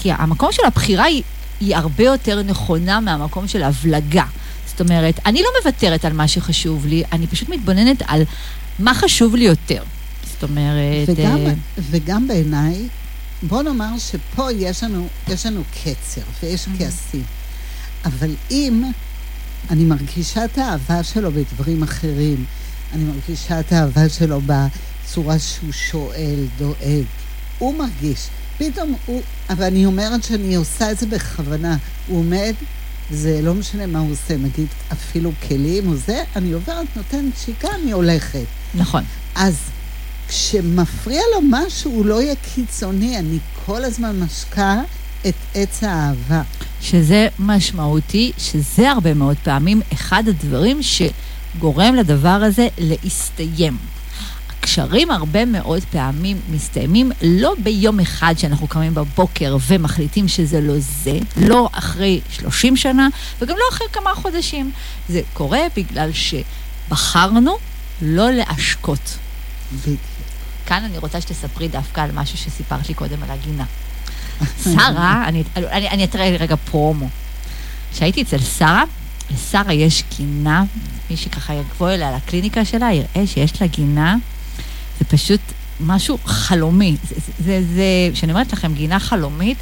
[0.05, 1.23] כי המקום של הבחירה היא,
[1.59, 4.25] היא הרבה יותר נכונה מהמקום של הבלגה.
[4.67, 8.23] זאת אומרת, אני לא מוותרת על מה שחשוב לי, אני פשוט מתבוננת על
[8.79, 9.83] מה חשוב לי יותר.
[10.23, 11.09] זאת אומרת...
[11.09, 12.87] וגם, אה, וגם בעיניי,
[13.43, 17.23] בוא נאמר שפה יש לנו, יש לנו קצר ויש כעסים.
[18.05, 18.83] אבל אם
[19.69, 22.45] אני מרגישה את האהבה שלו בדברים אחרים,
[22.93, 27.05] אני מרגישה את האהבה שלו בצורה שהוא שואל, דואג,
[27.59, 28.27] הוא מרגיש.
[28.57, 31.77] פתאום הוא, אבל אני אומרת שאני עושה את זה בכוונה.
[32.07, 32.53] הוא עומד,
[33.11, 37.67] זה לא משנה מה הוא עושה, נגיד אפילו כלים או זה, אני עוברת, נותנת שיקה,
[37.83, 38.45] אני הולכת.
[38.75, 39.03] נכון.
[39.35, 39.55] אז
[40.27, 44.81] כשמפריע לו משהו, הוא לא יהיה קיצוני, אני כל הזמן משקה
[45.27, 46.41] את עץ האהבה.
[46.81, 53.77] שזה משמעותי, שזה הרבה מאוד פעמים אחד הדברים שגורם לדבר הזה להסתיים.
[54.65, 61.19] הקשרים הרבה מאוד פעמים מסתיימים לא ביום אחד שאנחנו קמים בבוקר ומחליטים שזה לא זה,
[61.37, 63.07] לא אחרי 30 שנה
[63.41, 64.71] וגם לא אחרי כמה חודשים.
[65.09, 67.57] זה קורה בגלל שבחרנו
[68.01, 69.17] לא להשקות.
[70.65, 73.65] כאן אני רוצה שתספרי דווקא על משהו שסיפרת לי קודם על הגינה.
[74.63, 77.07] שרה, אני, אני, אני אתראה רגע פרומו.
[77.93, 78.83] כשהייתי אצל שרה,
[79.31, 80.63] לשרה יש גינה,
[81.09, 84.15] מי שככה יבוא אליה לקליניקה שלה, יראה שיש לה גינה,
[84.99, 85.41] זה פשוט
[85.79, 86.95] משהו חלומי.
[87.09, 89.57] זה, זה, זה, כשאני אומרת לכם גינה חלומית,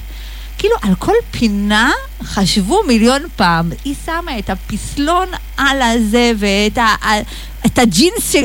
[0.57, 1.91] כאילו על כל פינה
[2.23, 3.71] חשבו מיליון פעם.
[3.85, 5.27] היא שמה את הפסלון
[5.57, 6.95] על הזה ואת ה,
[7.65, 8.35] את הג'ינס,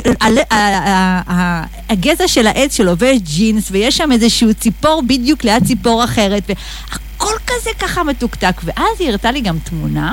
[1.88, 7.70] הגזע של העץ שלובש ג'ינס, ויש שם איזשהו ציפור בדיוק ליד ציפור אחרת, והכל כזה
[7.78, 8.60] ככה מתוקתק.
[8.64, 10.12] ואז היא הראתה לי גם תמונה,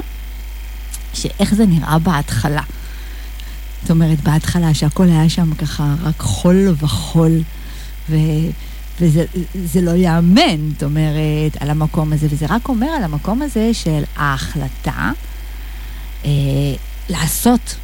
[1.14, 2.62] שאיך זה נראה בהתחלה.
[3.86, 7.42] זאת אומרת, בהתחלה שהכל היה שם ככה רק חול וחול,
[8.10, 8.16] ו...
[9.02, 9.26] וזה
[9.66, 14.04] זה לא ייאמן, זאת אומרת, על המקום הזה, וזה רק אומר על המקום הזה של
[14.16, 15.12] ההחלטה
[16.26, 16.30] אה,
[17.10, 17.76] לעשות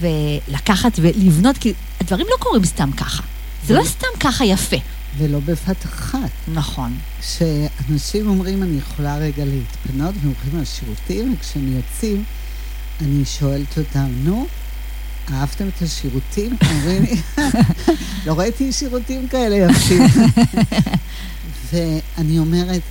[0.00, 3.22] ולקחת ולבנות, כי הדברים לא קורים סתם ככה.
[3.66, 4.76] זה לא סתם ככה יפה.
[5.18, 6.30] ולא בבת אחת.
[6.54, 6.96] נכון.
[7.20, 12.24] כשאנשים אומרים, אני יכולה רגע להתפנות, והם הולכים לשירותים, וכשהם יוצאים,
[13.00, 14.46] אני שואלת אותם, נו,
[15.32, 16.56] אהבתם את השירותים?
[16.70, 17.20] אומרים לי,
[18.26, 20.02] לא ראיתי שירותים כאלה יפים.
[21.72, 22.82] ואני אומרת,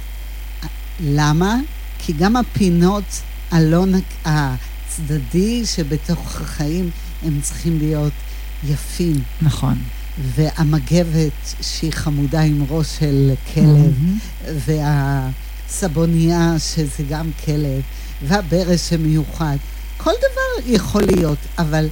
[0.99, 1.55] למה?
[1.99, 3.21] כי גם הפינות
[3.51, 4.03] הלא נק...
[4.25, 6.89] הצדדי שבתוך החיים,
[7.23, 8.13] הם צריכים להיות
[8.63, 9.15] יפים.
[9.41, 9.77] נכון.
[10.35, 13.93] והמגבת שהיא חמודה עם ראש של כלב,
[14.65, 17.81] והסבונייה שזה גם כלב,
[18.23, 19.57] והברש שמיוחד.
[19.97, 21.87] כל דבר יכול להיות, אבל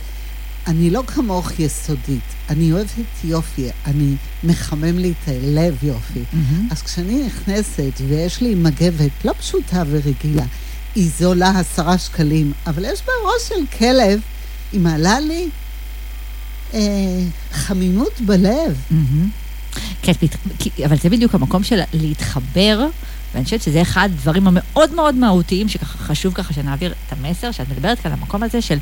[0.67, 2.19] אני לא כמוך יסודית.
[2.49, 2.89] אני אוהבת
[3.23, 4.13] יופי, אני
[4.43, 6.19] מחמם לי את הלב יופי.
[6.71, 10.43] אז כשאני נכנסת ויש לי מגבת לא פשוטה ורגילה,
[10.95, 14.19] היא זולה עשרה שקלים, אבל יש בה ראש של כלב,
[14.71, 15.47] היא מעלה לי
[16.73, 16.79] אה,
[17.51, 18.81] חמימות בלב.
[20.01, 20.11] כן,
[20.59, 22.87] כי- אבל זה בדיוק המקום של להתחבר,
[23.33, 27.69] ואני חושבת שזה אחד הדברים המאוד מאוד מהותיים, שככה חשוב ככה שנעביר את המסר, שאת
[27.69, 28.77] מדברת כאן על המקום הזה של,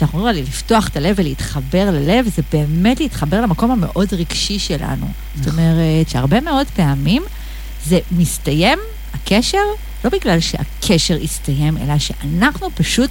[0.00, 5.06] שאנחנו אומרים עליו לפתוח את הלב ולהתחבר ללב, זה באמת להתחבר למקום המאוד רגשי שלנו.
[5.36, 7.22] זאת אומרת, שהרבה מאוד פעמים
[7.86, 8.78] זה מסתיים,
[9.14, 9.58] הקשר,
[10.04, 13.10] לא בגלל שהקשר הסתיים, אלא שאנחנו פשוט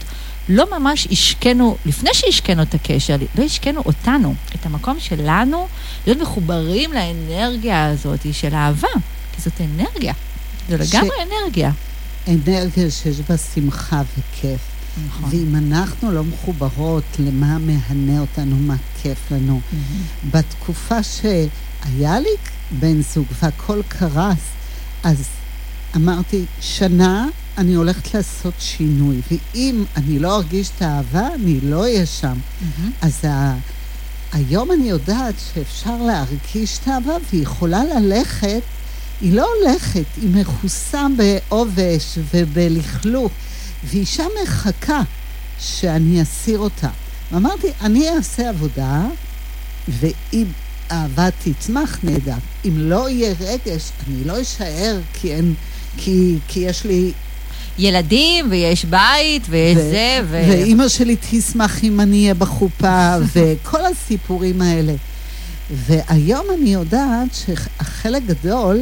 [0.50, 5.68] לא ממש השקינו, לפני שהשקינו את הקשר, לא השקינו אותנו, את המקום שלנו,
[6.08, 8.88] להיות מחוברים לאנרגיה הזאת של אהבה,
[9.36, 10.14] כי זאת אנרגיה.
[10.70, 11.72] זו ש- לגמרי אנרגיה.
[12.28, 14.60] אנרגיה שיש בה שמחה וכיף.
[15.08, 15.30] נכון.
[15.30, 19.62] ואם אנחנו לא מחוברות למה מהנה אותנו, מה כיף לנו.
[20.32, 22.30] בתקופה שהיה לי
[22.72, 24.40] בן זוג והכל קרס,
[25.04, 25.24] אז
[25.96, 27.28] אמרתי, שנה
[27.58, 32.38] אני הולכת לעשות שינוי, ואם אני לא ארגיש את האהבה, אני לא אהיה שם.
[33.02, 33.56] אז ה...
[34.34, 38.62] היום אני יודעת שאפשר להרגיש את האהבה, והיא יכולה ללכת,
[39.22, 43.32] היא לא הולכת, היא מכוסה בעובש ובלכלוך,
[43.84, 45.02] ואישה מחכה
[45.60, 46.90] שאני אסיר אותה.
[47.32, 49.02] ואמרתי, אני אעשה עבודה,
[49.88, 50.46] ואם
[50.90, 52.36] האהבה תצמח, נהדר.
[52.66, 55.54] אם לא יהיה רגש, אני לא אשאר כי אין,
[55.98, 57.12] כי, כי יש לי...
[57.78, 60.46] ילדים, ויש בית, ויש ו- זה, ו...
[60.50, 64.94] ואימא שלי תשמח אם אני אהיה בחופה, וכל הסיפורים האלה.
[65.72, 68.80] והיום אני יודעת שהחלק גדול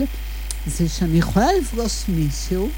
[0.68, 2.70] זה שאני יכולה לפגוש מישהו,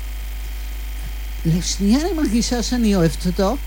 [1.45, 3.57] לשנייה אני מרגישה שאני אוהבת אותו,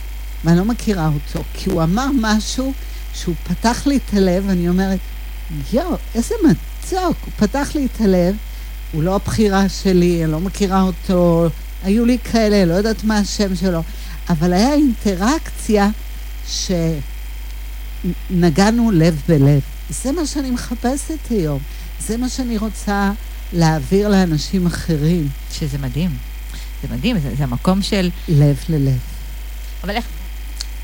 [0.45, 2.73] ואני לא מכירה אותו, כי הוא אמר משהו
[3.15, 4.99] שהוא פתח לי את הלב, ואני אומרת,
[5.73, 8.37] יואו, איזה מתוק, הוא פתח לי את הלב,
[8.93, 11.49] הוא לא הבחירה שלי, אני לא מכירה אותו,
[11.83, 13.83] היו לי כאלה, לא יודעת מה השם שלו,
[14.29, 15.89] אבל היה אינטראקציה
[18.31, 19.61] שנגענו לב בלב.
[19.91, 21.59] זה מה שאני מחפשת היום,
[22.01, 23.13] זה מה שאני רוצה
[23.53, 25.29] להעביר לאנשים אחרים.
[25.53, 26.32] שזה מדהים.
[26.83, 28.11] זה מדהים, זה, זה המקום של...
[28.29, 28.99] לב ללב.
[29.85, 30.05] אבל איך...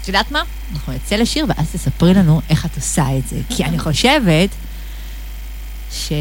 [0.02, 0.42] את יודעת מה?
[0.72, 3.40] אנחנו נצא לשיר ואז תספרי לנו איך את עושה את זה.
[3.48, 4.48] כי אני חושבת
[5.92, 6.12] ש...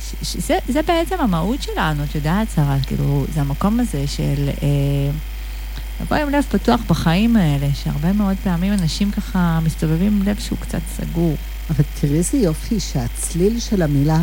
[0.00, 0.14] ש...
[0.22, 4.48] שזה זה בעצם המהות שלנו, את יודעת, שרה, כאילו, זה המקום הזה של...
[4.62, 5.10] אה,
[6.00, 10.58] לבוא עם לב פתוח בחיים האלה, שהרבה מאוד פעמים אנשים ככה מסתובבים עם לב שהוא
[10.58, 11.36] קצת סגור.
[11.70, 14.18] אבל תראי איזה יופי שהצליל של המילה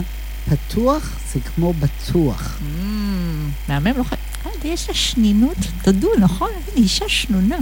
[0.49, 2.59] פתוח זה כמו בטוח.
[2.59, 4.21] Mm, מהמם, לא חייב...
[4.45, 6.49] אה, יש לה שנינות, תודו, נכון?
[6.75, 7.57] היא אישה שנונה.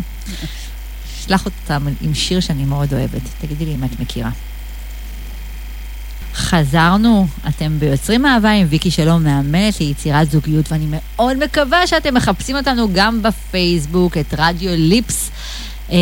[1.20, 3.22] אשלח אותה עם שיר שאני מאוד אוהבת.
[3.42, 4.30] תגידי לי אם את מכירה.
[6.36, 12.56] חזרנו, אתם ביוצרים אהבה עם ויקי שלום, מאמנת ליצירת זוגיות, ואני מאוד מקווה שאתם מחפשים
[12.56, 15.32] אותנו גם בפייסבוק, את רדיו ליפס.
[15.92, 15.98] אה,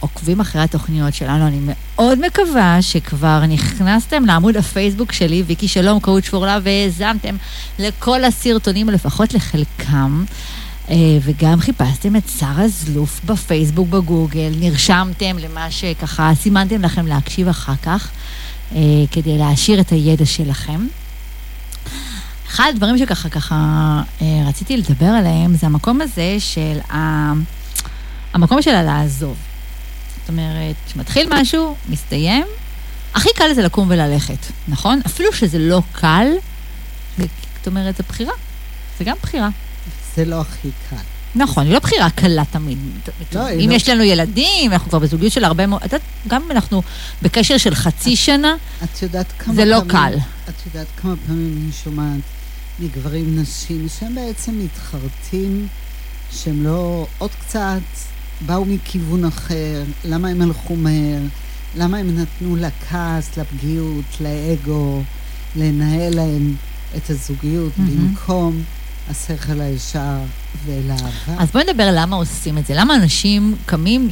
[0.00, 6.28] עוקבים אחרי התוכניות שלנו, אני מאוד מקווה שכבר נכנסתם לעמוד הפייסבוק שלי, ויקי שלום, קואוצ'
[6.28, 7.36] פורלה, והאזנתם
[7.78, 10.24] לכל הסרטונים, לפחות לחלקם.
[10.90, 17.76] אה, וגם חיפשתם את שרה זלוף בפייסבוק, בגוגל, נרשמתם למה שככה סימנתם לכם להקשיב אחר
[17.82, 18.10] כך,
[18.74, 18.80] אה,
[19.10, 20.86] כדי להעשיר את הידע שלכם.
[22.48, 23.54] אחד הדברים שככה ככה
[24.22, 27.32] אה, רציתי לדבר עליהם זה המקום הזה של ה...
[28.32, 29.36] המקום שלה לעזוב.
[30.20, 32.44] זאת אומרת, כשמתחיל משהו, מסתיים,
[33.14, 35.00] הכי קל זה לקום וללכת, נכון?
[35.06, 36.26] אפילו שזה לא קל,
[37.18, 38.32] זאת אומרת, זו בחירה.
[38.98, 39.48] זה גם בחירה.
[40.16, 40.96] זה לא הכי קל.
[41.34, 42.78] נכון, היא לא בחירה קלה תמיד.
[43.32, 43.74] לא, אם לא...
[43.74, 45.80] יש לנו ילדים, אנחנו כבר בזוגיות של הרבה מאוד...
[45.84, 46.82] את יודעת, גם אם אנחנו
[47.22, 48.54] בקשר של חצי שנה,
[48.84, 50.14] את יודעת כמה זה לא פעמים, קל.
[50.48, 52.20] את יודעת כמה פעמים אני שומעת
[52.78, 55.68] מגברים נשים שהם בעצם מתחרטים,
[56.32, 57.80] שהם לא עוד קצת
[58.40, 61.20] באו מכיוון אחר, למה הם הלכו מהר,
[61.76, 65.02] למה הם נתנו לכעס, לפגיעות, לאגו,
[65.56, 66.54] לנהל להם
[66.96, 67.82] את הזוגיות mm-hmm.
[67.82, 68.62] במקום
[69.10, 70.18] השכל הישר
[70.66, 71.34] ולאהבה.
[71.38, 72.74] אז בואי נדבר למה עושים את זה.
[72.76, 74.08] למה אנשים קמים,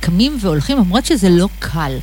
[0.00, 1.98] קמים והולכים, למרות שזה לא קל.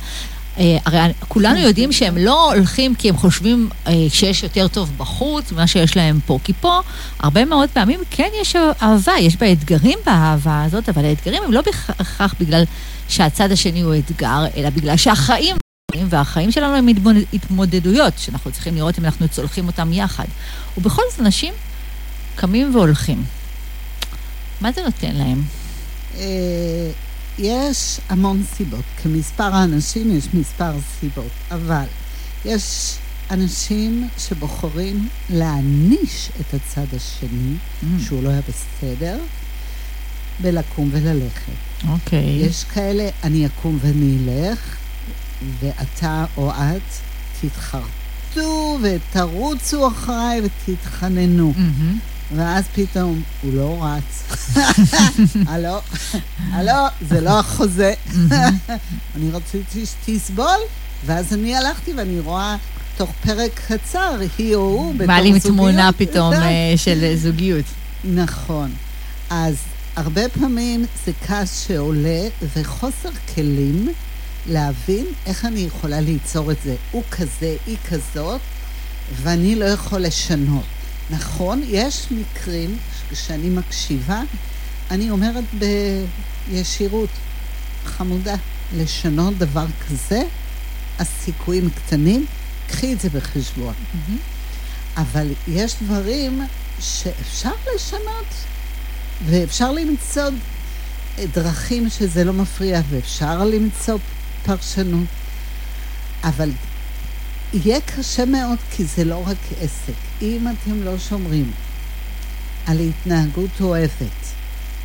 [0.60, 1.58] אה, הרי כולנו.
[1.58, 6.20] יודעים שהם לא הולכים כי הם חושבים אה, שיש יותר טוב בחוץ ממה שיש להם
[6.26, 6.38] פה.
[6.44, 6.80] כי פה,
[7.18, 11.60] הרבה מאוד פעמים כן יש אהבה, יש בה אתגרים באהבה הזאת, אבל האתגרים הם לא
[11.60, 12.64] בהכרח בגלל
[13.08, 15.56] שהצד השני הוא אתגר, אלא בגלל שהחיים...
[16.08, 16.88] והחיים שלנו הם
[17.32, 20.24] התמודדויות, שאנחנו צריכים לראות אם אנחנו צולחים אותם יחד.
[20.78, 21.54] ובכל זאת אנשים
[22.36, 23.24] קמים והולכים.
[24.60, 25.42] מה זה נותן להם?
[27.40, 28.84] יש המון סיבות.
[29.02, 31.84] כמספר האנשים יש מספר סיבות, אבל
[32.44, 32.96] יש
[33.30, 37.86] אנשים שבוחרים להעניש את הצד השני, mm.
[38.04, 39.18] שהוא לא היה בסדר,
[40.40, 41.52] ולקום וללכת.
[41.88, 42.20] אוקיי.
[42.20, 42.46] Okay.
[42.46, 44.76] יש כאלה, אני אקום ואני אלך,
[45.60, 46.82] ואתה או את
[47.40, 51.52] תתחרטו ותרוצו אחריי ותתחננו.
[51.56, 52.19] Mm-hmm.
[52.36, 54.36] ואז פתאום הוא לא רץ.
[55.50, 55.78] הלו,
[56.50, 56.72] הלו,
[57.08, 57.94] זה לא החוזה.
[59.16, 60.60] אני רציתי שתסבול,
[61.06, 62.56] ואז אני הלכתי ואני רואה
[62.96, 65.06] תוך פרק קצר, היא או הוא, בתור זוגיות.
[65.08, 67.64] מעלים תמונה פתאום אה, של זוגיות.
[68.04, 68.70] נכון.
[69.30, 69.56] אז
[69.96, 73.88] הרבה פעמים זה כעס שעולה וחוסר כלים
[74.46, 76.74] להבין איך אני יכולה ליצור את זה.
[76.90, 78.40] הוא כזה, היא כזאת,
[79.22, 80.64] ואני לא יכול לשנות.
[81.10, 84.22] נכון, יש מקרים שכשאני מקשיבה,
[84.90, 85.44] אני אומרת
[86.48, 87.10] בישירות,
[87.84, 88.34] חמודה,
[88.76, 90.22] לשנות דבר כזה,
[90.98, 92.26] הסיכויים קטנים,
[92.68, 93.74] קחי את זה בחשבון.
[93.74, 95.00] Mm-hmm.
[95.00, 96.42] אבל יש דברים
[96.80, 98.26] שאפשר לשנות,
[99.26, 100.30] ואפשר למצוא
[101.18, 103.98] דרכים שזה לא מפריע, ואפשר למצוא
[104.44, 105.06] פרשנות.
[106.24, 106.50] אבל
[107.52, 109.94] יהיה קשה מאוד, כי זה לא רק עסק.
[110.22, 111.50] אם אתם לא שומרים
[112.66, 114.20] על התנהגות אוהבת,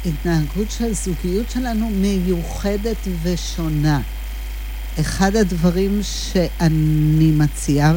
[0.06, 4.02] התנהגות שהזוגיות שלנו מיוחדת ושונה.
[5.00, 7.94] אחד הדברים שאני מציעה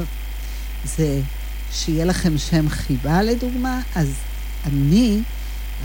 [0.85, 1.20] זה
[1.73, 4.09] שיהיה לכם שם חיבה לדוגמה, אז
[4.66, 5.20] אני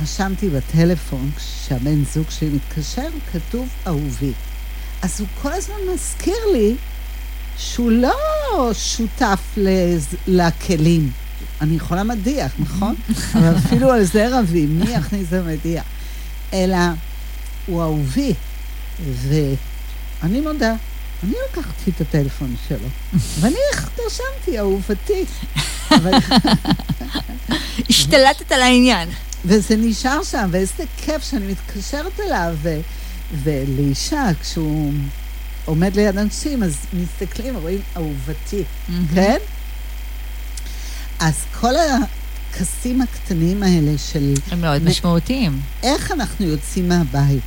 [0.03, 4.31] רשמתי בטלפון, כשהבן זוג שלי מתקשר, כתוב אהובי.
[5.01, 6.76] אז הוא כל הזמן מזכיר לי
[7.57, 8.13] שהוא לא
[8.73, 11.11] שותף לז- לכלים.
[11.61, 12.95] אני יכולה מדיח, נכון?
[13.34, 15.84] אבל אפילו על זה רבים, מי יכניס למדיח?
[16.53, 16.77] אלא
[17.65, 18.34] הוא אהובי.
[19.27, 20.73] ואני מודה,
[21.23, 22.88] אני לקחתי את הטלפון שלו,
[23.39, 23.55] ואני
[24.05, 25.25] רשמתי אהובתי.
[27.89, 29.09] השתלטת על העניין.
[29.45, 32.80] וזה נשאר שם, ואיזה כיף שאני מתקשרת אליו, ו-
[33.43, 34.93] ולאישה, כשהוא
[35.65, 38.64] עומד ליד אנשים, אז מסתכלים, רואים אהובתי,
[39.14, 39.38] כן?
[41.19, 41.73] אז כל
[42.52, 45.61] הכסים הקטנים האלה של הם מאוד מ- משמעותיים.
[45.84, 47.44] איך אנחנו יוצאים מהבית,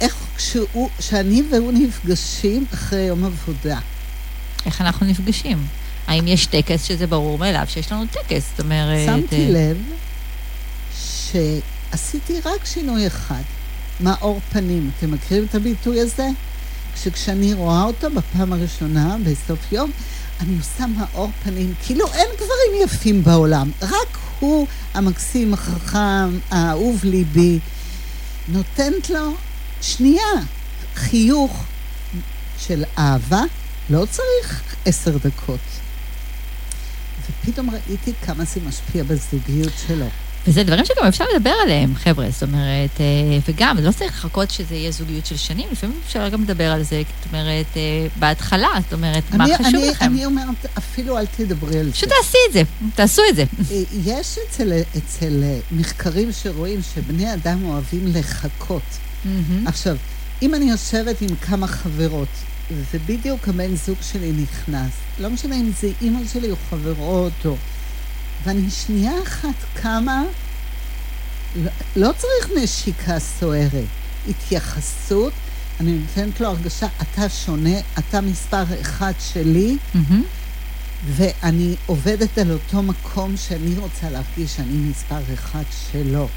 [0.00, 3.78] איך כשהוא, כשאני והוא נפגשים אחרי יום עבודה,
[4.66, 5.66] איך אנחנו נפגשים?
[6.06, 8.42] האם יש טקס שזה ברור מאליו שיש לנו טקס?
[8.50, 9.06] זאת אומרת...
[9.06, 9.78] שמתי אה, לב
[11.92, 13.42] שעשיתי רק שינוי אחד,
[14.00, 14.90] מאור פנים.
[14.98, 16.28] אתם מכירים את הביטוי הזה?
[17.02, 19.90] שכשאני רואה אותו בפעם הראשונה, בסוף יום,
[20.40, 27.58] אני עושה מאור פנים, כאילו אין גברים יפים בעולם, רק הוא המקסים, החכם, האהוב ליבי,
[28.48, 29.34] נותנת לו
[29.82, 30.32] שנייה
[30.94, 31.64] חיוך
[32.58, 33.42] של אהבה,
[33.90, 35.60] לא צריך עשר דקות.
[37.26, 40.06] ופתאום ראיתי כמה זה משפיע בזוגיות שלו.
[40.46, 42.30] וזה דברים שגם אפשר לדבר עליהם, חבר'ה.
[42.30, 43.04] זאת אומרת, אה,
[43.48, 47.02] וגם, לא צריך לחכות שזה יהיה זוגיות של שנים, לפעמים אפשר גם לדבר על זה,
[47.18, 50.04] זאת אומרת, אה, בהתחלה, זאת אומרת, מה אני, חשוב אני, לכם?
[50.04, 52.14] אני אומרת, אפילו אל תדברי על פשוט זה.
[52.22, 52.62] תעשי את זה,
[52.94, 53.44] תעשו את זה.
[53.70, 55.42] אה, יש אצל, אצל
[55.72, 58.82] מחקרים שרואים שבני אדם אוהבים לחכות.
[59.24, 59.66] מהמם.
[59.66, 59.96] עכשיו,
[60.42, 62.28] אם אני יושבת עם כמה חברות,
[62.70, 67.56] ובדיוק הבן זוג שלי נכנס, לא משנה אם זה אימא שלי או חברות, או...
[68.44, 70.22] ואני שנייה אחת קמה,
[71.56, 73.84] לא, לא צריך נשיקה סוערת,
[74.28, 75.32] התייחסות,
[75.80, 80.22] אני נותנת לו הרגשה, אתה שונה, אתה מספר אחד שלי, מהמם.
[81.06, 85.62] ואני עובדת על אותו מקום שאני רוצה להרגיש שאני מספר אחד
[85.92, 86.28] שלו.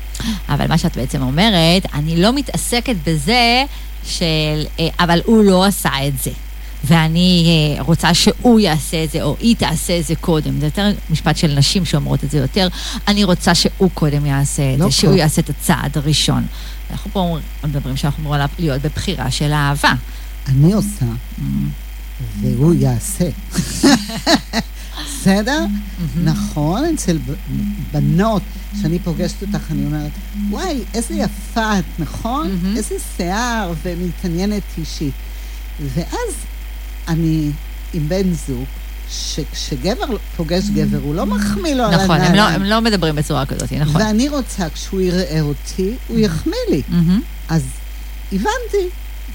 [0.50, 3.64] אבל מה שאת בעצם אומרת, אני לא מתעסקת בזה
[4.04, 6.32] של, אה, אבל הוא לא עשה את זה.
[6.84, 7.46] ואני
[7.78, 10.60] אה, רוצה שהוא יעשה את זה, או היא תעשה את זה קודם.
[10.60, 12.68] זה יותר משפט של נשים שאומרות את זה יותר.
[13.08, 16.46] אני רוצה שהוא קודם יעשה את לא זה, שהוא כל- יעשה את הצעד הראשון.
[16.92, 19.94] אנחנו פה מדברים שאנחנו אמורים להיות בבחירה של אהבה.
[20.48, 21.42] אני עושה, Mm-hmm.
[22.42, 23.30] והוא יעשה.
[25.06, 25.66] בסדר?
[26.24, 27.18] נכון, אצל
[27.94, 28.42] בנות,
[28.80, 30.12] כשאני פוגשת אותך, אני אומרת,
[30.50, 32.48] וואי, איזה יפה את, נכון?
[32.52, 32.78] מהמם.
[32.78, 35.14] איזה שיער, ומתעניינת אישית.
[35.80, 36.34] ואז
[37.08, 37.50] אני
[37.94, 38.66] עם בן זוג,
[39.12, 40.06] שכשגבר
[40.38, 42.62] פוגש גבר, הוא לא מחמיא לו על נכון, הם לא, הנעליים.
[42.62, 44.02] הם לא מדברים בצורה כזאת, נכון.
[44.02, 46.82] ואני רוצה, כשהוא יראה אותי, הוא יחמיא לי.
[46.88, 47.22] מהמם.
[47.50, 47.64] אז
[48.34, 48.88] הבנתי,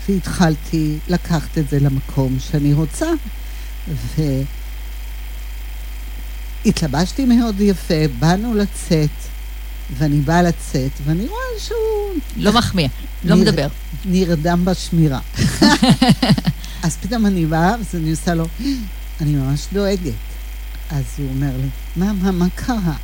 [0.09, 3.07] והתחלתי לקחת את זה למקום שאני רוצה.
[6.65, 9.11] והתלבשתי מאוד יפה, באנו לצאת,
[9.99, 11.79] ואני באה לצאת, ואני רואה שהוא
[12.37, 12.89] לא מחמיא,
[13.25, 13.69] לא נראה- מדבר.
[14.05, 15.19] נרדם בשמירה.
[16.83, 18.45] אז פתאום אני באה, אז אני עושה לו,
[19.21, 20.13] אני ממש דואגת.
[20.91, 22.97] אז הוא אומר לי, מה, מה, מה קרה?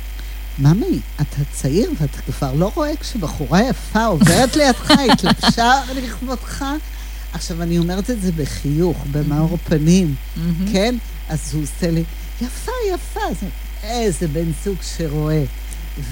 [0.59, 6.65] ממי, אתה צעיר ואתה כבר לא רואה כשבחורה יפה עוברת לידך, התלבשה לכבודך?
[7.33, 10.71] עכשיו, אני אומרת את זה בחיוך, במאור פנים, מהמם.
[10.71, 10.95] כן?
[11.29, 12.03] אז הוא עושה לי,
[12.41, 13.19] יפה, יפה.
[13.41, 13.49] אני,
[13.83, 15.43] איזה בן זוג שרואה.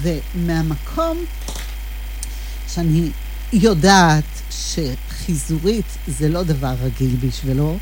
[0.02, 1.24] ומהמקום
[2.68, 3.10] שאני
[3.52, 4.24] יודעת
[5.28, 7.78] שחיזורית זה לא דבר רגיל בשבילו,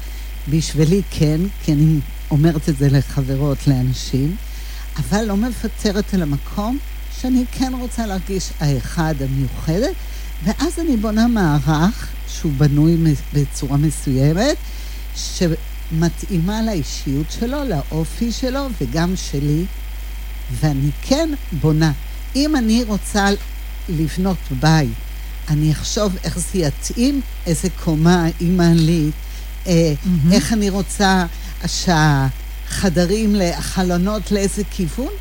[0.51, 1.99] בשבילי כן, כי אני
[2.31, 4.37] אומרת את זה לחברות, לאנשים,
[4.97, 6.79] אבל לא מוותרת על המקום
[7.21, 9.95] שאני כן רוצה להרגיש האחד, המיוחדת,
[10.45, 12.97] ואז אני בונה מערך שהוא בנוי
[13.33, 14.57] בצורה מסוימת,
[15.17, 19.65] שמתאימה לאישיות שלו, לאופי שלו וגם שלי,
[20.61, 21.29] ואני כן
[21.61, 21.93] בונה.
[22.37, 23.29] אם אני רוצה
[23.89, 25.06] לבנות בית,
[25.49, 29.15] אני אחשוב איך זה יתאים, איזה קומה עם מעלית,
[29.67, 30.33] אה, מהמם.
[30.33, 31.25] איך אני רוצה
[31.67, 35.13] שהחדרים, החלונות לאיזה כיוון,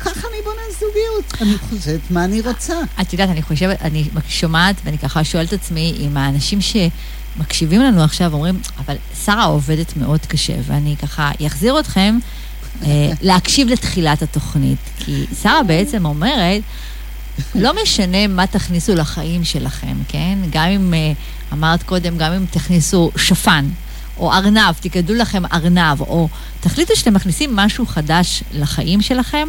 [0.00, 1.42] ככה אני בונה זוגיות.
[1.42, 2.74] אני חושבת מה אני רוצה.
[3.00, 8.02] את יודעת, אני חושבת, אני שומעת ואני ככה שואלת את עצמי אם האנשים שמקשיבים לנו
[8.04, 12.18] עכשיו אומרים, אבל שרה עובדת מאוד קשה, ואני ככה אחזיר אתכם
[12.82, 14.78] אה, להקשיב לתחילת התוכנית.
[14.98, 16.62] כי שרה בעצם אומרת,
[17.54, 20.38] לא משנה מה תכניסו לחיים שלכם, כן?
[20.50, 21.12] גם אם, אה,
[21.52, 23.68] אמרת קודם, גם אם תכניסו שפן.
[24.18, 26.28] או ארנב, תקדו לכם ארנב, או
[26.60, 29.48] תחליטו שאתם מכניסים משהו חדש לחיים שלכם,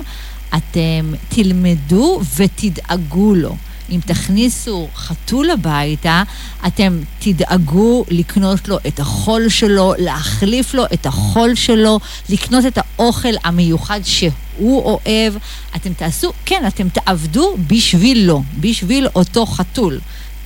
[0.49, 3.55] אתם תלמדו ותדאגו לו.
[3.89, 6.23] אם תכניסו חתול הביתה,
[6.67, 11.99] אתם תדאגו לקנות לו את החול שלו, להחליף לו את החול שלו,
[12.29, 15.33] לקנות את האוכל המיוחד שהוא אוהב.
[15.75, 19.99] אתם תעשו, כן, אתם תעבדו בשבילו, בשביל אותו חתול.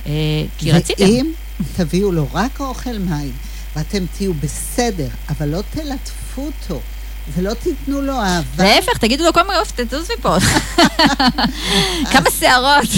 [0.06, 0.12] אה,
[0.58, 1.04] כי רציתם.
[1.04, 1.32] ואם
[1.76, 3.32] תביאו לו רק אוכל מים,
[3.76, 6.80] ואתם תהיו בסדר, אבל לא תלטפו אותו.
[7.34, 8.64] ולא תיתנו לו אהבה.
[8.64, 10.36] להפך, תגידו לו כל מיני, אוף, תטוס מפה.
[12.12, 12.88] כמה שערות.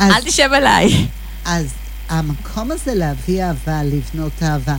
[0.00, 1.06] אל תשב עליי.
[1.44, 1.66] אז
[2.08, 4.76] המקום הזה להביא אהבה, לבנות אהבה,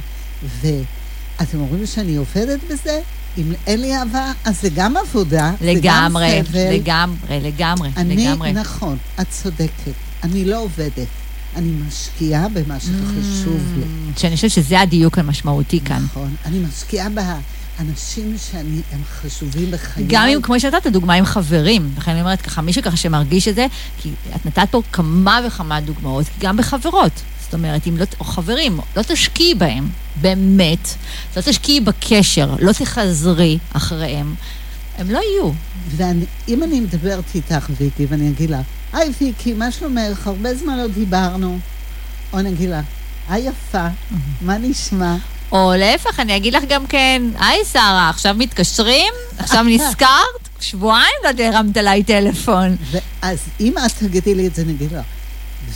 [0.61, 2.99] ואתם אומרים שאני עובדת בזה?
[3.37, 6.73] אם אין לי אהבה, אז זה גם עבודה, לגמרי, זה גם סבל.
[6.73, 8.53] לגמרי, לגמרי, אני, לגמרי.
[8.53, 9.91] נכון, את צודקת.
[10.23, 11.07] אני לא עובדת.
[11.55, 13.83] אני משקיעה במה שחשוב לי.
[14.17, 16.03] שאני חושבת שזה הדיוק המשמעותי כאן.
[16.03, 16.35] נכון.
[16.45, 17.09] אני משקיעה
[17.77, 18.81] באנשים שהם
[19.21, 20.05] חשובים בחיי.
[20.07, 23.55] גם אם, כמו שנתת דוגמה עם חברים, לכן אני אומרת ככה, מי שככה שמרגיש את
[23.55, 23.67] זה,
[24.01, 27.11] כי את נתת פה כמה וכמה דוגמאות, גם בחברות.
[27.41, 29.89] זאת אומרת, אם לא, או חברים, לא תשקיעי בהם,
[30.21, 30.89] באמת,
[31.37, 34.35] לא תשקיעי בקשר, לא תחזרי אחריהם,
[34.97, 35.51] הם לא יהיו.
[35.95, 38.61] ואם אני מדברת איתך, ויקי, ואני אגיד לה,
[38.93, 40.27] היי ויקי, מה שלומך?
[40.27, 41.59] הרבה זמן לא דיברנו.
[42.33, 42.81] או אני אגיד לה,
[43.29, 43.87] היי יפה,
[44.41, 45.15] מה נשמע?
[45.51, 49.13] או להפך, אני אגיד לך גם כן, היי שרה, עכשיו מתקשרים?
[49.37, 50.09] עכשיו נזכרת?
[50.59, 52.75] שבועיים לא הרמת עליי טלפון.
[52.91, 55.01] ואז אם את תגידי לי את זה, אני אגיד לה,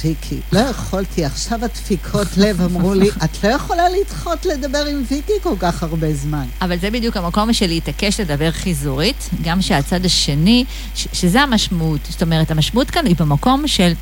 [0.03, 5.33] ויקי, לא יכולתי, עכשיו הדפיקות לב אמרו לי, את לא יכולה לדחות לדבר עם ויקי
[5.43, 6.45] כל כך הרבה זמן.
[6.61, 10.65] אבל זה בדיוק המקום של להתעקש לדבר חיזורית, גם שהצד השני,
[10.95, 11.99] ש- שזה המשמעות.
[12.09, 13.93] זאת אומרת, המשמעות כאן היא במקום של,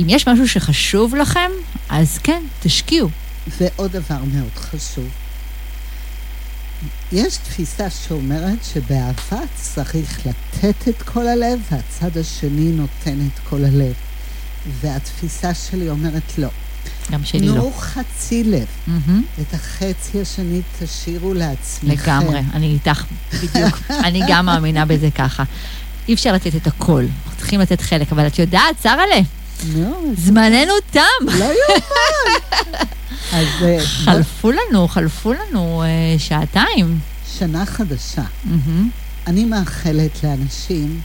[0.00, 1.50] אם יש משהו שחשוב לכם,
[1.88, 3.08] אז כן, תשקיעו.
[3.58, 5.08] ועוד דבר מאוד חשוב,
[7.12, 13.94] יש תפיסה שאומרת שבאהבה צריך לתת את כל הלב, והצד השני נותן את כל הלב.
[14.80, 16.48] והתפיסה שלי אומרת לא.
[17.10, 17.72] גם שלי תנו לא.
[17.76, 19.22] חצי לב, מהמם.
[19.40, 21.92] את החצי השני תשאירו לעצמכם.
[21.92, 23.04] לגמרי, אני איתך
[23.42, 23.78] בדיוק.
[24.06, 25.44] אני גם מאמינה בזה ככה.
[26.08, 29.22] אי אפשר לתת את הכל, אנחנו צריכים לתת חלק, אבל את יודעת, שרה'לה, נו,
[30.16, 31.00] זמננו תם.
[31.26, 32.34] לא יאומן.
[33.32, 36.98] אז אה, חלפו לנו, חלפו לנו אה, שעתיים.
[37.38, 38.22] שנה חדשה.
[39.26, 41.00] אני מאחלת לאנשים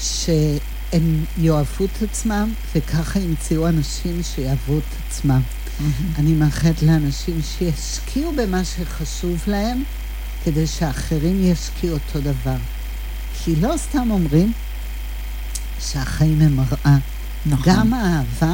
[0.00, 5.40] שהם יאהבו את עצמם, וככה ימצאו אנשים שיאהבו את עצמם.
[6.18, 9.82] אני מאחלת לאנשים שישקיעו במה שחשוב להם,
[10.44, 12.56] כדי שאחרים ישקיעו אותו דבר.
[13.44, 14.52] כי לא סתם אומרים
[15.80, 16.96] שהחיים הם מראה.
[17.46, 17.64] נכון.
[17.66, 18.52] גם האהבה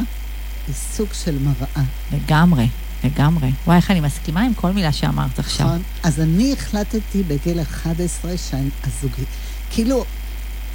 [0.66, 1.84] היא סוג של מראה.
[2.12, 2.68] לגמרי,
[3.04, 3.52] לגמרי.
[3.66, 5.66] וואי, איך אני מסכימה עם כל מילה שאמרת עכשיו.
[5.66, 5.82] נכון?
[6.02, 9.24] אז אני החלטתי בגיל 11 שהזוגי...
[9.70, 10.04] כאילו,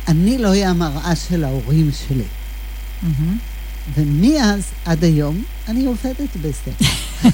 [0.08, 2.24] אני לא אהיה המראה של ההורים שלי.
[3.04, 3.38] מהמם.
[3.94, 6.72] ומאז עד היום אני עובדת בזה.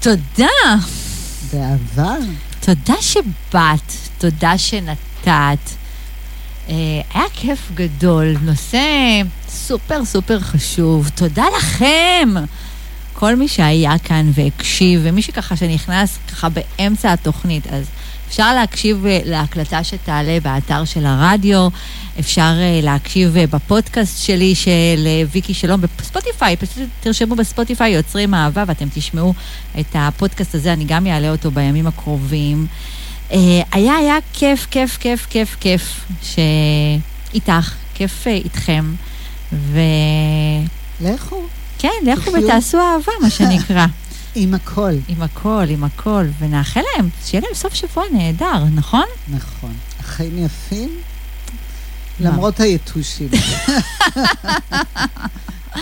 [0.00, 0.48] תודה.
[1.52, 2.14] באהבה.
[2.60, 5.58] תודה שבאת, תודה שנתת.
[6.68, 6.74] אה,
[7.14, 8.82] היה כיף גדול, נושא
[9.48, 11.10] סופר סופר חשוב.
[11.14, 12.28] תודה לכם,
[13.12, 17.86] כל מי שהיה כאן והקשיב, ומי שככה שנכנס ככה באמצע התוכנית, אז
[18.28, 21.68] אפשר להקשיב אה, להקלטה שתעלה באתר של הרדיו,
[22.20, 28.88] אפשר אה, להקשיב בפודקאסט שלי של ויקי שלום בספוטיפיי, פשוט תרשמו בספוטיפיי יוצרים אהבה ואתם
[28.94, 29.34] תשמעו
[29.80, 32.66] את הפודקאסט הזה, אני גם אעלה אותו בימים הקרובים.
[33.32, 38.94] אה, היה, היה כיף, כיף, כיף, כיף, כיף, שאיתך, כיף אה, איתכם,
[39.52, 39.78] וכן,
[41.00, 41.46] לכו
[42.02, 42.44] לכו תחיו.
[42.44, 43.86] ותעשו אהבה, מה שנקרא.
[44.34, 44.92] עם הכל.
[45.08, 49.06] עם הכל, עם הכל, ונאחל להם, שיהיה להם סוף שבוע נהדר, נכון?
[49.28, 49.74] נכון.
[50.00, 50.90] החיים יפים,
[52.20, 53.28] למרות היתושים.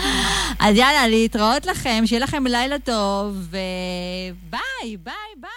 [0.59, 5.49] אז יאללה, להתראות לכם, שיהיה לכם לילה טוב, וביי, ביי, ביי.